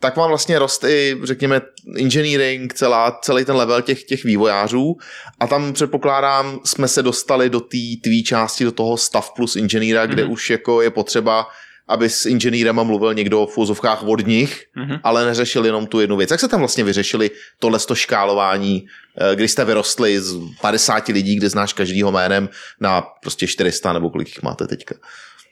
[0.00, 1.60] tak vám vlastně rost i, řekněme,
[1.98, 4.96] engineering, celá, celý ten level těch, těch vývojářů
[5.40, 10.06] a tam předpokládám, jsme se dostali do té tvý části, do toho stav plus inženýra,
[10.06, 10.32] kde Mhm.
[10.32, 11.46] už jako je potřeba
[11.90, 14.96] aby s inženýrem mluvil někdo v úzovkách od nich, Mhm.
[15.02, 16.30] ale neřešil jenom tu jednu věc.
[16.30, 18.86] Jak se tam vlastně vyřešili tohle to škálování,
[19.32, 22.48] eh, kdy jste vyrostli z 50 lidí, kde znáš každýho jménem,
[22.80, 24.94] na prostě 400 nebo kolik jich máte teďka?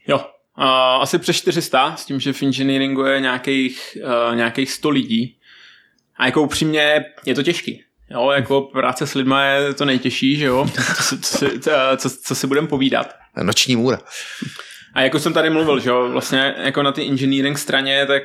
[0.07, 0.17] Jo,
[0.59, 0.65] uh,
[1.03, 3.99] asi přes 400, s tím, že v engineeringu je nějakých,
[4.31, 5.35] uh, nějakých 100 lidí.
[6.17, 7.83] A jako upřímně je to těžký.
[8.11, 10.71] Jo, jako práce s lidma je to nejtěžší, že jo,
[11.09, 13.15] co, co, co, co, co si budeme povídat.
[13.43, 13.99] Noční můra.
[14.99, 18.23] A jako jsem tady mluvil, že jo, vlastně jako na ty engineering straně, tak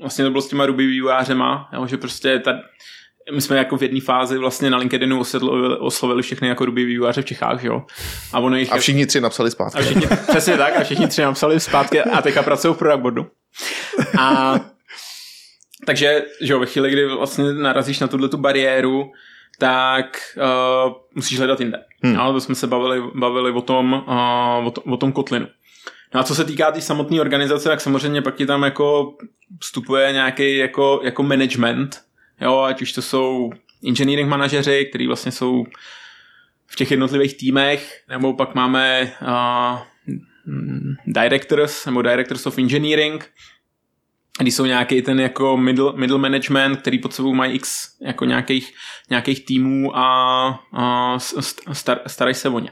[0.00, 2.60] vlastně to bylo s těma Ruby vývojářema, jo, že prostě ta,
[3.32, 7.22] my jsme jako v jedné fázi vlastně na LinkedInu oslovili, oslovili všechny jako Ruby vývojáře
[7.22, 7.82] v Čechách, že jo.
[8.32, 9.78] A ono jich A všichni tři napsali zpátky.
[9.78, 13.26] a všichni, přesně tak, a všichni tři napsali zpátky a teďka pracují v product boardu.
[14.18, 14.54] A
[15.86, 19.12] takže, že jo, ve chvíli, kdy vlastně narazíš na tuhle tu bariéru,
[19.58, 21.78] tak uh, musíš hledat jinde.
[22.02, 22.12] Hmm.
[22.12, 22.20] Hmm.
[22.20, 25.46] Ale to jsme se bavili, bavili o, tom, uh, o, to, o tom kotlinu.
[26.14, 29.16] No a co se týká té tý samotné organizace, tak samozřejmě pak ti tam jako
[29.60, 32.02] vstupuje nějaký jako, jako management,
[32.40, 33.50] jo, ať už to jsou
[33.88, 35.64] engineering manažeři, kteří vlastně jsou
[36.66, 39.78] v těch jednotlivých týmech, nebo pak máme uh,
[41.06, 43.30] directors, nebo directors of engineering,
[44.38, 48.74] kdy jsou nějaký ten jako middle, middle management, který pod sebou mají x jako nějakých,
[49.10, 52.70] nějakých týmů a, a st- star, starají se o ně.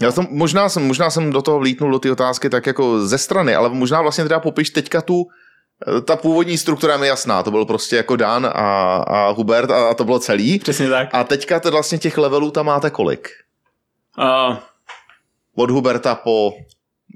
[0.00, 3.18] Já jsem, možná, jsem, možná jsem do toho vlítnul do ty otázky tak jako ze
[3.18, 5.26] strany, ale možná vlastně teda popiš teďka tu,
[5.98, 9.70] eh, ta původní struktura je mi jasná, to byl prostě jako Dan a, a Hubert
[9.70, 10.58] a, a to bylo celý.
[10.58, 11.08] Přesně tak.
[11.12, 13.28] A teďka to vlastně těch levelů tam máte kolik?
[14.18, 14.56] Uh,
[15.54, 16.52] Od Huberta po...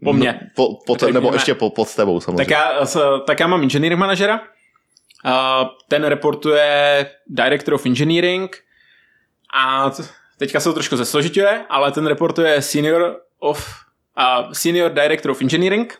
[0.04, 0.40] Po mně.
[0.54, 2.44] Po, po te, nebo ještě po, pod tebou samozřejmě.
[2.44, 2.86] tak, já,
[3.26, 8.56] tak já mám engineering manažera, uh, ten reportuje director of engineering
[9.54, 9.90] a
[10.38, 13.74] teďka se to trošku zesložituje, ale ten reportuje senior of
[14.18, 15.98] uh, senior director of engineering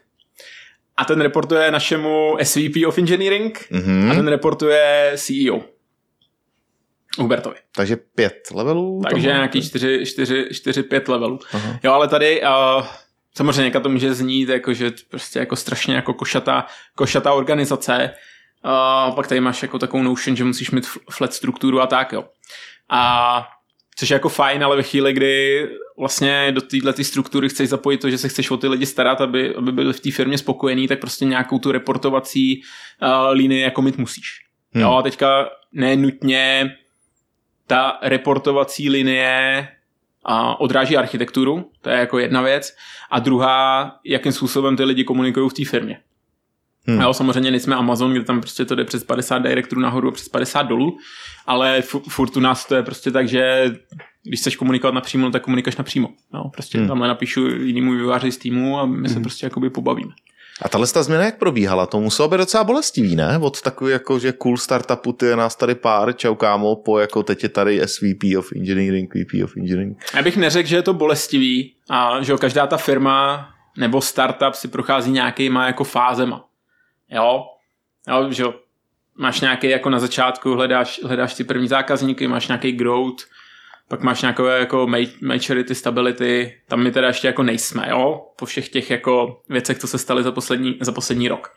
[0.96, 4.10] a ten reportuje našemu SVP of engineering Mhm.
[4.10, 5.60] a ten reportuje CEO.
[7.18, 7.56] Hubertovi.
[7.76, 9.00] Takže pět levelů?
[9.10, 9.36] Takže toho?
[9.36, 11.38] nějaký 4, 4, 4 5 levelů.
[11.52, 11.78] Aha.
[11.82, 12.84] Jo, ale tady uh,
[13.36, 18.10] samozřejmě to může znít, jako, že prostě jako strašně jako košatá, košatá organizace.
[18.64, 22.24] Uh, pak tady máš jako takovou notion, že musíš mít flat strukturu a tak, jo.
[22.90, 23.48] A
[23.98, 25.66] což je jako fajn, ale ve chvíli, kdy
[25.98, 29.54] vlastně do této struktury chceš zapojit to, že se chceš o ty lidi starat, aby,
[29.54, 32.62] aby byli v té firmě spokojení, tak prostě nějakou tu reportovací
[33.02, 34.46] uh, linii jako mít musíš.
[34.72, 34.82] Hmm.
[34.82, 36.76] Jo, a teďka nenutně
[37.66, 39.68] ta reportovací linie
[40.24, 42.76] a odráží architekturu, to je jako jedna věc,
[43.10, 46.00] a druhá, jakým způsobem ty lidi komunikují v té firmě.
[46.88, 47.00] Hmm.
[47.00, 50.28] Jo, samozřejmě nejsme Amazon, kde tam prostě to jde přes 50 direktorů nahoru a přes
[50.28, 50.98] 50 dolů,
[51.46, 53.70] ale fu- furt u nás to je prostě tak, že
[54.22, 56.08] když chceš komunikovat napřímo, tak komunikuješ napřímo.
[56.34, 56.88] Jo, prostě Hmm.
[56.88, 59.22] tamhle napíšu jinému vývojáři z týmu a my se Hmm.
[59.22, 60.12] prostě jakoby pobavíme.
[60.62, 61.86] A tahle ta změna jak probíhala?
[61.86, 63.38] To muselo být docela bolestivý, ne?
[63.42, 67.22] Od takový jako, že cool startupu, ty je nás tady pár, čau kámo, po jako
[67.22, 69.98] teď je tady SVP of Engineering, VP of Engineering.
[70.14, 74.68] Já bych neřekl, že je to bolestivý a že každá ta firma nebo startup si
[74.68, 76.44] prochází nějakýma jako fázema.
[77.10, 77.44] Jo,
[78.08, 78.54] jo že jo,
[79.18, 83.24] máš nějaký jako na začátku, hledáš, hledáš ty první zákazníky, máš nějaký growth,
[83.88, 88.46] pak máš nějaké jako ma- maturity, stability, tam my teda ještě jako nejsme, jo, po
[88.46, 91.52] všech těch jako věcech, co se staly za poslední, za poslední rok.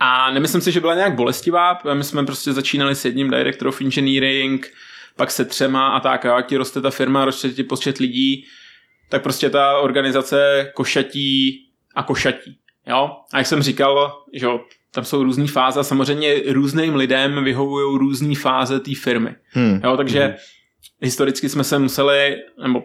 [0.00, 3.80] A nemyslím si, že byla nějak bolestivá, my jsme prostě začínali s jedním director of
[3.80, 4.72] engineering,
[5.16, 8.46] pak se třema a tak, a jak ti roste ta firma, roste ti počet lidí,
[9.08, 12.58] tak prostě ta organizace košatí a košatí.
[12.88, 13.10] Jo?
[13.32, 14.60] A jak jsem říkal, že jo,
[14.90, 19.34] tam jsou různé fáze a samozřejmě různým lidem vyhovují různé fáze té firmy.
[19.50, 19.80] Hmm.
[19.84, 20.34] Jo, takže hmm.
[21.00, 22.82] historicky jsme se museli, nebo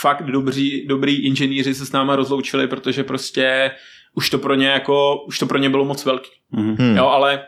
[0.00, 3.70] fakt dobří, dobrý inženýři se s náma rozloučili, protože prostě
[4.14, 6.30] už to pro ně jako, už to pro ně bylo moc velký.
[6.50, 6.76] Mhm.
[6.78, 6.96] Hmm.
[6.96, 7.44] Jo, ale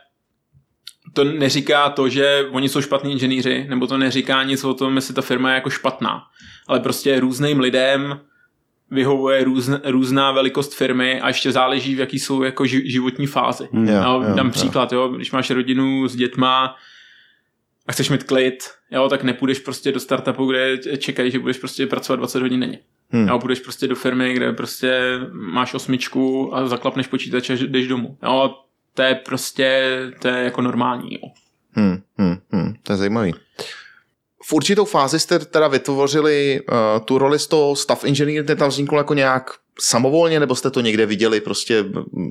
[1.13, 5.15] to neříká to, že oni jsou špatní inženýři, nebo to neříká nic o tom, jestli
[5.15, 6.23] ta firma je jako špatná.
[6.67, 8.21] Ale prostě různým lidem
[8.91, 13.69] vyhovuje různ, různá velikost firmy a ještě záleží, v jaký jsou jako ži, životní fázi.
[13.73, 13.89] Hmm.
[13.89, 14.53] Jo, no, jo, dám jo.
[14.53, 16.77] příklad, jo, když máš rodinu s dětma
[17.87, 21.87] a chceš mít klid, jo, tak nepůjdeš prostě do startupu, kde čekají, že budeš prostě
[21.87, 22.79] pracovat 20 hodin denně.
[23.11, 23.29] Hmm.
[23.29, 28.19] Jo, půjdeš prostě do firmy, kde prostě máš osmičku a zaklapneš počítač a jdeš domů.
[28.23, 28.55] Jo,
[28.95, 31.15] to je prostě, to je jako normální.
[31.15, 31.29] Jo.
[31.73, 33.35] Hmm, hmm, hmm, to je zajímavý.
[34.49, 38.69] V určitou fázi jste teda vytvořili uh, tu roli z toho staff engineer, ten tam
[38.69, 41.85] vznikl jako nějak samovolně, nebo jste to někde viděli prostě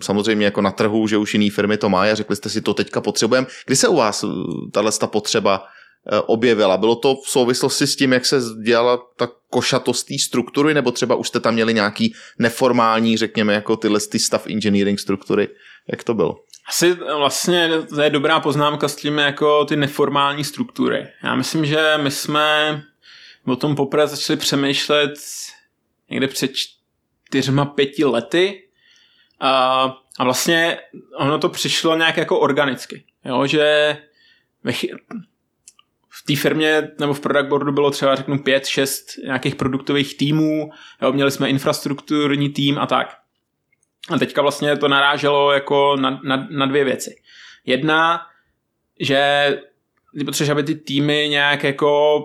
[0.04, 2.74] samozřejmě jako na trhu, že už jiný firmy to mají a řekli jste si to
[2.74, 3.48] teďka potřebujeme.
[3.66, 4.26] Kdy se u vás
[4.72, 6.78] tahle ta potřeba uh, objevila?
[6.78, 11.16] Bylo to v souvislosti s tím, jak se dělala ta košatost té struktury, nebo třeba
[11.16, 15.48] už jste tam měli nějaký neformální, řekněme, jako tyhle ty staff engineering struktury?
[15.92, 16.36] Jak to bylo?
[16.68, 21.08] Asi vlastně to je dobrá poznámka s tím jako ty neformální struktury.
[21.24, 22.82] Já myslím, že my jsme
[23.46, 25.14] o tom poprvé začali přemýšlet
[26.10, 28.70] někde před čtyřma, pěti lety
[29.40, 29.84] a,
[30.20, 30.80] a vlastně
[31.16, 33.04] ono to přišlo nějak jako organicky.
[33.26, 33.98] Jo, že
[34.64, 34.74] ve
[36.10, 40.70] v té firmě nebo v product boardu bylo třeba řeknu pět, šest nějakých produktových týmů,
[41.02, 43.18] jo, měli jsme infrastrukturní tým a tak.
[44.10, 47.16] A teďka vlastně to naráželo jako na, na, na dvě věci.
[47.66, 48.22] Jedna,
[49.00, 49.48] že
[50.18, 52.24] ty potřebuješ, aby ty týmy nějak jako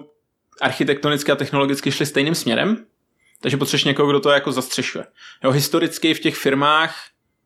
[0.61, 2.85] architektonicky a technologicky šly stejným směrem,
[3.41, 5.05] takže potřebuješ někoho, kdo to jako zastřešuje.
[5.45, 6.97] Jo, historicky v těch firmách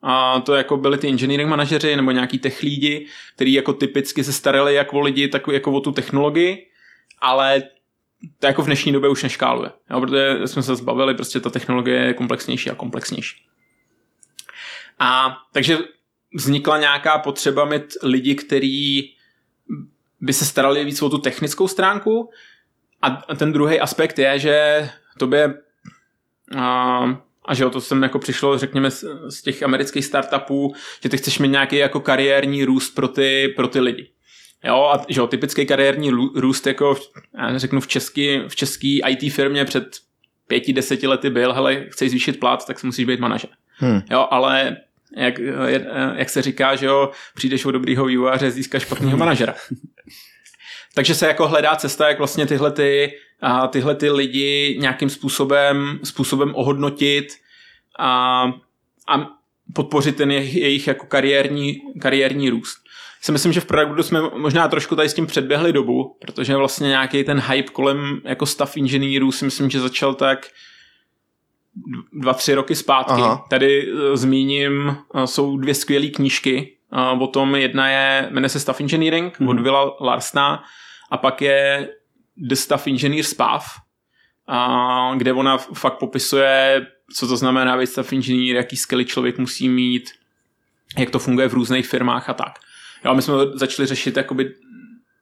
[0.02, 4.32] a to jako byli ty engineering manažeři nebo nějaký tech lídi, kteří jako typicky se
[4.32, 6.66] starali jak o lidi, tak jako o tu technologii,
[7.20, 7.62] ale
[8.38, 9.70] to jako v dnešní době už neškáluje.
[9.90, 13.36] Jo, protože jsme se zbavili, prostě ta technologie je komplexnější a komplexnější.
[14.98, 15.78] A takže
[16.34, 19.14] vznikla nějaká potřeba mít lidi, kteří
[20.20, 22.30] by se starali víc o tu technickou stránku
[23.02, 24.88] a ten druhý aspekt je, že
[25.18, 25.54] tobě
[26.56, 26.98] a,
[27.44, 31.16] a že o to jsem jako přišlo, řekněme, z, z těch amerických startupů, že ty
[31.16, 34.10] chceš mít nějaký jako kariérní růst pro ty, pro ty lidi.
[34.64, 36.96] Jo, a že jo, typický kariérní růst jako,
[37.38, 39.96] já řeknu, v český, v český IT firmě před
[40.46, 43.50] pěti, deseti lety byl, hele, chceš zvýšit plat, tak musíš být manažer.
[43.78, 44.00] Hmm.
[44.10, 44.76] Jo, ale
[45.16, 45.34] jak,
[46.16, 49.54] jak se říká, že jo, přijdeš o dobrýho vývojáře, získáš špatného manažera.
[50.94, 56.00] Takže se jako hledá cesta, jak vlastně tyhle, ty, a tyhle ty lidi nějakým způsobem,
[56.04, 57.26] způsobem ohodnotit
[57.98, 58.42] a,
[59.08, 59.28] a
[59.74, 62.78] podpořit ten jejich, jejich jako kariérní, kariérní růst.
[63.22, 66.88] Si myslím, že v Product jsme možná trošku tady s tím předběhli dobu, protože vlastně
[66.88, 70.46] nějaký ten hype kolem jako staff inženýrů si myslím, že začal tak
[72.12, 73.12] dva, tři roky zpátky.
[73.12, 73.46] Aha.
[73.50, 76.76] Tady uh, zmíním, uh, jsou dvě skvělé knížky.
[77.14, 79.48] Uh, o tom jedna je, jmenuje se Staff Engineering mm.
[79.48, 80.64] od Vila Larsna
[81.10, 81.88] a pak je
[82.36, 83.66] The Staff Engineer Spav,
[85.16, 90.10] kde ona fakt popisuje, co to znamená být staff engineer, jaký skilly člověk musí mít,
[90.98, 92.58] jak to funguje v různých firmách a tak.
[93.04, 94.54] Jo, my jsme to začali řešit jakoby,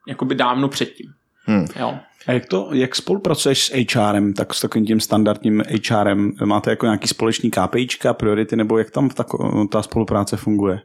[0.08, 1.12] jakoby dávno předtím.
[1.46, 1.66] Hmm.
[1.80, 1.94] Jo.
[2.26, 6.32] A jak, to, jak spolupracuješ s HRem, tak s takovým tím standardním HRem?
[6.44, 9.24] Máte jako nějaký společný KPIčka, priority, nebo jak tam ta,
[9.70, 10.80] ta spolupráce funguje?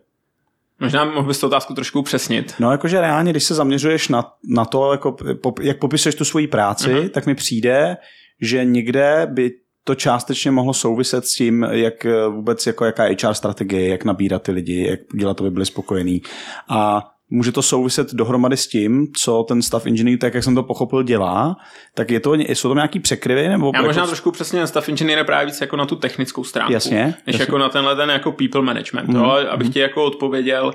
[0.80, 2.53] Možná mohl bys to otázku trošku upřesnit.
[2.60, 5.16] No jakože reálně, když se zaměřuješ na, na to, jako,
[5.62, 7.10] jak popisuješ tu svoji práci, uh-huh.
[7.10, 7.97] tak mi přijde,
[8.41, 9.51] že někde by
[9.84, 14.43] to částečně mohlo souviset s tím, jak vůbec jako jaká je HR strategie, jak nabírat
[14.43, 16.22] ty lidi, jak dělat, aby byli spokojení.
[16.70, 20.64] A může to souviset dohromady s tím, co ten stav engineer, tak jak jsem to
[20.64, 21.58] pochopil, dělá,
[21.94, 23.48] tak je to, jsou to nějaký překryvy?
[23.48, 24.08] Nebo Já možná jako...
[24.08, 27.42] trošku přesně stav engineer právě víc jako na tu technickou stránku, jasně, než jasně.
[27.42, 29.30] jako na tenhle ten jako people management, mm, jo?
[29.50, 29.74] abych mm.
[29.74, 30.74] ti jako odpověděl,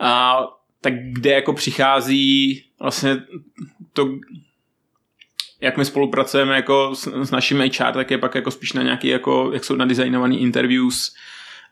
[0.00, 0.40] a,
[0.80, 3.16] tak kde jako přichází vlastně
[3.92, 4.08] to,
[5.60, 9.08] jak my spolupracujeme jako s, s naším HR, tak je pak jako spíš na nějaký,
[9.08, 11.14] jako, jak jsou nadizajnovaný interviews,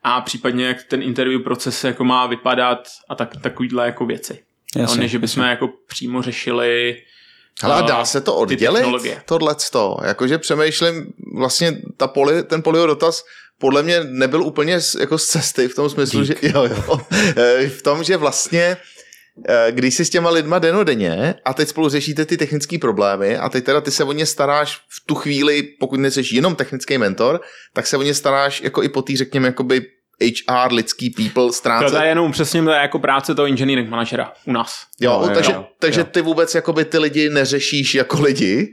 [0.05, 4.42] a případně jak ten interview proces jako má vypadat a tak, takovýhle jako věci.
[4.76, 5.50] Jasně, no, než bychom jasně.
[5.50, 6.96] jako přímo řešili
[7.62, 8.84] ale uh, dá se to oddělit,
[9.24, 9.96] tohleto?
[10.05, 13.24] Jakože přemýšlím, vlastně ta poli, ten polio dotaz
[13.59, 16.42] podle mě nebyl úplně z, jako z cesty v tom smyslu, Dík.
[16.42, 17.00] že jo, jo,
[17.36, 18.76] eh, v tom, že vlastně
[19.48, 23.48] eh, když si s těma lidma denodenně a teď spolu řešíte ty technické problémy a
[23.48, 27.40] teď teda ty se o ně staráš v tu chvíli, pokud nejsi jenom technický mentor,
[27.72, 29.86] tak se o ně staráš jako i po té, řekněme, jakoby
[30.22, 31.94] HR, lidský people stránce.
[31.94, 34.76] To je jenom přesně jako práce toho engineering manažera u nás.
[35.00, 36.06] Jo, no, takže, jo, takže jo.
[36.10, 38.72] ty vůbec jakoby ty lidi neřešíš jako lidi,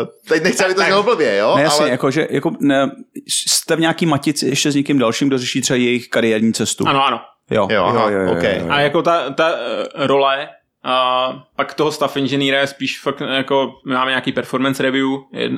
[0.00, 1.56] Uh, teď nechci, aby to znělo blbě, jo?
[1.56, 1.90] Ne, jasně, ale...
[1.90, 2.90] jako, že jako, ne,
[3.28, 6.88] jste v nějaký matici ještě s někým dalším, kdo řeší třeba jejich kariérní cestu.
[6.88, 7.20] Ano, ano.
[7.50, 8.58] Jo, jo, aha, jo, jo, jo, okay.
[8.58, 8.72] jo, jo.
[8.72, 10.48] A jako ta, ta uh, role
[10.84, 15.08] a pak toho staff inženýra je spíš fakt jako, my máme nějaký performance review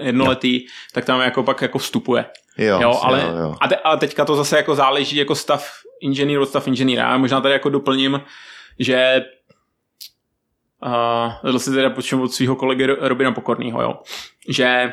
[0.02, 0.68] jednoletý, jo.
[0.92, 2.24] tak tam jako pak jako vstupuje.
[2.59, 3.55] Jo, jo, ale, jo, jo.
[3.61, 7.02] A, te, a teďka to zase jako záleží jako stav inženýr od stav inženýra.
[7.02, 8.20] Já možná tady jako doplním,
[8.78, 9.24] že
[10.86, 13.94] uh, zase teda počím od svého kolegy Robina Pokorného, jo,
[14.48, 14.92] že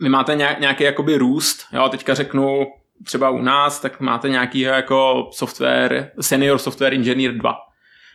[0.00, 2.66] vy máte nějaký jakoby růst, jo, teďka řeknu
[3.04, 7.56] třeba u nás, tak máte nějaký jako software, senior software engineer 2.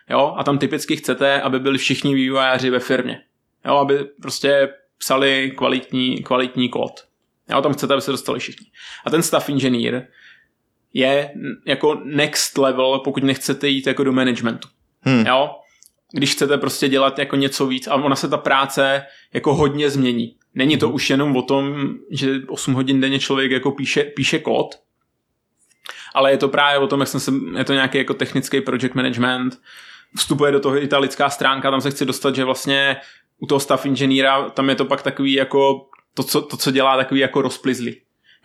[0.09, 3.21] Jo, a tam typicky chcete, aby byli všichni vývojáři ve firmě.
[3.65, 7.08] Jo, aby prostě psali kvalitní, kvalitní kód.
[7.49, 8.67] Jo, tam chcete, aby se dostali všichni.
[9.05, 10.07] A ten staff engineer
[10.93, 11.33] je
[11.65, 14.67] jako next level, pokud nechcete jít jako do managementu.
[15.01, 15.25] Hmm.
[15.27, 15.55] Jo?
[16.11, 20.35] Když chcete prostě dělat jako něco víc, a ona se ta práce jako hodně změní.
[20.55, 24.75] Není to už jenom o tom, že 8 hodin denně člověk jako píše, píše kód,
[26.13, 28.93] ale je to právě o tom, jak jsem se, je to nějaký jako technický project
[28.93, 29.61] management,
[30.17, 32.97] vstupuje do toho i ta lidská stránka, tam se chci dostat, že vlastně
[33.39, 36.97] u toho staff inženýra, tam je to pak takový jako to, co, to, co dělá
[36.97, 37.95] takový jako rozplizlý.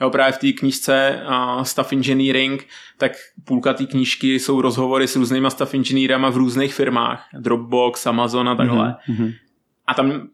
[0.00, 2.66] Jo, právě v té knížce uh, Staff Engineering,
[2.98, 3.12] tak
[3.44, 7.28] půlka té knížky jsou rozhovory s různýma staff engineerama v různých firmách.
[7.32, 8.96] Dropbox, Amazon a takhle.
[9.08, 9.34] Mm-hmm.
[9.86, 10.28] A tam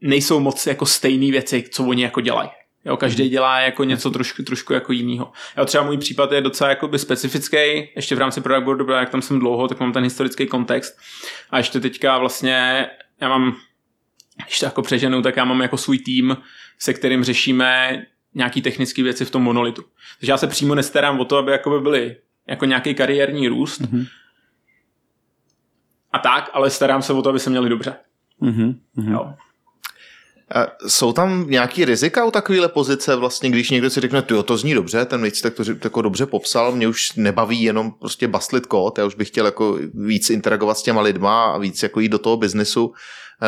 [0.00, 2.48] nejsou moc jako stejné věci, co oni jako dělají.
[2.84, 5.32] Jo, každý dělá jako něco trošku, trošku jako jiného.
[5.56, 7.56] Jo, třeba můj případ je docela jakoby specifický,
[7.96, 10.98] ještě v rámci product boardu, jak tam jsem dlouho, tak mám ten historický kontext.
[11.50, 12.86] A ještě teďka vlastně,
[13.20, 13.56] já mám,
[14.42, 16.36] když to jako přeženu, tak já mám jako svůj tým,
[16.78, 18.02] se kterým řešíme
[18.34, 19.84] nějaký technické věci v tom monolitu.
[20.20, 22.16] Takže já se přímo nestarám o to, aby jakoby byly
[22.48, 23.80] jako nějaký kariérní růst.
[23.80, 24.06] Mm-hmm.
[26.12, 27.96] A tak, ale starám se o to, aby se měli dobře.
[28.42, 28.76] Mm-hmm.
[28.96, 29.34] Jo.
[30.54, 34.56] A jsou tam nějaký rizika u takovéhle pozice vlastně, když někdo si řekne, jo, to
[34.56, 38.66] zní dobře, ten víc tak to jako dobře popsal, mě už nebaví jenom prostě bastlit
[38.66, 42.08] kód, já už bych chtěl jako víc interagovat s těma lidma a víc jako jít
[42.08, 42.92] do toho biznesu,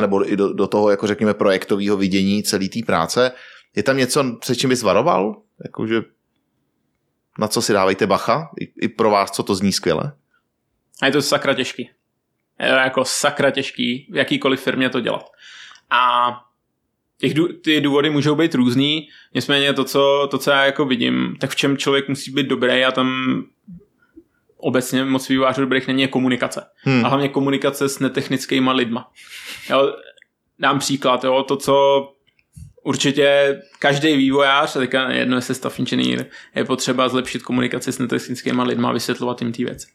[0.00, 3.32] nebo i do, do toho, jako řekněme, projektového vidění celé té práce.
[3.76, 5.42] Je tam něco, před čím bys varoval?
[5.64, 6.02] Jakože
[7.38, 8.50] na co si dávejte bacha?
[8.60, 10.12] I, I pro vás, co to zní skvěle?
[11.02, 11.90] A je to sakra těžký.
[12.60, 15.30] Je to jako sakra těžký v jakýkoliv firmě to dělat.
[15.90, 16.30] A
[17.18, 17.34] těch,
[17.64, 21.56] ty důvody můžou být různý, nicméně to co, to, co já jako vidím, tak v
[21.56, 23.42] čem člověk musí být dobrý a tam
[24.56, 26.64] obecně moc vývojářů dobrých není je komunikace.
[26.76, 27.04] Hmm.
[27.04, 29.10] A hlavně komunikace s netechnickýma lidma.
[29.70, 29.96] Jo,
[30.58, 32.08] dám příklad, jo, to, co
[32.84, 38.62] určitě každý vývojář, a teďka jedno jestli staff engineer, je potřeba zlepšit komunikaci s netechnickými
[38.62, 39.86] lidmi a vysvětlovat jim ty věci.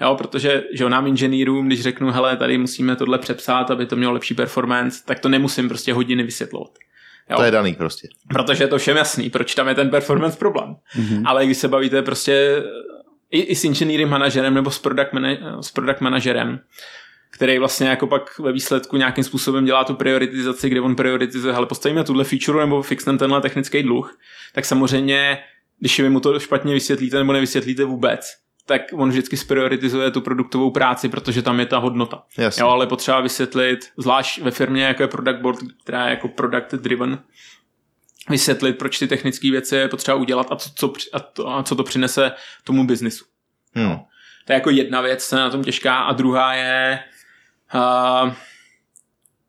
[0.00, 4.12] Jo, protože že nám inženýrům, když řeknu, hele, tady musíme tohle přepsat, aby to mělo
[4.12, 6.70] lepší performance, tak to nemusím prostě hodiny vysvětlovat.
[7.30, 7.36] Jo.
[7.36, 8.08] To je daný prostě.
[8.28, 10.76] Protože je to všem jasný, proč tam je ten performance problém.
[10.96, 11.22] Mm-hmm.
[11.26, 12.62] Ale když se bavíte prostě
[13.30, 16.60] i, i s engineering manažerem nebo s product, mana- s product manažerem,
[17.30, 21.66] který vlastně jako pak ve výsledku nějakým způsobem dělá tu prioritizaci, kde on prioritizuje, ale
[21.66, 24.18] postavíme tuhle feature nebo fixneme tenhle technický dluh,
[24.52, 25.38] tak samozřejmě,
[25.78, 30.70] když vy mu to špatně vysvětlíte nebo nevysvětlíte vůbec, tak on vždycky sprioritizuje tu produktovou
[30.70, 32.22] práci, protože tam je ta hodnota.
[32.38, 32.62] Jasně.
[32.62, 36.74] Jo, ale potřeba vysvětlit, zvlášť ve firmě, jako je product board, která je jako product
[36.74, 37.18] driven,
[38.28, 41.76] vysvětlit, proč ty technické věci je potřeba udělat a co, co, a to, a co
[41.76, 42.32] to přinese
[42.64, 43.24] tomu biznisu.
[43.74, 43.96] Hmm.
[44.46, 46.98] To je jako jedna věc, na tom těžká a druhá je
[47.74, 48.32] uh,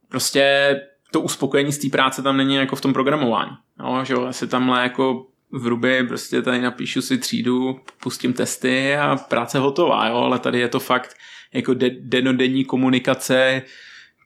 [0.09, 0.75] prostě
[1.11, 3.51] to uspokojení z té práce tam není jako v tom programování.
[3.79, 8.95] No, že jo, asi tamhle jako v Ruby prostě tady napíšu si třídu, pustím testy
[8.95, 11.15] a práce hotová, jo, ale tady je to fakt
[11.53, 13.61] jako de- denodenní komunikace,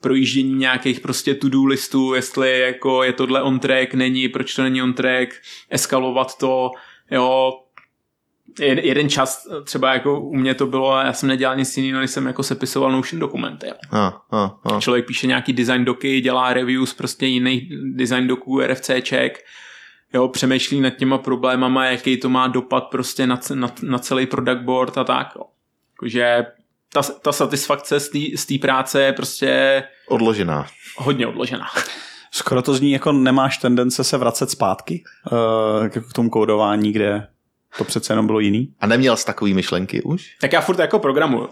[0.01, 4.81] projíždění nějakých prostě to-do listů, jestli jako je tohle on track, není, proč to není
[4.81, 5.29] on track,
[5.69, 6.71] eskalovat to,
[7.11, 7.51] jo,
[8.59, 12.25] jeden čas třeba jako u mě to bylo, já jsem nedělal nic jiného, než jsem
[12.25, 13.67] jako sepisoval Notion dokumenty.
[13.91, 13.97] A,
[14.31, 14.79] a, a.
[14.79, 19.45] Člověk píše nějaký design doky, dělá reviews prostě jiných design doků, RFCček,
[20.13, 24.61] jo, přemýšlí nad těma problémama, jaký to má dopad prostě na, na, na celý product
[24.61, 25.27] board a tak.
[25.35, 25.43] Jo.
[25.99, 26.45] Takže
[26.93, 27.99] ta, ta satisfakce
[28.35, 30.67] z té práce je prostě Odložená.
[30.97, 31.65] hodně odložená.
[32.31, 37.27] Skoro to zní jako nemáš tendence se vracet zpátky uh, k tomu kódování, kde
[37.77, 38.73] to přece jenom bylo jiný.
[38.79, 40.35] A neměl jsi takový myšlenky už?
[40.41, 41.43] Tak já furt jako programuju.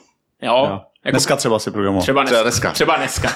[0.41, 0.65] Jo.
[0.69, 0.81] Jo.
[1.05, 2.01] Jako Dneska třeba si programoval.
[2.03, 2.71] třeba dneska.
[2.71, 3.29] Třeba dneska.
[3.29, 3.35] Třeba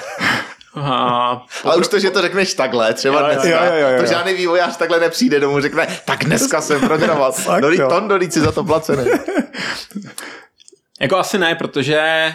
[0.74, 3.96] A, Ale už to, že to řekneš takhle, třeba Jo, jo, dneska, jo, jo, jo,
[3.96, 4.08] to jo.
[4.08, 7.34] žádný vývojář takhle nepřijde domů, řekne, tak dneska jsem programoval.
[7.78, 9.04] No, ton, do si za to placený.
[11.00, 12.32] Jako asi ne, protože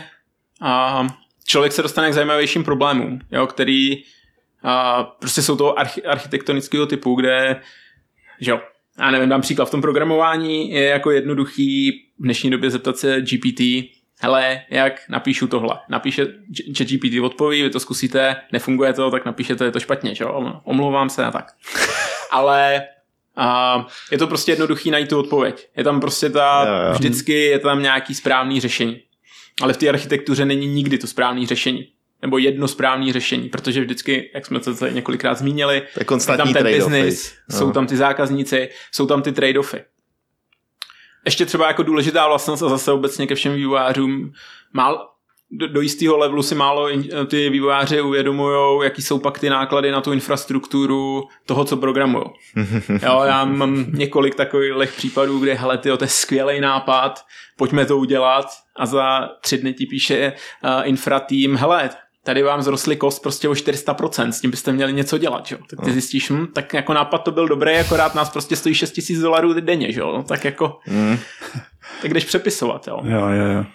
[0.62, 1.08] a,
[1.46, 4.04] člověk se dostane k zajímavějším problémům, jo, který
[4.64, 7.62] a, prostě jsou toho archi- architektonického typu, kde,
[8.40, 8.60] že jo,
[9.00, 13.22] já nevím, dám příklad, v tom programování je jako jednoduchý v dnešní době zeptat se
[13.22, 13.62] GPT,
[14.20, 15.80] hele, jak napíšu tohle.
[15.90, 16.28] Napíše,
[16.76, 20.62] že GPT odpoví, vy to zkusíte, nefunguje to, tak napíšete, je to špatně, že jo,
[20.64, 21.46] omlouvám se a tak.
[22.32, 22.84] Ale
[23.36, 25.68] a je to prostě jednoduchý najít tu odpověď.
[25.78, 26.94] Je tam prostě ta, Jo, jo.
[26.94, 29.00] vždycky je tam nějaký správný řešení.
[29.62, 31.88] Ale v té architektuře není nikdy to správné řešení.
[32.24, 36.54] Nebo jedno správné řešení, protože vždycky, jak jsme se tady několikrát zmínili, To je tam
[36.54, 37.34] ten business?
[37.52, 37.58] No.
[37.58, 39.84] jsou tam ty zákazníci, jsou tam ty trade-offy.
[41.26, 44.32] Ještě třeba jako důležitá vlastnost a zase obecně ke všem vývojářům,
[44.74, 45.10] mal,
[45.52, 49.92] do, do jistého levelu si málo in, ty vývojáři uvědomují, jaký jsou pak ty náklady
[49.92, 52.26] na tu infrastrukturu toho, co programují.
[52.90, 57.26] jo, já mám několik takových případů, kde hele, tyjo, to je skvělý nápad,
[57.58, 58.46] pojďme to udělat
[58.76, 61.90] a za tři dny ti píše uh, infra tým, hele,
[62.24, 65.58] tady vám zrostly kost prostě o 400%, s tím byste měli něco dělat, jo.
[65.70, 65.94] Tak ty No.
[65.94, 69.54] zjistíš, hm, tak jako nápad to byl dobrý, akorát nás prostě stojí 6 000 dolarů
[69.54, 70.12] denně, jo.
[70.18, 71.18] No, tak jako, Mm.
[72.02, 73.00] tak jdeš přepisovat, jo.
[73.04, 73.66] Jo, jo, jo.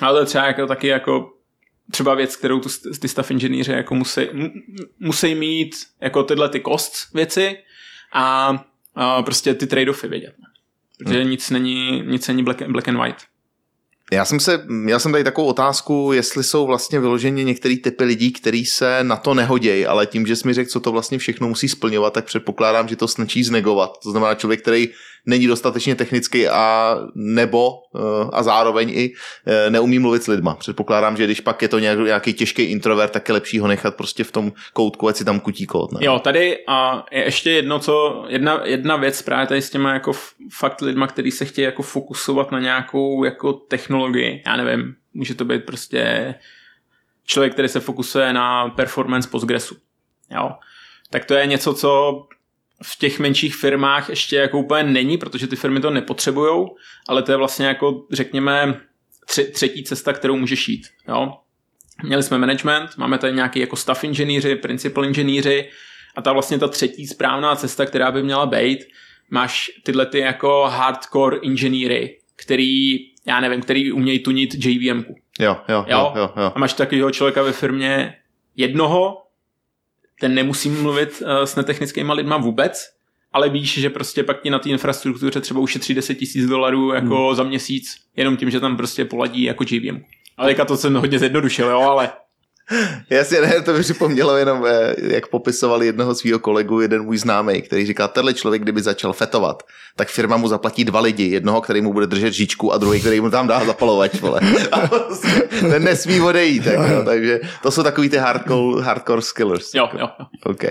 [0.00, 1.32] Ale to je třeba jako taky jako
[1.90, 2.68] třeba věc, kterou tu,
[3.00, 4.50] ty staff inženýři jako musí, mu-
[5.00, 7.58] musí mít jako tyhle ty cost věci
[8.12, 8.56] a,
[8.94, 10.34] a prostě ty trade-offy vědět.
[10.98, 13.22] Protože nic není, nic není black, black and white.
[14.12, 18.32] Já jsem se, měl jsem tady takovou otázku, jestli jsou vlastně vyloženě některý typy lidí,
[18.32, 21.48] kteří se na to nehodějí, ale tím, že jsi mi řekl, co to vlastně všechno
[21.48, 23.98] musí splňovat, tak předpokládám, že to snačí znegovat.
[24.02, 24.88] To znamená člověk, který
[25.26, 29.12] není dostatečně technický a nebo eh, a zároveň i
[29.46, 30.54] eh, neumí mluvit s lidma.
[30.54, 33.96] Předpokládám, že když pak je to nějak, nějaký těžký introvert, tak je lepší ho nechat
[33.96, 35.92] prostě v tom koutku, ať si tam kutí kód.
[35.92, 35.98] Ne?
[36.02, 40.12] Jo, tady a je ještě jedno, co, jedna, jedna věc právě tady s těma jako
[40.52, 45.44] fakt lidma, který se chtějí jako fokusovat na nějakou jako technologii, já nevím, může to
[45.44, 46.34] být prostě
[47.24, 49.76] člověk, který se fokusuje na performance Postgresu,
[50.30, 50.50] jo.
[51.10, 52.22] Tak to je něco, co
[52.82, 56.76] v těch menších firmách ještě jako úplně není, protože ty firmy to nepotřebujou,
[57.08, 58.80] ale to je vlastně jako, řekněme,
[59.26, 61.32] tři, třetí cesta, kterou můžeš jít, jo.
[62.04, 65.70] Měli jsme management, máme tady nějaký jako staff inženýři, principal inženýři
[66.16, 68.78] a ta vlastně ta třetí správná cesta, která by měla být,
[69.30, 72.96] máš tyhle ty jako hardcore inženýry, který,
[73.26, 75.14] já nevím, který umějí tunit JVMku.
[75.40, 76.12] Jo, jo, jo, Jo?
[76.16, 76.52] jo, jo.
[76.54, 78.14] A máš takového člověka ve firmě
[78.56, 79.22] jednoho,
[80.20, 82.90] ten nemusí mluvit uh, s netechnickýma lidma vůbec,
[83.32, 87.26] ale víš, že prostě pak ti na té infrastruktuře třeba ušetří 10 tisíc dolarů jako
[87.26, 87.36] Hmm.
[87.36, 90.00] za měsíc, jenom tím, že tam prostě poladí jako JVM.
[90.36, 92.10] Ale to jsem hodně zjednodušil, jo, ale
[93.10, 97.62] Jasně, ne, to mi připomnělo jenom, eh, jak popisovali jednoho svého kolegu, jeden můj známý,
[97.62, 99.62] který říká, tenhle člověk, kdyby začal fetovat,
[99.96, 103.20] tak firma mu zaplatí dva lidi, jednoho, který mu bude držet žičku a druhý, který
[103.20, 104.40] mu tam dá zapalovač, vole.
[104.72, 105.28] A prostě
[105.60, 109.74] ten nesmí odejít, tak, no, takže to jsou takový ty hardcore, hardcore skillers.
[109.74, 110.26] jo, jo, jo.
[110.44, 110.64] OK.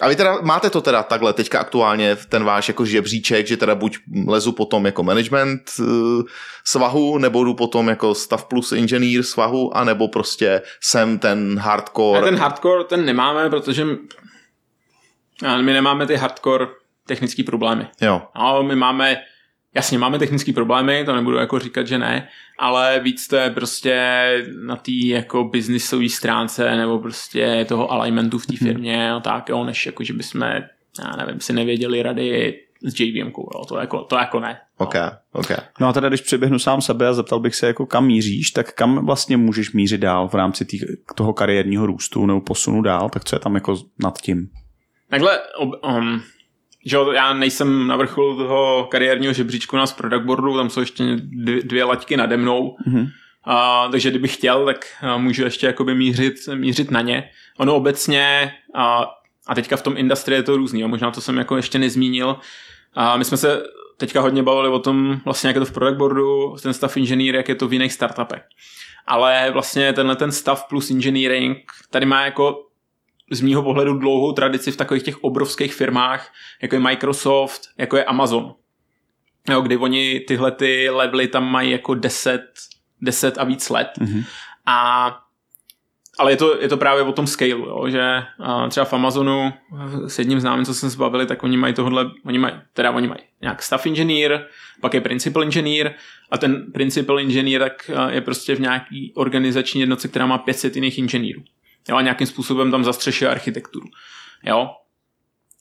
[0.00, 3.56] A vy teda máte to teda takhle teďka aktuálně v ten váš jako žebříček, že
[3.56, 5.86] teda buď lezu potom jako management uh,
[6.64, 12.20] svahu, nebo jdu potom jako stav plus engineer svahu, anebo prostě jsem ten hardcore.
[12.20, 13.84] A ten hardcore, ten nemáme, protože
[15.62, 16.66] my nemáme ty hardcore
[17.06, 17.86] technické problémy.
[18.00, 19.16] Jo, No, my máme,
[19.74, 23.94] jasně, máme technické problémy, to nebudu jako říkat, že ne, ale víc to je prostě
[24.64, 29.64] na té jako businessové stránce nebo prostě toho alignmentu v té firmě a tak, jo,
[29.64, 34.16] než jako, že bychom, já nevím, si nevěděli rady s JVMkou, jo, to jako, to
[34.16, 34.60] jako ne.
[34.78, 34.94] OK,
[35.32, 35.50] OK.
[35.80, 38.72] No a teda, když přeběhnu sám sebe a zeptal bych se, jako kam míříš, tak
[38.72, 40.78] kam vlastně můžeš mířit dál v rámci tý,
[41.14, 44.48] toho kariérního růstu nebo posunu dál, tak co je tam jako nad tím?
[45.10, 46.22] Takhle, ob, um,
[46.86, 51.04] že jo, já nejsem na vrcholu toho kariérního žebříčku na product boardu, tam jsou ještě
[51.16, 53.06] dvě, dvě laťky nade mnou, Mhm.
[53.44, 57.30] a, takže kdybych chtěl, tak a, můžu ještě jakoby mířit, mířit na ně.
[57.58, 59.06] Ono obecně, a,
[59.46, 62.36] a teďka v tom industrii je to různý, jo, možná to jsem jako ještě nezmínil,
[62.94, 63.62] a my jsme se
[63.96, 67.34] teďka hodně bavili o tom, vlastně jak je to v product boardu, ten staff engineer,
[67.36, 68.42] jak je to v jiných startupech.
[69.06, 71.58] Ale vlastně tenhle ten staff plus engineering
[71.90, 72.66] tady má jako
[73.30, 78.04] z mýho pohledu dlouhou tradici v takových těch obrovských firmách, jako je Microsoft, jako je
[78.04, 78.54] Amazon.
[79.50, 82.40] Jo, kdy oni tyhle ty levely tam mají jako 10,
[83.00, 83.88] 10 a víc let.
[84.00, 84.24] Mhm.
[84.66, 85.18] A
[86.18, 88.22] ale je to, je to právě o tom scaleu, jo, že
[88.68, 89.52] třeba v Amazonu
[90.06, 93.08] s jedním známým, co jsme se bavili, tak oni mají tohle, oni mají, teda oni
[93.08, 94.46] mají nějak staff engineer,
[94.80, 95.94] pak je principal engineer
[96.30, 100.76] a ten principal engineer tak a, je prostě v nějaký organizační jednotce, která má 500
[100.76, 101.42] jiných inženýrů.
[101.88, 103.86] Jo, a nějakým způsobem tam zastřešuje architekturu.
[104.44, 104.70] Jo,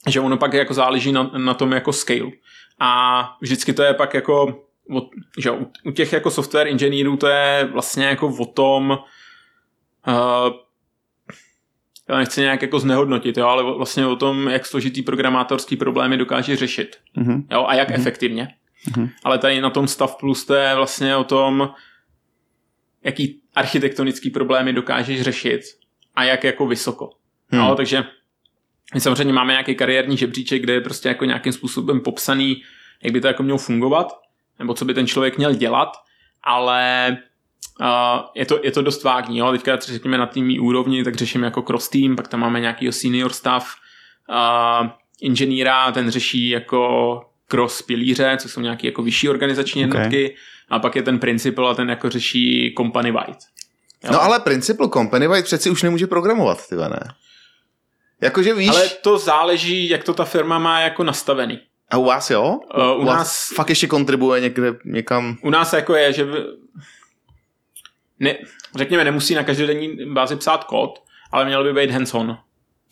[0.08, 2.32] že ono pak jako záleží na, na tom jako scale.
[2.80, 4.66] A vždycky to je pak jako,
[4.96, 5.10] o,
[5.40, 9.00] že u, u těch jako software inženýrů to je vlastně jako o tom,
[10.08, 10.54] uh,
[12.10, 16.56] já nechci nějak jako znehodnotit, jo, ale vlastně o tom, jak složitý programátorský problémy dokáže
[16.56, 16.98] řešit.
[17.16, 17.48] Mhm.
[17.52, 18.56] Jo, a jak efektivně.
[18.98, 19.10] Mhm.
[19.24, 21.74] Ale tady na tom stav plus to je vlastně o tom,
[23.04, 25.62] jaký architektonický problémy dokážeš řešit
[26.16, 27.10] a jak jako vysoko.
[27.50, 27.62] Hmm.
[27.62, 28.04] No, takže
[28.94, 32.64] my samozřejmě máme nějaký kariérní žebříček, kde je prostě jako nějakým způsobem popsaný,
[33.04, 34.14] jak by to jako mělo fungovat,
[34.60, 35.98] nebo co by ten člověk měl dělat,
[36.44, 37.18] ale
[37.82, 37.88] uh,
[38.36, 39.38] je, to, je to dost vágní.
[39.38, 39.52] Jo?
[39.52, 43.34] Teďka řekněme na týmní úrovni, tak řešíme jako cross team, pak tam máme nějakýho senior
[43.34, 43.76] staff,
[44.30, 44.90] uh,
[45.22, 50.36] inženýra, ten řeší jako cross pilíře, co jsou nějaké jako vyšší organizační jednotky,
[50.70, 53.40] a pak je ten principal a ten jako řeší company wide.
[54.04, 54.10] Jo.
[54.12, 57.00] No ale Principal Company White přeci už nemůže programovat, ty ne?
[58.22, 61.60] Jakože víš, Ale to záleží, jak to ta firma má jako nastavený.
[61.92, 62.60] a u vás jo?
[62.76, 65.38] Uh, u vás nás fakt ještě kontribuje někde, někam.
[65.44, 66.28] U nás jako je, že
[68.20, 68.38] ne,
[68.76, 72.38] řekněme, nemusí na každodenní bázi psát kód, ale měl by být hands-on.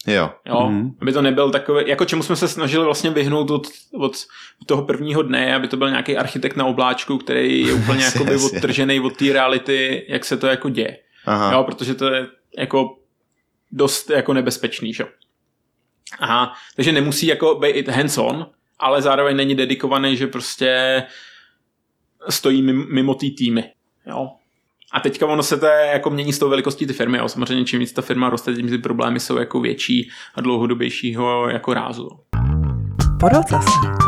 [0.08, 0.30] Jo.
[0.46, 0.68] Jo?
[0.70, 0.76] Mhm.
[0.76, 0.92] Mm.
[1.02, 3.68] Aby to nebyl takový, jako čemu jsme se snažili vlastně vyhnout od,
[4.00, 4.18] od
[4.66, 9.00] toho prvního dne, aby to byl nějaký architekt na obláčku, který je úplně jakoby odtržený
[9.00, 10.98] od té reality, jak se to jako děje.
[11.26, 11.54] Aha.
[11.54, 12.28] Jo, protože to je
[12.58, 12.98] jako
[13.72, 15.04] dost jako nebezpečný, že?
[15.04, 15.10] jo.
[16.20, 18.48] Aha, takže nemusí jako být hands-on,
[18.80, 21.04] ale zároveň není dedikovaný, že prostě
[22.30, 23.72] stojí mimo, mimo té týmy.
[24.06, 24.30] Jo.
[24.94, 27.18] A teďka ono se to jako mění s tou velikostí ty firmy.
[27.18, 27.30] Jo.
[27.30, 31.74] Samozřejmě čím víc ta firma roste, tím ty problémy jsou jako větší a dlouhodobějšího jako
[31.74, 32.10] rázu.
[33.20, 34.08] Po roce se.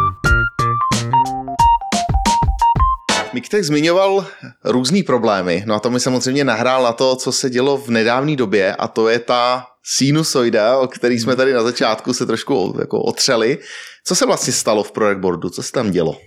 [3.33, 4.25] Miktek zmiňoval
[4.63, 8.35] různý problémy, no a to mi samozřejmě nahrál na to, co se dělo v nedávné
[8.35, 13.01] době a to je ta sinusoida, o který jsme tady na začátku se trošku jako
[13.01, 13.57] otřeli.
[14.05, 15.49] Co se vlastně stalo v Product Boardu?
[15.49, 16.17] Co se tam dělo?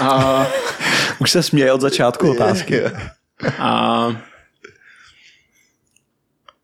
[0.00, 0.46] A,
[1.18, 2.82] Už se směje od začátku otázky.
[3.58, 4.06] a,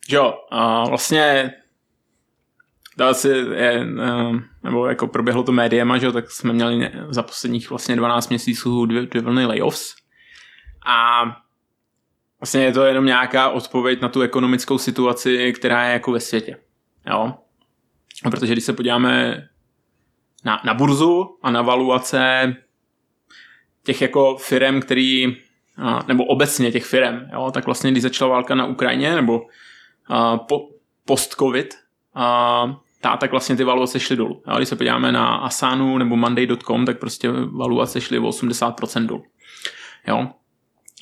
[0.08, 1.52] jo, a vlastně
[2.96, 7.22] to asi je, eh, nebo jako proběhlo to médiema, že jo, tak jsme měli za
[7.22, 9.94] posledních vlastně 12 měsíců dvě, dvě vlny layoffs
[10.86, 11.24] a
[12.40, 16.56] vlastně je to jenom nějaká odpověď na tu ekonomickou situaci, která je jako ve světě.
[17.10, 17.34] Jo?
[18.24, 19.42] A protože když se podíváme
[20.44, 22.54] na, na burzu a na valuace
[23.88, 25.36] těch jako firm, který,
[26.06, 29.46] nebo obecně těch firm, jo, tak vlastně když začala válka na Ukrajině, nebo
[30.48, 30.68] po,
[31.04, 31.74] post-covid,
[33.00, 34.42] tá, tak vlastně ty valuace šly dolů.
[34.48, 39.24] Jo, když se podíváme na Asanu nebo Monday.com, tak prostě valuace šly o 80% dolů.
[40.08, 40.28] Jo.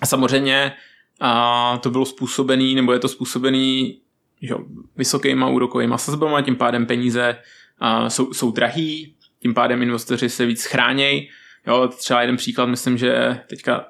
[0.03, 0.72] A samozřejmě
[1.20, 4.01] a to bylo způsobený, nebo je to způsobený
[4.41, 4.59] jo,
[4.97, 7.39] vysokýma úrokovýma sazbama, tím pádem peníze
[7.78, 11.28] a, jsou, jsou drahý, tím pádem investoři se víc chránějí.
[11.67, 13.85] Jo, třeba jeden příklad, myslím, že teďka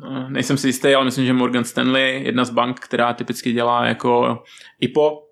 [0.00, 3.86] no, nejsem si jistý, ale myslím, že Morgan Stanley, jedna z bank, která typicky dělá
[3.86, 4.42] jako
[4.80, 5.22] IPO,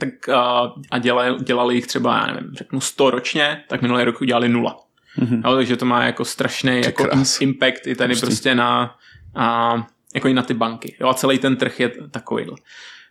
[0.00, 4.20] tak a, a dělali, dělali jich třeba, já nevím, řeknu 100 ročně, tak minulý rok
[4.20, 4.78] udělali nula.
[5.16, 5.42] Mhm.
[5.44, 7.40] Jo, takže to má jako strašný jako krás.
[7.40, 8.26] impact i tady Hustý.
[8.26, 8.96] prostě na,
[9.34, 9.74] a,
[10.14, 10.96] jako i na ty banky.
[11.00, 12.56] Jo, a celý ten trh je takovýhle.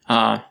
[0.08, 0.46] A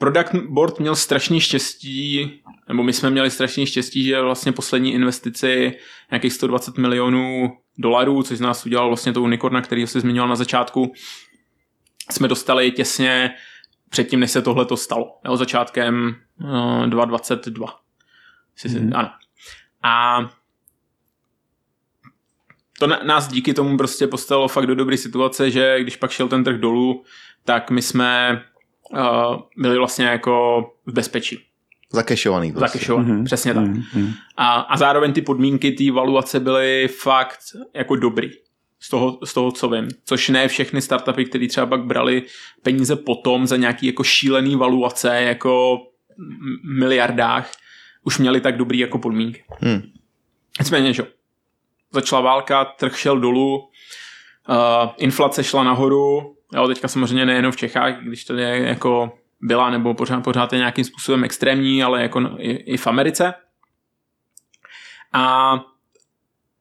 [0.00, 2.32] Product Board měl strašný štěstí,
[2.68, 5.76] nebo my jsme měli strašný štěstí, že vlastně poslední investici
[6.10, 10.36] nějakých 120 milionů dolarů, což z nás udělal vlastně to unicorna, který si zmiňoval na
[10.36, 10.92] začátku,
[12.10, 13.30] jsme dostali těsně
[13.88, 15.18] předtím, než se tohle to stalo.
[15.24, 17.66] Jo, začátkem uh, 2022.
[18.64, 18.92] Mm.
[18.94, 19.10] Ano.
[19.82, 20.20] A
[22.78, 26.44] to nás díky tomu prostě postavilo fakt do dobré situace, že když pak šel ten
[26.44, 27.04] trh dolů,
[27.44, 28.42] tak my jsme
[28.92, 31.38] uh, byli vlastně jako v bezpečí.
[31.92, 32.52] Zakešovaný.
[32.52, 32.78] Prostě.
[32.78, 33.24] Zakešovaný, Mhm.
[33.24, 33.64] přesně tak.
[33.64, 34.12] Mhm.
[34.36, 37.38] A, a zároveň ty podmínky té valuace byly fakt
[37.74, 38.30] jako dobrý.
[38.82, 39.88] Z toho, z toho, co vím.
[40.04, 42.22] Což ne všechny startupy, které třeba pak brali
[42.62, 45.78] peníze potom za nějaký jako šílený valuace, jako
[46.78, 47.50] miliardách,
[48.04, 49.44] už měli tak dobrý jako podmínky.
[49.60, 49.82] Hmm.
[50.60, 51.08] Nicméně, že jo.
[51.92, 53.66] Začala válka, trh šel dolů, uh,
[54.96, 59.94] inflace šla nahoru, jo, teďka samozřejmě nejenom v Čechách, když tady je jako byla, nebo
[59.94, 63.34] pořád, pořád je nějakým způsobem extrémní, ale jako no- i, i v Americe.
[65.12, 65.54] A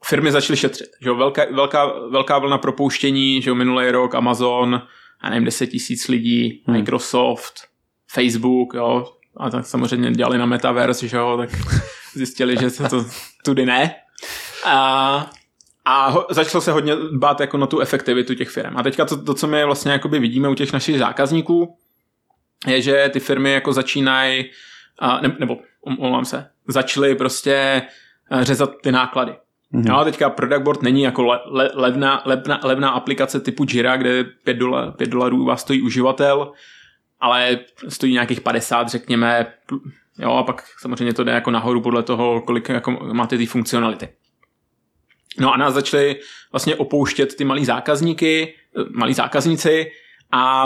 [0.06, 0.88] firmy začaly šetřit.
[1.02, 4.82] Že jo, velká, velká, velká vlna propouštění, že jo, minulý rok Amazon,
[5.22, 6.78] a nevím, 10 tisíc lidí, Hmm.
[6.78, 7.54] Microsoft,
[8.12, 11.50] Facebook, jo, a tak samozřejmě dělali na Metaverse, že jo, tak
[12.14, 13.06] zjistili, že se to
[13.46, 13.96] tudy ne.
[14.66, 15.30] A,
[15.90, 18.78] a ho, začalo se hodně dbát jako na tu efektivitu těch firm.
[18.78, 21.78] A teďka to, to co my vlastně jakoby vidíme u těch našich zákazníků,
[22.68, 24.46] je, že ty firmy jako začínají,
[25.22, 27.82] ne, nebo omlouvám se, začaly prostě
[28.42, 29.36] řezat ty náklady.
[29.72, 29.86] Mhm.
[29.86, 33.98] No a teďka Product Board není jako le, le, levná, levná, levná aplikace typu Jira,
[33.98, 36.52] kde 5, dolar, 5 dolarů vás stojí uživatel,
[37.20, 39.54] ale stojí nějakých 50, řekněme,
[40.20, 44.10] jo, a pak samozřejmě to jde jako nahoru podle toho, kolik jako máte ty funkcionality.
[45.40, 46.20] No a nás začali
[46.52, 48.54] vlastně opouštět ty malí zákazníky,
[48.92, 49.92] malí zákazníci
[50.32, 50.66] a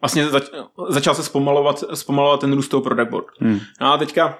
[0.00, 0.44] vlastně zač,
[0.88, 3.26] začal se zpomalovat, zpomalovat ten růst toho product board.
[3.40, 3.60] Hmm.
[3.80, 4.38] No a teďka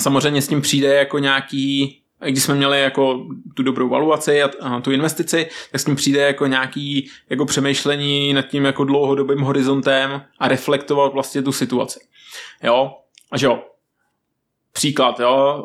[0.00, 4.80] samozřejmě s tím přijde jako nějaký, když jsme měli jako tu dobrou valuaci a, a
[4.80, 10.22] tu investici, tak s tím přijde jako nějaký jako přemýšlení nad tím jako dlouhodobým horizontem
[10.38, 12.00] a reflektovat vlastně tu situaci.
[12.62, 12.96] Jo,
[13.30, 13.62] a že jo,
[14.72, 15.64] příklad, jo,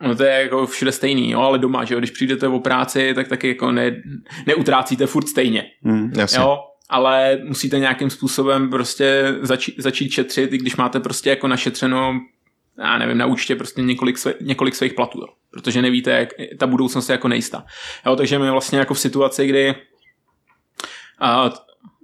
[0.00, 3.14] No to je jako všude stejný, jo, ale doma, že jo, když přijdete o práci,
[3.14, 4.02] tak taky jako ne,
[4.46, 5.64] neutrácíte furt stejně.
[6.16, 6.38] Jasně.
[6.38, 6.58] jo,
[6.88, 12.20] ale musíte nějakým způsobem prostě začít, začít šetřit, i když máte prostě jako našetřeno,
[12.78, 16.66] já nevím, na účtě prostě několik, své, několik svých platů, jo, protože nevíte, jak ta
[16.66, 17.64] budoucnost je jako nejistá.
[18.06, 19.74] Jo, takže my vlastně jako v situaci, kdy
[21.20, 21.50] a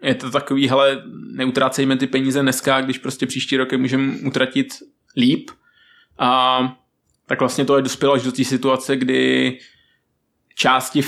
[0.02, 1.02] je to takový, hele,
[1.32, 4.66] neutrácejme ty peníze dneska, když prostě příští rok je můžeme utratit
[5.16, 5.50] líp.
[6.18, 6.60] A
[7.26, 9.58] tak vlastně to je dospělo až do té situace, kdy
[10.54, 11.02] části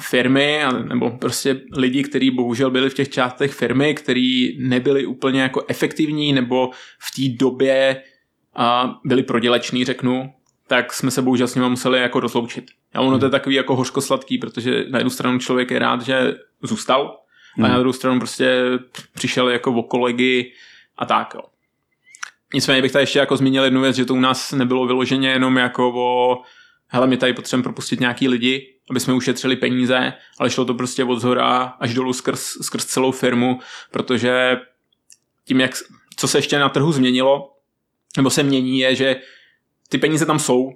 [0.00, 5.64] firmy, nebo prostě lidi, kteří bohužel byli v těch částech firmy, kteří nebyli úplně jako
[5.68, 8.02] efektivní, nebo v té době
[8.54, 10.32] a byli prodělečný, řeknu,
[10.66, 12.64] tak jsme se bohužel s nimi museli jako rozloučit.
[12.94, 16.34] A ono to je takový jako hořkosladký, protože na jednu stranu člověk je rád, že
[16.62, 17.16] zůstal,
[17.58, 18.62] a na druhou stranu prostě
[19.14, 20.52] přišel jako o kolegy
[20.98, 21.34] a tak.
[21.34, 21.40] Jo.
[22.54, 25.56] Nicméně bych tady ještě jako zmínil jednu věc, že to u nás nebylo vyloženě jenom
[25.56, 26.42] jako o
[26.88, 31.04] hele, my tady potřebujeme propustit nějaký lidi, aby jsme ušetřili peníze, ale šlo to prostě
[31.04, 33.58] od zhora až dolů skrz, skrz celou firmu,
[33.90, 34.56] protože
[35.44, 35.70] tím, jak,
[36.16, 37.52] co se ještě na trhu změnilo,
[38.16, 39.16] nebo se mění, je, že
[39.88, 40.72] ty peníze tam jsou,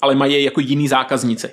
[0.00, 1.50] ale mají je jako jiný zákazníci.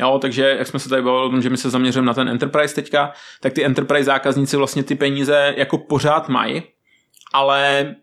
[0.00, 2.28] Jo, takže jak jsme se tady bavili o tom, že my se zaměřujeme na ten
[2.28, 6.62] enterprise teďka, tak ty enterprise zákazníci vlastně ty peníze jako pořád mají,
[7.32, 7.94] ale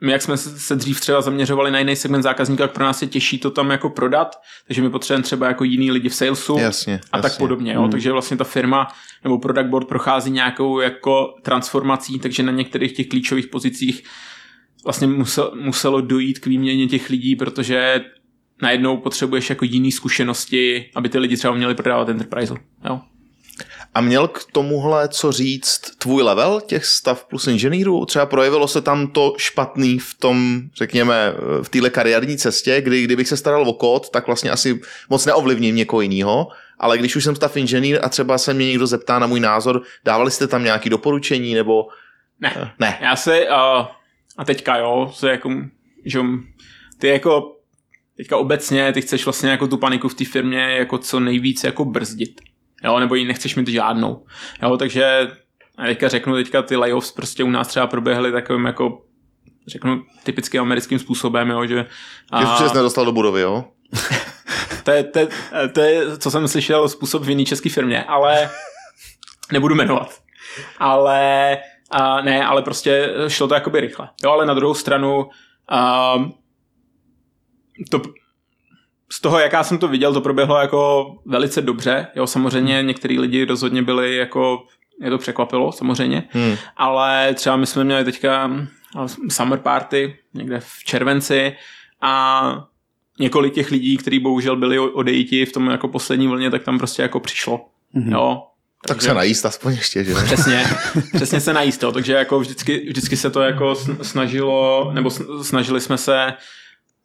[0.00, 3.08] my, jak jsme se dřív třeba zaměřovali na jiný segment zákazníka, tak pro nás je
[3.08, 4.36] těžší to tam jako prodat,
[4.66, 7.38] takže my potřebujeme třeba jako jiný lidi v salesu Jasně, a tak jasně.
[7.38, 7.72] podobně.
[7.72, 7.88] Jo?
[7.88, 8.88] Takže vlastně ta firma
[9.24, 14.04] nebo product board prochází nějakou jako transformací, takže na některých těch klíčových pozicích
[14.84, 18.04] vlastně musel, muselo dojít k výměně těch lidí, protože
[18.62, 22.54] najednou potřebuješ jako jiný zkušenosti, aby ty lidi třeba měli prodávat enterprise.
[22.84, 23.00] Jo?
[23.94, 28.06] A měl k tomuhle co říct tvůj level těch stav plus inženýrů?
[28.06, 33.28] Třeba projevilo se tam to špatný v tom, řekněme, v téhle kariérní cestě, kdy kdybych
[33.28, 34.80] se staral o kód, tak vlastně asi
[35.10, 36.48] moc neovlivním někoho jiného.
[36.78, 39.82] Ale když už jsem stav inženýr a třeba se mě někdo zeptá na můj názor,
[40.04, 41.86] dávali jste tam nějaké doporučení nebo...
[42.40, 42.72] Ne.
[42.78, 42.98] Ne.
[43.02, 43.86] Já se, uh,
[44.36, 45.50] a teďka jo, se jako,
[46.04, 46.20] že
[46.98, 47.56] ty jako,
[48.16, 51.84] teďka obecně, ty chceš vlastně jako tu paniku v té firmě jako co nejvíc jako
[51.84, 52.40] brzdit.
[52.84, 54.26] Jo, nebo ji nechceš mít žádnou.
[54.62, 55.30] Jo, takže
[55.78, 59.02] a teďka řeknu, teďka ty layoffs prostě u nás třeba proběhly takovým jako
[59.66, 61.86] řeknu typicky americkým způsobem, jo, že
[62.38, 63.64] Když už se nedostal do budovy, jo?
[64.84, 65.28] to je, to, je,
[65.72, 68.50] to je, co jsem slyšel, způsob v jiný české firmě, ale
[69.52, 70.20] nebudu jmenovat.
[70.78, 71.58] Ale
[71.90, 74.08] a ne, ale prostě šlo to jakoby rychle.
[74.24, 75.28] Jo, ale na druhou stranu
[75.68, 76.14] a,
[77.90, 78.02] to,
[79.12, 82.06] z toho, jak já jsem to viděl, to proběhlo jako velice dobře.
[82.14, 84.62] Jo, samozřejmě některý lidi rozhodně byli jako,
[85.00, 86.56] je to překvapilo, samozřejmě, Hmm.
[86.76, 88.50] ale třeba my jsme měli teďka
[89.30, 91.52] summer party někde v červenci
[92.00, 92.64] a
[93.18, 97.02] několik těch lidí, kteří bohužel byli odejiti v tom jako poslední vlně, tak tam prostě
[97.02, 97.60] jako přišlo.
[97.96, 98.12] Mm-hmm.
[98.12, 98.42] Jo,
[98.86, 100.14] Tak se najíst aspoň ještě, že?
[100.24, 100.64] Přesně,
[101.14, 101.92] přesně se najíst, jo.
[101.92, 105.10] takže jako vždycky, vždycky se to jako snažilo, nebo
[105.42, 106.32] snažili jsme se,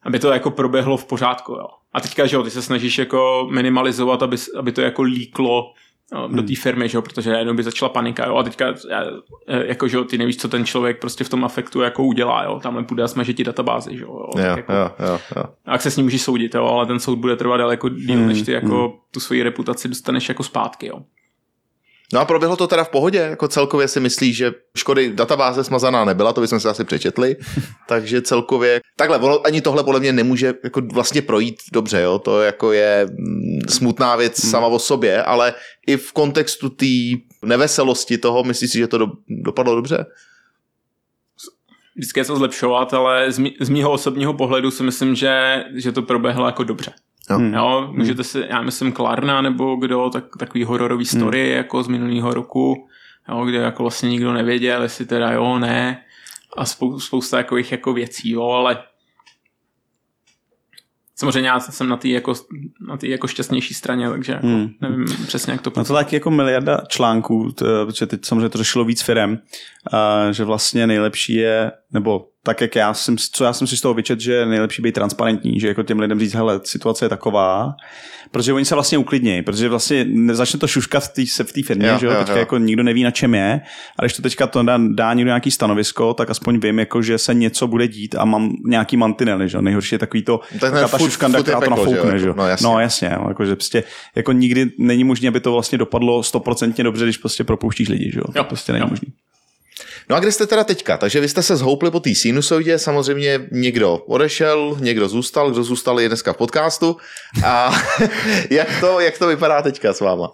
[0.05, 1.67] aby to jako proběhlo v pořádku, jo.
[1.93, 5.73] A teďka, že jo, ty se snažíš jako minimalizovat, aby, aby to jako líklo
[6.13, 8.73] jo, do té firmy, že jo, protože najednou by začala panika, jo, a teďka,
[9.47, 12.59] jako, že jo, ty nevíš, co ten člověk prostě v tom afektu jako udělá, jo,
[12.63, 14.09] tamhle půjde a smažit ti databázy, že jo.
[14.09, 15.43] Jo, tak jako, jo, jo, jo.
[15.65, 18.19] a jak se s ním můžeš soudit, jo, ale ten soud bude trvat daleko díl,
[18.19, 20.99] než ty jako tu svoji reputaci dostaneš jako zpátky, jo.
[22.13, 26.05] No a proběhlo to teda v pohodě, jako celkově si myslíš, že škody databáze smazaná
[26.05, 27.35] nebyla, to bychom si asi přečetli,
[27.87, 32.41] takže celkově, takhle, ono, ani tohle podle mě nemůže jako vlastně projít dobře, jo, to
[32.41, 34.51] jako je mm, smutná věc hmm.
[34.51, 35.53] sama o sobě, ale
[35.87, 36.85] i v kontextu té
[37.45, 40.05] neveselosti toho, myslíš si, že to do, dopadlo dobře?
[41.95, 45.91] Vždycky je co zlepšovat, ale z, mý, z mýho osobního pohledu si myslím, že, že
[45.91, 46.93] to proběhlo jako dobře.
[47.29, 47.39] Jo.
[47.39, 51.57] Jo, můžete si, já myslím Klarna nebo kdo, tak, takový hororový story hmm.
[51.57, 52.87] jako z minulého roku,
[53.29, 56.01] jo, kde jako vlastně nikdo nevěděl, jestli teda jo, ne
[56.57, 58.83] a spou, spousta takových jako věcí, jo, ale
[61.15, 62.33] samozřejmě já jsem na té jako,
[62.87, 64.69] na tý jako šťastnější straně, takže jako hmm.
[64.81, 68.57] nevím přesně, jak to No to taky jako miliarda článků, to, protože teď samozřejmě to
[68.57, 69.39] řešilo víc firem,
[69.93, 73.81] a že vlastně nejlepší je, nebo tak jak já jsem, co já jsem si z
[73.81, 77.09] toho vyčet, že je nejlepší být transparentní, že jako těm lidem říct, hele, situace je
[77.09, 77.73] taková,
[78.31, 81.63] protože oni se vlastně uklidnějí, protože vlastně začne to šuškat v tý, se v té
[81.63, 82.39] firmě, Jo, že jo, jo, teďka jo.
[82.39, 83.61] jako nikdo neví na čem je,
[83.99, 87.17] a když to teďka to dá, dá někdo nějaký stanovisko, tak aspoň vím, jako, že
[87.17, 90.73] se něco bude dít a mám nějaký mantinely, že jo, nejhorší je takový to, Tak
[90.73, 92.33] ta furt- šuškanda, furt která to peklo, že jo, nafoukne, že jo.
[92.37, 92.67] no jasně.
[92.67, 93.83] no jasně, jo, jako, že prostě
[94.15, 98.19] jako nikdy není možné, aby to vlastně dopadlo stoprocentně dobře, když prostě propouštíš lidi, že
[98.19, 99.11] jo, to prostě není jo.
[100.09, 100.97] No a kde jste teda teďka?
[100.97, 105.99] Takže vy jste se zhoupli po té sinusoidě, samozřejmě někdo odešel, někdo zůstal, kdo zůstal
[105.99, 106.97] je dneska v podcastu.
[107.45, 107.71] A
[108.49, 110.31] jak to, jak to vypadá teďka s váma?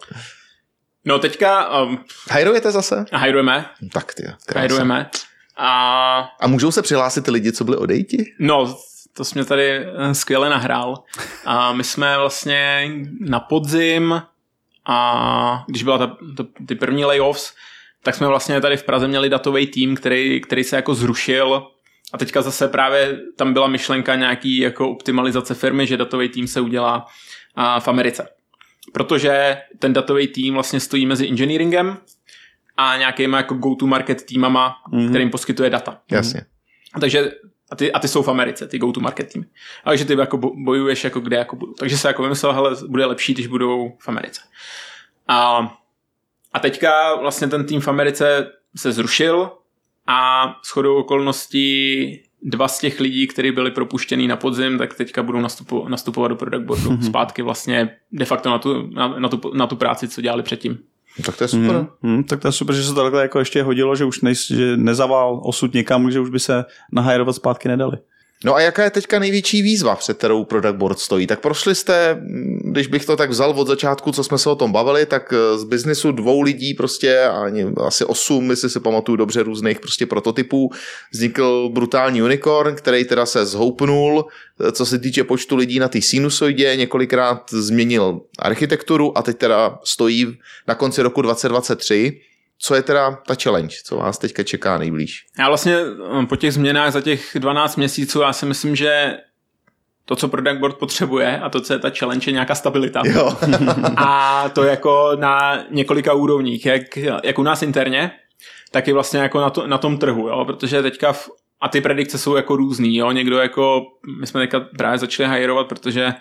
[1.06, 3.06] No teďka um, Hajrujete zase?
[3.14, 4.60] hajrujeme, Tak ty, krása.
[4.60, 5.10] hajrujeme.
[5.58, 8.26] A A můžou se přihlásit ty lidi, co byli odejti?
[8.40, 8.78] no,
[9.14, 11.04] to jsi mě tady eh, skvěle nahrál.
[11.46, 12.90] A my jsme vlastně
[13.20, 14.22] na podzim
[14.86, 17.54] a když byla ta, ta, ty první layoffs,
[18.04, 21.68] tak jsme vlastně tady v Praze měli datový tým, který, který se jako zrušil
[22.14, 26.62] a teďka zase právě tam byla myšlenka nějaký jako optimalizace firmy, že datový tým se
[26.62, 27.06] udělá
[27.56, 28.28] a, v Americe.
[28.94, 31.98] Protože ten datový tým vlastně stojí mezi engineeringem
[32.78, 35.10] a nějakýma jako go-to-market týmama, mm-hmm.
[35.10, 36.02] kterým poskytuje data.
[36.12, 36.46] Jasně.
[37.00, 37.32] Takže
[37.72, 39.46] a ty, a ty jsou v Americe, ty go-to-market týmy.
[39.86, 41.74] Takže ty jako bo- bojuješ jako kde jako budou.
[41.74, 44.42] Takže se jako vymyslel, hele, bude lepší, když budou v Americe.
[45.28, 45.74] A,
[46.54, 49.52] a teďka vlastně ten tým v Americe se zrušil
[50.08, 55.40] a shodou okolností dva z těch lidí, kteří byli propuštěný na podzim, tak teďka budou
[55.40, 57.06] nastupo- nastupovat do product boardu mm-hmm.
[57.06, 60.78] zpátky vlastně de facto na tu, na, na, tu, na tu práci, co dělali předtím.
[61.26, 61.76] Tak to je super.
[61.76, 64.22] Hmm, hmm, tak to je super, že se to takhle jako ještě hodilo, že už
[64.22, 67.98] nejs, že nezavál osud někam, že už by se nahajrovat zpátky nedali.
[68.46, 71.28] No a jaká je teďka největší výzva, před kterou Product Board stojí?
[71.28, 72.22] Tak prošli jste,
[72.64, 75.58] když bych to tak vzal od začátku, co jsme se o tom bavili, tak eh,
[75.58, 80.72] z biznisu dvou lidí prostě, ani asi osm, jestli si pamatuju dobře, různých prostě prototypů,
[81.14, 84.26] vznikl brutální unicorn, který teda se zhoupnul,
[84.68, 89.80] eh, co se týče počtu lidí na té sinusoidě, několikrát změnil architekturu a teď teda
[89.84, 90.38] stojí
[90.68, 92.22] na konci roku 2023.
[92.64, 95.26] Co je teda ta challenge, co vás teďka čeká nejblíž?
[95.40, 95.78] Já vlastně
[96.22, 99.18] eh, po těch změnách za těch 12 měsíců, já si myslím, že
[100.06, 103.02] to, co Product Board potřebuje a to, co je ta challenge, je nějaká stabilita.
[103.14, 103.38] Jo.
[103.98, 108.12] A to jako na několika úrovních, jak, jak u nás interně,
[108.72, 110.46] tak i vlastně jako na, to, na tom trhu, jo?
[110.46, 111.30] protože teďka v,
[111.62, 113.12] a ty predikce jsou jako různý, jo?
[113.12, 113.82] někdo jako,
[114.20, 116.14] my jsme teďka právě začali hajrovat, protože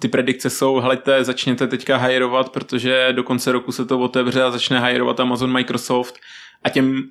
[0.00, 4.50] ty predikce jsou, hleďte, začněte teďka hajrovat, protože do konce roku se to otevře a
[4.50, 6.14] začne hajrovat Amazon, Microsoft
[6.62, 7.02] a těm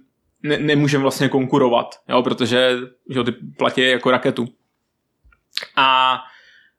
[0.44, 2.24] ne, nemůžeme vlastně konkurovat, jo?
[2.24, 2.78] protože
[3.10, 4.48] že jo, ty platí jako raketu.
[5.76, 6.18] A,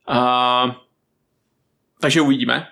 [0.08, 0.76] a
[2.00, 2.66] takže uvidíme.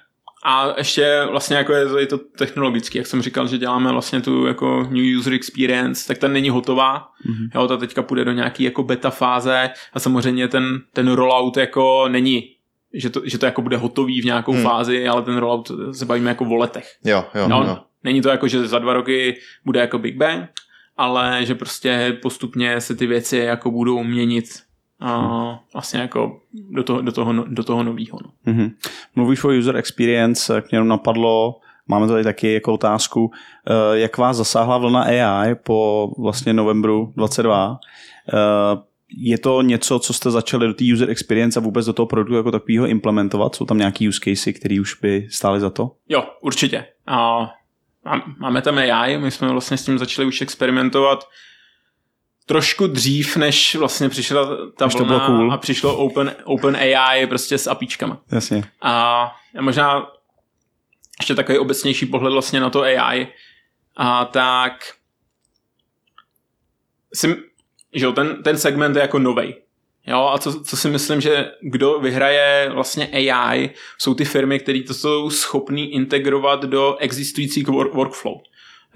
[0.44, 4.20] A ještě vlastně jako je, to- je to technologicky, jak jsem říkal, že děláme vlastně
[4.20, 6.98] tu jako new user experience, tak ta není hotová.
[6.98, 7.48] Mm-hmm.
[7.55, 12.09] Jo, ta teďka půjde do nějaký jako beta fáze a samozřejmě ten, ten rollout jako
[12.09, 12.55] není,
[12.94, 14.62] že to, že to jako bude hotový v nějakou Hmm.
[14.62, 16.86] fázi, ale ten rollout se bavíme jako o letech.
[17.04, 17.78] Jo, jo, No, jo.
[18.04, 20.50] Není to jako, že za dva roky bude jako Big Bang,
[20.96, 24.44] ale že prostě postupně se ty věci jako budou měnit
[25.00, 25.28] a
[25.72, 26.40] vlastně jako
[26.70, 28.18] do toho, do toho, do toho novýho.
[28.24, 28.52] No.
[28.52, 28.70] Mhm.
[29.16, 31.54] Mluvíš o user experience, mě jenom napadlo,
[31.88, 33.30] máme tady taky jako otázku,
[33.94, 37.78] eh, jak vás zasáhla vlna AI po vlastně novembru 22.
[39.08, 42.34] Je to něco, co jste začali do té user experience a vůbec do toho produktu
[42.34, 43.54] jako takového implementovat?
[43.54, 45.90] Jsou tam nějaký use casey, které už by stály za to?
[46.08, 46.86] Jo, určitě.
[47.06, 47.38] A
[48.04, 51.28] mám- máme tam AI, my jsme vlastně s tím začali už experimentovat
[52.46, 54.46] trošku dřív, než vlastně přišla
[54.78, 55.52] ta Než to vlna bylo cool.
[55.52, 58.20] a přišlo Open, Open AI prostě s apíčkama.
[58.32, 58.64] Jasně.
[58.82, 59.26] A
[59.60, 60.06] možná
[61.20, 63.28] ještě takový obecnější pohled vlastně na to AI,
[63.96, 64.72] a tak
[67.14, 67.36] si,
[67.97, 69.55] že ten, ten segment je jako novej.
[70.06, 74.82] Jo, a co, co si myslím, že kdo vyhraje vlastně AI, jsou ty firmy, které
[74.82, 78.35] to jsou schopný integrovat do existujících wor- workflow.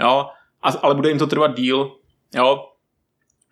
[0.01, 0.27] Jo,
[0.63, 1.97] a, ale bude jim to trvat díl.
[2.35, 2.67] Jo,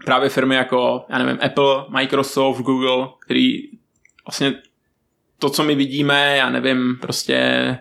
[0.05, 3.63] právě firmy jako, já nevím, Apple, Microsoft, Google, který
[4.27, 4.63] vlastně
[5.39, 7.79] to, co my vidíme, já nevím, prostě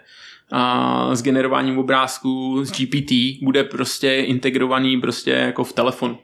[0.52, 6.19] a s generováním obrázků z GPT bude prostě integrovaný prostě jako v telefonu.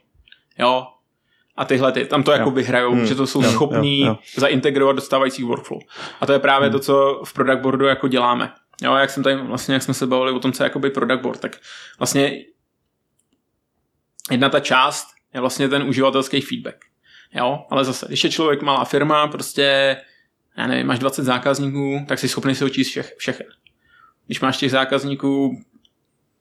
[0.58, 0.86] Jo,
[1.56, 2.50] a tyhle ty, tam to jako Jo.
[2.50, 3.06] vyhrajou, Hmm.
[3.06, 4.18] že to jsou Jo, schopní jo, jo.
[4.36, 5.80] zaintegrovat do stávajících workflow.
[6.20, 6.78] A to je právě Hmm.
[6.78, 8.52] to, co v product boardu jako děláme.
[8.82, 11.22] Jo, jak jsem tady vlastně, jak jsme se bavili o tom, co je jakoby product
[11.22, 11.56] board, tak
[11.98, 12.44] vlastně
[14.30, 16.76] jedna ta část je vlastně ten uživatelský feedback.
[17.34, 19.96] Jo, ale zase, když je člověk malá firma, prostě,
[20.56, 23.46] já nevím, máš 20 zákazníků, tak jsi schopný si očíst všech, všechen.
[24.26, 25.62] Když máš těch zákazníků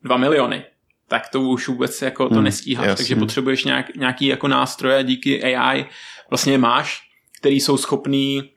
[0.03, 0.65] 2 miliony,
[1.13, 2.97] tak to už vůbec jako to Hmm, nestíháš, jasně.
[2.97, 5.85] takže potřebuješ nějak, nějaký jako nástroje díky AI
[6.29, 7.01] vlastně máš,
[7.39, 8.51] který jsou schopný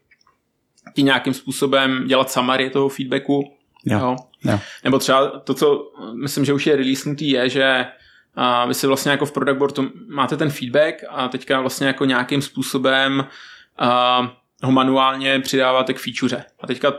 [0.95, 3.53] ti nějakým způsobem dělat summary toho feedbacku.
[3.85, 3.99] Jo.
[3.99, 4.17] Jo.
[4.45, 4.61] Jo.
[4.85, 5.93] Nebo třeba to, co
[6.23, 7.87] myslím, že už je releasenutý, je, že
[8.35, 12.05] a vy si vlastně jako v product boardu máte ten feedback a teďka vlastně jako
[12.05, 13.27] nějakým způsobem
[13.79, 14.21] a
[14.63, 16.45] ho manuálně přidáváte k feature.
[16.61, 16.93] A teďka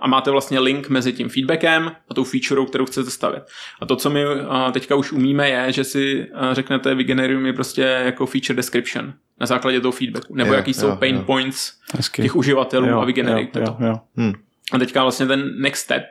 [0.00, 3.46] a máte vlastně link mezi tím feedbackem a tou featurou, kterou chcete stavět.
[3.80, 4.24] A to, co my
[4.72, 9.80] teďka už umíme, je, že si řeknete, vygeneruj mi prostě jako feature description na základě
[9.80, 11.22] toho feedbacku, nebo Jo, jaký jsou jo, pain jo.
[11.22, 12.22] points Hezky.
[12.22, 13.76] těch uživatelů Jo, a vygenerujte to.
[13.80, 14.32] jo, jo.
[14.72, 16.02] A teďka vlastně ten next step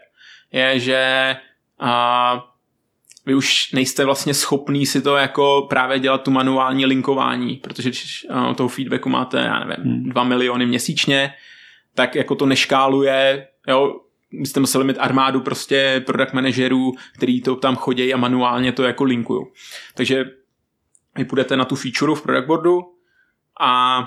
[0.52, 1.36] je, že
[1.80, 2.44] a,
[3.28, 8.26] vy už nejste vlastně schopný si to jako právě dělat tu manuální linkování, protože když
[8.30, 10.04] a, toho feedbacku máte, já nevím, Hmm.
[10.04, 11.34] 2 miliony měsíčně,
[11.96, 14.00] tak jako to neškáluje, jo,
[14.32, 19.04] byste museli mít armádu prostě product manažerů, který to tam chodí a manuálně to jako
[19.04, 19.46] linkují.
[19.94, 20.26] Takže
[21.18, 22.82] vy půjdete na tu featureu v product boardu
[23.62, 24.04] a,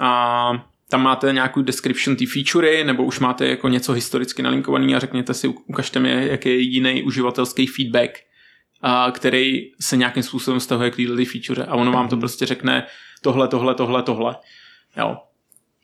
[0.00, 0.52] a
[0.90, 5.34] tam máte nějakou description té featurey, nebo už máte jako něco historicky nalinkovaný a řekněte
[5.34, 8.29] si, ukažte mi, jaký je jediný uživatelský feedback,
[8.82, 12.86] a, který se nějakým způsobem vztahuje k této feature a ono vám to prostě řekne
[13.22, 14.36] tohle, tohle, tohle, tohle.
[14.96, 15.16] Jo.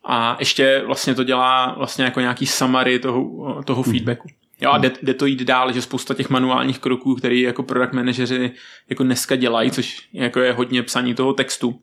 [0.04, 4.28] A ještě vlastně to dělá vlastně jako nějaký summary toho, toho feedbacku.
[4.60, 7.92] Jo, a jde, jde, to jít dál, že spousta těch manuálních kroků, který jako product
[7.92, 8.52] manažeři
[8.88, 11.80] jako dneska dělají, což jako je hodně psaní toho textu,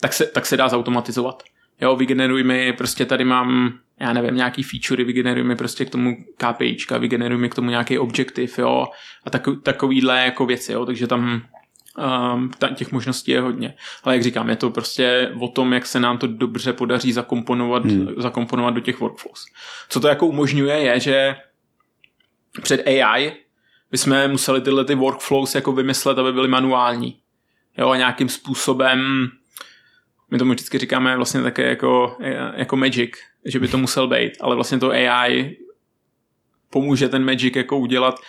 [0.00, 1.42] tak se, tak se dá zautomatizovat.
[1.80, 6.16] Jo, vygeneruj mi, prostě tady mám, já nevím, nějaký featurey, vygeneruj mi prostě k tomu
[6.36, 8.86] KPIčka, vygeneruj mi k tomu nějaký objektiv, jo,
[9.24, 11.42] a tak, takovýhle jako věci, jo, takže tam
[12.34, 13.74] um, těch možností je hodně.
[14.04, 17.84] Ale jak říkám, je to prostě o tom, jak se nám to dobře podaří zakomponovat,
[17.84, 18.08] hmm.
[18.16, 19.44] zakomponovat do těch workflows.
[19.88, 21.36] Co to jako umožňuje je, že
[22.62, 23.32] před AI
[23.90, 27.20] bychom museli tyhle ty workflows jako vymyslet, aby byly manuální.
[27.78, 29.30] Jo, a nějakým způsobem
[30.30, 32.16] my tomu vždycky říkáme vlastně také jako,
[32.54, 33.10] jako magic,
[33.44, 35.56] že by to musel být, ale vlastně to AI
[36.70, 38.20] pomůže ten magic jako udělat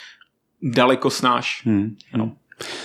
[0.61, 1.61] daleko snáš.
[1.65, 1.95] Hmm.
[2.15, 2.35] No.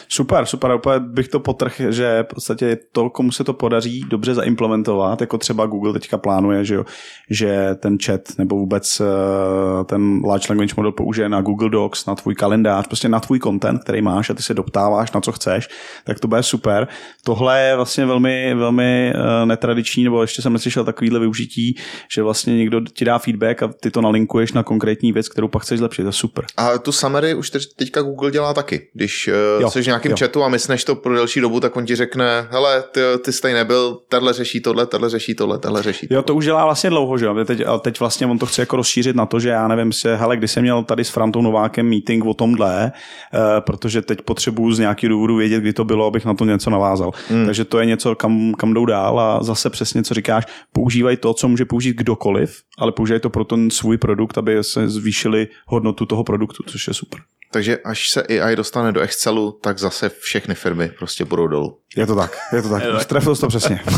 [0.09, 4.35] Super, super, úplně bych to potrh, že v podstatě to, komu se to podaří dobře
[4.35, 6.85] zaimplementovat, jako třeba Google teďka plánuje, že, jo,
[7.31, 12.15] že ten chat nebo vůbec eh, ten large language model použije na Google Docs, na
[12.15, 15.69] tvůj kalendář, prostě na tvůj content, který máš a ty se doptáváš na co chceš,
[16.05, 16.89] tak to bude super.
[17.25, 21.77] Tohle je vlastně velmi, velmi eh, netradiční, nebo ještě jsem neslyšel takovýhle využití,
[22.15, 25.63] že vlastně někdo ti dá feedback a ty to nalinkuješ na konkrétní věc, kterou pak
[25.63, 26.45] chceš zlepšit, to je super.
[26.57, 28.89] A tu summary už teď- teďka Google dělá taky.
[28.95, 29.31] Když
[29.61, 30.17] Jo, uh, jsi v nějakém jo.
[30.21, 33.41] chatu a mysneš to pro delší dobu, tak on ti řekne, hele, ty, ty jsi
[33.41, 36.91] tady nebyl, tenhle řeší tohle, tenhle řeší tohle, tenhle řeší Jo, to už dělá vlastně
[36.91, 37.45] dlouho, že jo?
[37.45, 40.17] Teď, a teď vlastně on to chce jako rozšířit na to, že já nevím, se,
[40.17, 42.93] hele, když jsem měl tady s Frantou Novákem meeting o tomhle,
[43.35, 46.71] uh, protože teď potřebuju z nějakého důvodu vědět, kdy to bylo, abych na to něco
[46.71, 47.11] navázal.
[47.29, 47.47] Hmm.
[47.47, 51.35] Takže to je něco, kam, kam jdou dál a zase přesně, co říkáš, používají to,
[51.35, 56.07] co může použít kdokoliv, ale používají to pro ten svůj produkt, aby se zvýšili hodnotu
[56.07, 57.21] toho produktu, což je super.
[57.57, 61.79] Takže až se AI dostane do Excelu, tak zase všechny firmy prostě budou dolů.
[61.97, 62.83] Je to tak, je to tak.
[62.85, 63.07] Je to tak.
[63.07, 63.81] Trefil jsi to přesně.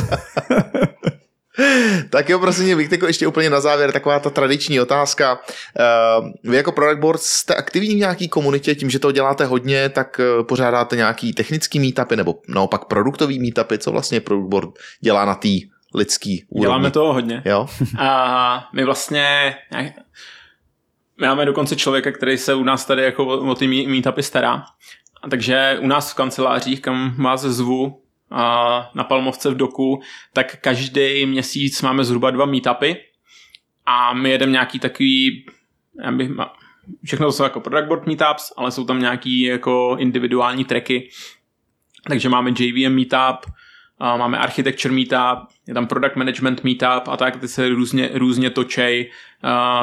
[2.10, 5.40] Tak jo, prosím, Víkteko, ještě úplně na závěr taková ta tradiční otázka.
[5.80, 9.89] Eh, Vy jako Product Board jste aktivní v nějaký komunitě, tím, že to děláte hodně,
[9.89, 14.68] tak eh, pořádáte nějaký technický meetupy nebo naopak produktový meetupy, co vlastně Product Board
[15.01, 15.48] dělá na té
[15.94, 16.64] lidský úrovni?
[16.64, 17.43] Děláme toho hodně.
[17.44, 17.66] Jo?
[17.98, 19.55] A my vlastně
[21.20, 24.64] máme dokonce člověka, který se u nás tady jako o, ty meet- meetupy stará.
[25.22, 30.00] A takže u nás v kancelářích, kam vás zvu a na Palmovce v doku,
[30.32, 32.96] tak každý měsíc máme zhruba dva meetupy
[33.86, 35.46] a my jedeme nějaký takový,
[36.04, 36.30] já bych,
[37.04, 41.10] všechno to jsou jako product board meetups, ale jsou tam nějaký jako individuální tracky.
[42.08, 43.52] Takže máme JVM meetup,
[44.00, 48.50] a máme architecture meetup, je tam product management meetup a tak, ty se různě, různě
[48.50, 49.10] točej,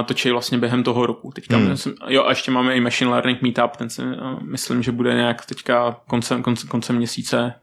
[0.05, 1.31] točej vlastně během toho roku.
[1.31, 1.67] Teďka Hmm.
[1.67, 1.95] hmm.
[2.07, 4.01] jo, a ještě máme i machine learning meetup, ten si
[4.41, 7.53] myslím, že bude nějak teďka koncem, koncem, koncem měsíce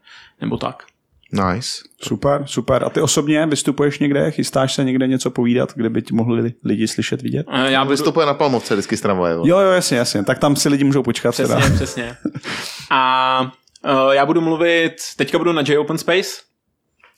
[0.41, 0.83] nebo tak.
[1.53, 1.71] Nice.
[2.01, 2.83] Super, super.
[2.83, 6.87] A ty osobně vystupuješ někde, chystáš se někde něco povídat, kde by ti mohli lidi
[6.87, 7.45] slyšet, vidět?
[7.65, 9.33] Já vystupuje na Palmovce vždycky z tramvaje.
[9.35, 9.43] jo.
[9.45, 10.23] Jo, jo, jasně, jasně.
[10.23, 11.31] Tak tam si lidi můžou počkat.
[11.31, 11.75] přesně, Teda.
[11.75, 12.17] přesně.
[12.91, 13.51] A
[13.85, 16.29] uh, já budu mluvit, teďka budu na J Open Space,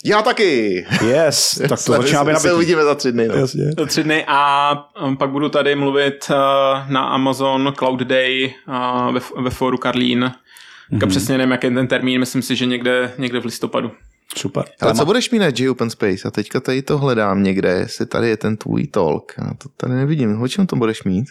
[0.05, 0.85] Já taky.
[1.07, 3.27] Yes, tak to Se- začíná být se uvidíme za tři dny.
[3.27, 3.35] No.
[3.35, 3.63] Jasně.
[3.79, 4.71] za tři dny a
[5.05, 6.35] um, pak budu tady mluvit uh,
[6.91, 10.19] na Amazon Cloud Day uh, ve, ve fóru Karlín.
[10.19, 10.97] Mm-hmm.
[10.97, 11.09] Mhm.
[11.09, 13.91] Přesně nevím, jak je ten termín, myslím si, že někde, někde v listopadu.
[14.37, 14.63] Super.
[14.81, 16.27] Ale co budeš mít na J Open Space?
[16.27, 19.33] A teďka tady to hledám někde, jestli tady je ten tvůj talk.
[19.37, 20.41] Já to tady nevidím.
[20.41, 21.25] O čem to budeš mít?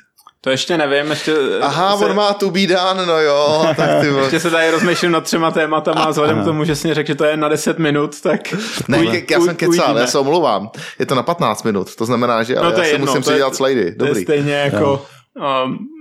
[0.45, 4.11] To ještě nevím, ještě Aha, se, on má tu be done, no jo, tak ty
[4.11, 4.23] vole.
[4.25, 7.07] ještě se tady rozmýšlím nad třema tématama a vzhledem k tomu, že jsi mě řekl,
[7.09, 8.41] že to je na 10 minut, tak
[8.89, 10.71] Ne, uj- já jsem kecal, já se omlouvám.
[10.99, 13.07] Je to na 15 minut, to znamená, že ale No to já je si jedno,
[13.07, 13.95] musím to je- předělat slajdy.
[13.95, 14.23] To je Dobrý.
[14.23, 14.99] stejně jako um,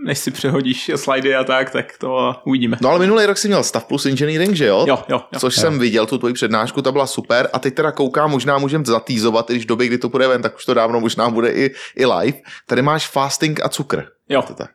[0.06, 2.78] než si přehodíš slidy a tak, tak to uvidíme.
[2.82, 4.86] No ale minulý rok jsi měl Stav plus Engineering, že jo?
[4.88, 5.40] Jo, jo, jo.
[5.40, 8.86] Což jsem viděl, tu tvoji přednášku, ta byla super a teď teda koukám, možná můžeme
[8.86, 11.52] zatýzovat, i když v době, kdy to bude ven, tak už to dávno možná bude
[11.52, 12.38] i, i live.
[12.68, 14.04] Tady máš fasting a cukr.
[14.30, 14.70] Jo, To tak.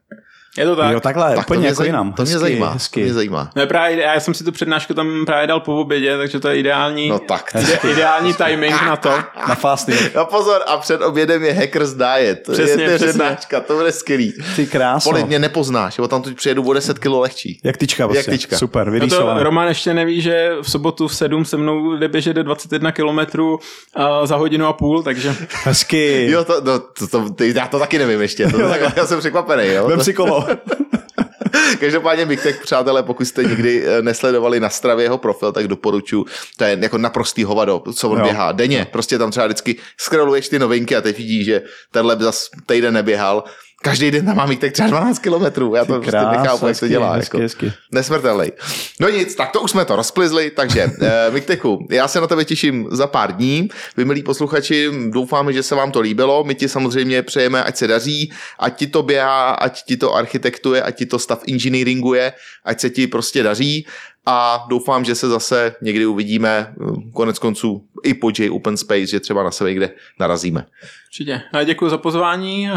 [0.58, 0.92] Je to tak.
[0.92, 2.12] Jo, takhle, Tak to úplně mě, jako zaj- jinam.
[2.12, 2.70] to mě Hezky, zajímá.
[2.70, 3.00] Hezky.
[3.00, 3.50] To mě zajímá.
[3.56, 6.58] No právě, já jsem si tu přednášku tam právě dal po obědě, takže to je
[6.58, 7.50] ideální, No tak.
[7.62, 9.12] ide, ideální timing na to.
[9.48, 10.14] Na fasting.
[10.14, 12.48] No pozor, a před obědem je Hackers Diet.
[12.52, 14.32] Přesně, je to přednáška, to bude skvělý.
[14.56, 15.10] Ty krásno.
[15.12, 17.60] Polit mě nepoznáš, jo, tam tu přijedu o 10 kilo lehčí.
[17.64, 18.18] Jak tyčka prostě.
[18.18, 18.58] Jak tyčka.
[18.58, 19.42] Super, No to vyrýsované.
[19.42, 23.52] Roman ještě neví, že v sobotu v 7 se mnou jde běžet do 21 kilometrů
[23.98, 26.30] uh, za hodinu a půl, takže Hezky.
[26.30, 28.46] Jo, to, no, to, to, ty, já to taky nevím ještě.
[28.48, 29.66] To, tak, já jsem překvapený.
[29.66, 29.88] Jo?
[29.88, 30.47] Vem si kolo.
[31.80, 36.24] Každopádně Big Tech, přátelé, pokud jste nikdy eh, nesledovali na stravě jeho profil, tak doporučuji.
[36.56, 38.24] To je jako naprostý hovado, co on Jo.
[38.24, 38.24] jo.
[38.30, 38.86] běhá denně.
[38.92, 43.44] Prostě tam třeba vždycky scrolluješ ty novinky a teď vidíš, že tenhle zas týden neběhal.
[43.82, 45.74] Každý den tam má Big Tech třeba 12 kilometrů.
[45.74, 47.12] Já to prostě Krása, nechápu, jak to dělá.
[47.12, 47.42] hezky, jako.
[47.42, 47.72] hezky.
[47.92, 48.52] Nesmrtelný.
[49.00, 52.44] No nic, tak to už jsme to rozplizli, takže uh, Miktechu, já se na tebe
[52.44, 53.68] těším za pár dní.
[53.96, 56.44] Vy, milí posluchači, doufáme, že se vám to líbilo.
[56.44, 60.82] My ti samozřejmě přejeme, ať se daří, ať ti to běhá, ať ti to architektuje,
[60.82, 62.32] ať ti to stav engineeringuje,
[62.64, 63.86] ať se ti prostě daří
[64.26, 69.06] a doufám, že se zase někdy uvidíme, eh, konec konců i po J Open Space,
[69.06, 69.90] že třeba na sebe někde
[70.20, 70.66] narazíme.
[71.08, 71.40] určitě.
[71.52, 72.70] A děkuji za pozvání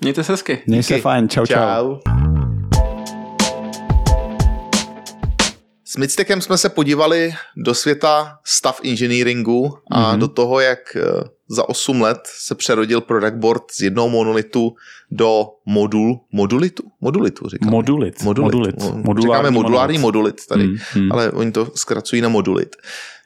[0.00, 0.62] mějte se hezky.
[0.66, 1.54] Měj se fajn, čau, čau.
[1.54, 1.96] Čau.
[5.84, 10.10] S Midsteckem jsme se podívali do světa stav engineeringu a Mhm.
[10.10, 10.18] mm-hmm.
[10.20, 11.02] do toho, jak eh,
[11.50, 14.74] za 8 let se přerodil product board z jednoho monolitu
[15.10, 17.70] do modul, modulitu, modulitu říkáme.
[17.70, 18.22] Modulit.
[18.22, 18.54] Modulit.
[18.54, 18.76] Modulit.
[18.76, 20.40] Mo- Modulární říkáme modulární modulit.
[20.42, 20.64] modulit tady,
[20.96, 21.12] Mm, mm.
[21.12, 22.76] ale oni to zkracují na modulit.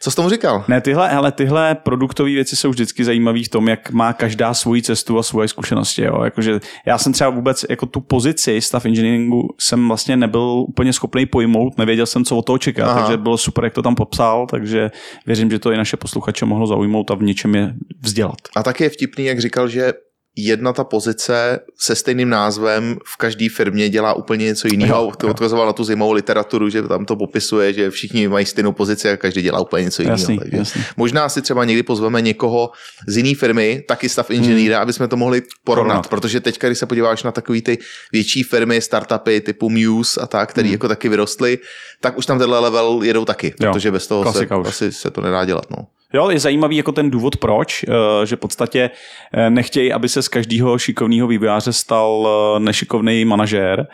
[0.03, 0.65] Co jsi tomu říkal?
[0.69, 4.83] Ne, tyhle, hele, tyhle produktové věci jsou vždycky zajímavé v tom, jak má každá svoji
[4.83, 6.03] cestu a svoje zkušenosti.
[6.03, 6.25] Jo.
[6.25, 11.27] Jakože já jsem třeba vůbec jako tu pozici stav engineeringu jsem vlastně nebyl úplně schopný
[11.27, 13.01] pojmout, nevěděl jsem, co od toho čekat, Aha.
[13.01, 14.91] Takže bylo super, jak to tam popsal, takže
[15.27, 18.39] věřím, že to i naše posluchače mohlo zaujmout a v něčem je vzdělat.
[18.57, 19.93] A také je vtipný, jak říkal, že
[20.37, 25.03] jedna ta pozice se stejným názvem v každé firmě dělá úplně něco jiného.
[25.05, 28.73] Jo, To odkazoval na tu zimovou literaturu, že tam to popisuje, že všichni mají stejnou
[28.73, 30.19] pozici a každý dělá úplně něco jiného.
[30.21, 30.83] Jasný, Takže jasný.
[30.97, 32.71] Možná si třeba někdy pozveme někoho
[33.09, 35.65] z jiné firmy, taky stav inženýra, aby jsme to mohli porovnat,
[35.95, 36.09] Porovnat.
[36.09, 37.79] protože teďka, když se podíváš na takový ty
[38.13, 41.59] větší firmy, startupy typu Muse a tak, který jako taky vyrostly,
[42.01, 44.69] tak už tam tenhle level jedou taky, Jo, protože bez toho se, už.
[44.69, 45.71] asi se to nedá dělat.
[45.71, 45.87] No.
[46.13, 48.91] Jo, je zajímavý jako ten důvod proč, eh, že v podstatě
[49.33, 53.87] eh, nechtějí, aby se z každého šikovného vývojáře stal eh, nešikovný manažér,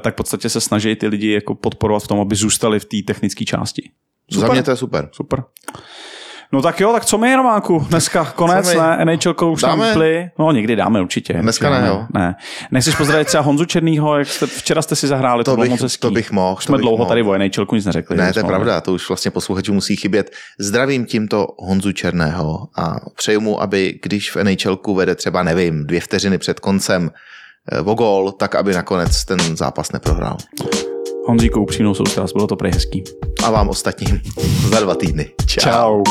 [0.00, 2.96] tak v podstatě se snaží ty lidi jako podporovat v tom, aby zůstali v té
[3.06, 3.90] technické části.
[4.30, 5.08] Za mě to je super.
[5.12, 5.42] Super.
[6.54, 7.86] No tak jo, tak co my, Románku?
[7.88, 9.04] Dneska konec, ne?
[9.04, 9.88] NHL už Dáme?
[9.88, 10.30] vypli.
[10.38, 11.32] No někdy dáme určitě.
[11.32, 12.06] Dneska ne, jo.
[12.14, 12.34] Ne.
[12.70, 15.70] Nechceš pozdravit třeba Honzu Černýho, jak jste, včera jste si zahráli, to, To bylo bych-
[15.70, 16.00] moc hezký.
[16.00, 17.08] to bych mohl, jsme bych dlouho mohl.
[17.08, 18.16] tady o NHLku nic neřekli.
[18.16, 20.30] Ne, to je pravda, to už vlastně posluchačům musí chybět.
[20.60, 26.00] Zdravím tímto Honzu Černého a přeju mu, aby když v NHLku vede třeba, nevím, dvě
[26.00, 27.10] vteřiny před koncem
[27.72, 30.36] eh, o gól, tak aby nakonec ten zápas neprohrál.
[31.26, 33.04] Honzíku, upřímnou soustrast, bylo to prej hezký.
[33.44, 34.20] A vám ostatním
[34.70, 35.30] za dva týdny.
[35.46, 35.60] Čau.
[35.60, 36.02] Čau.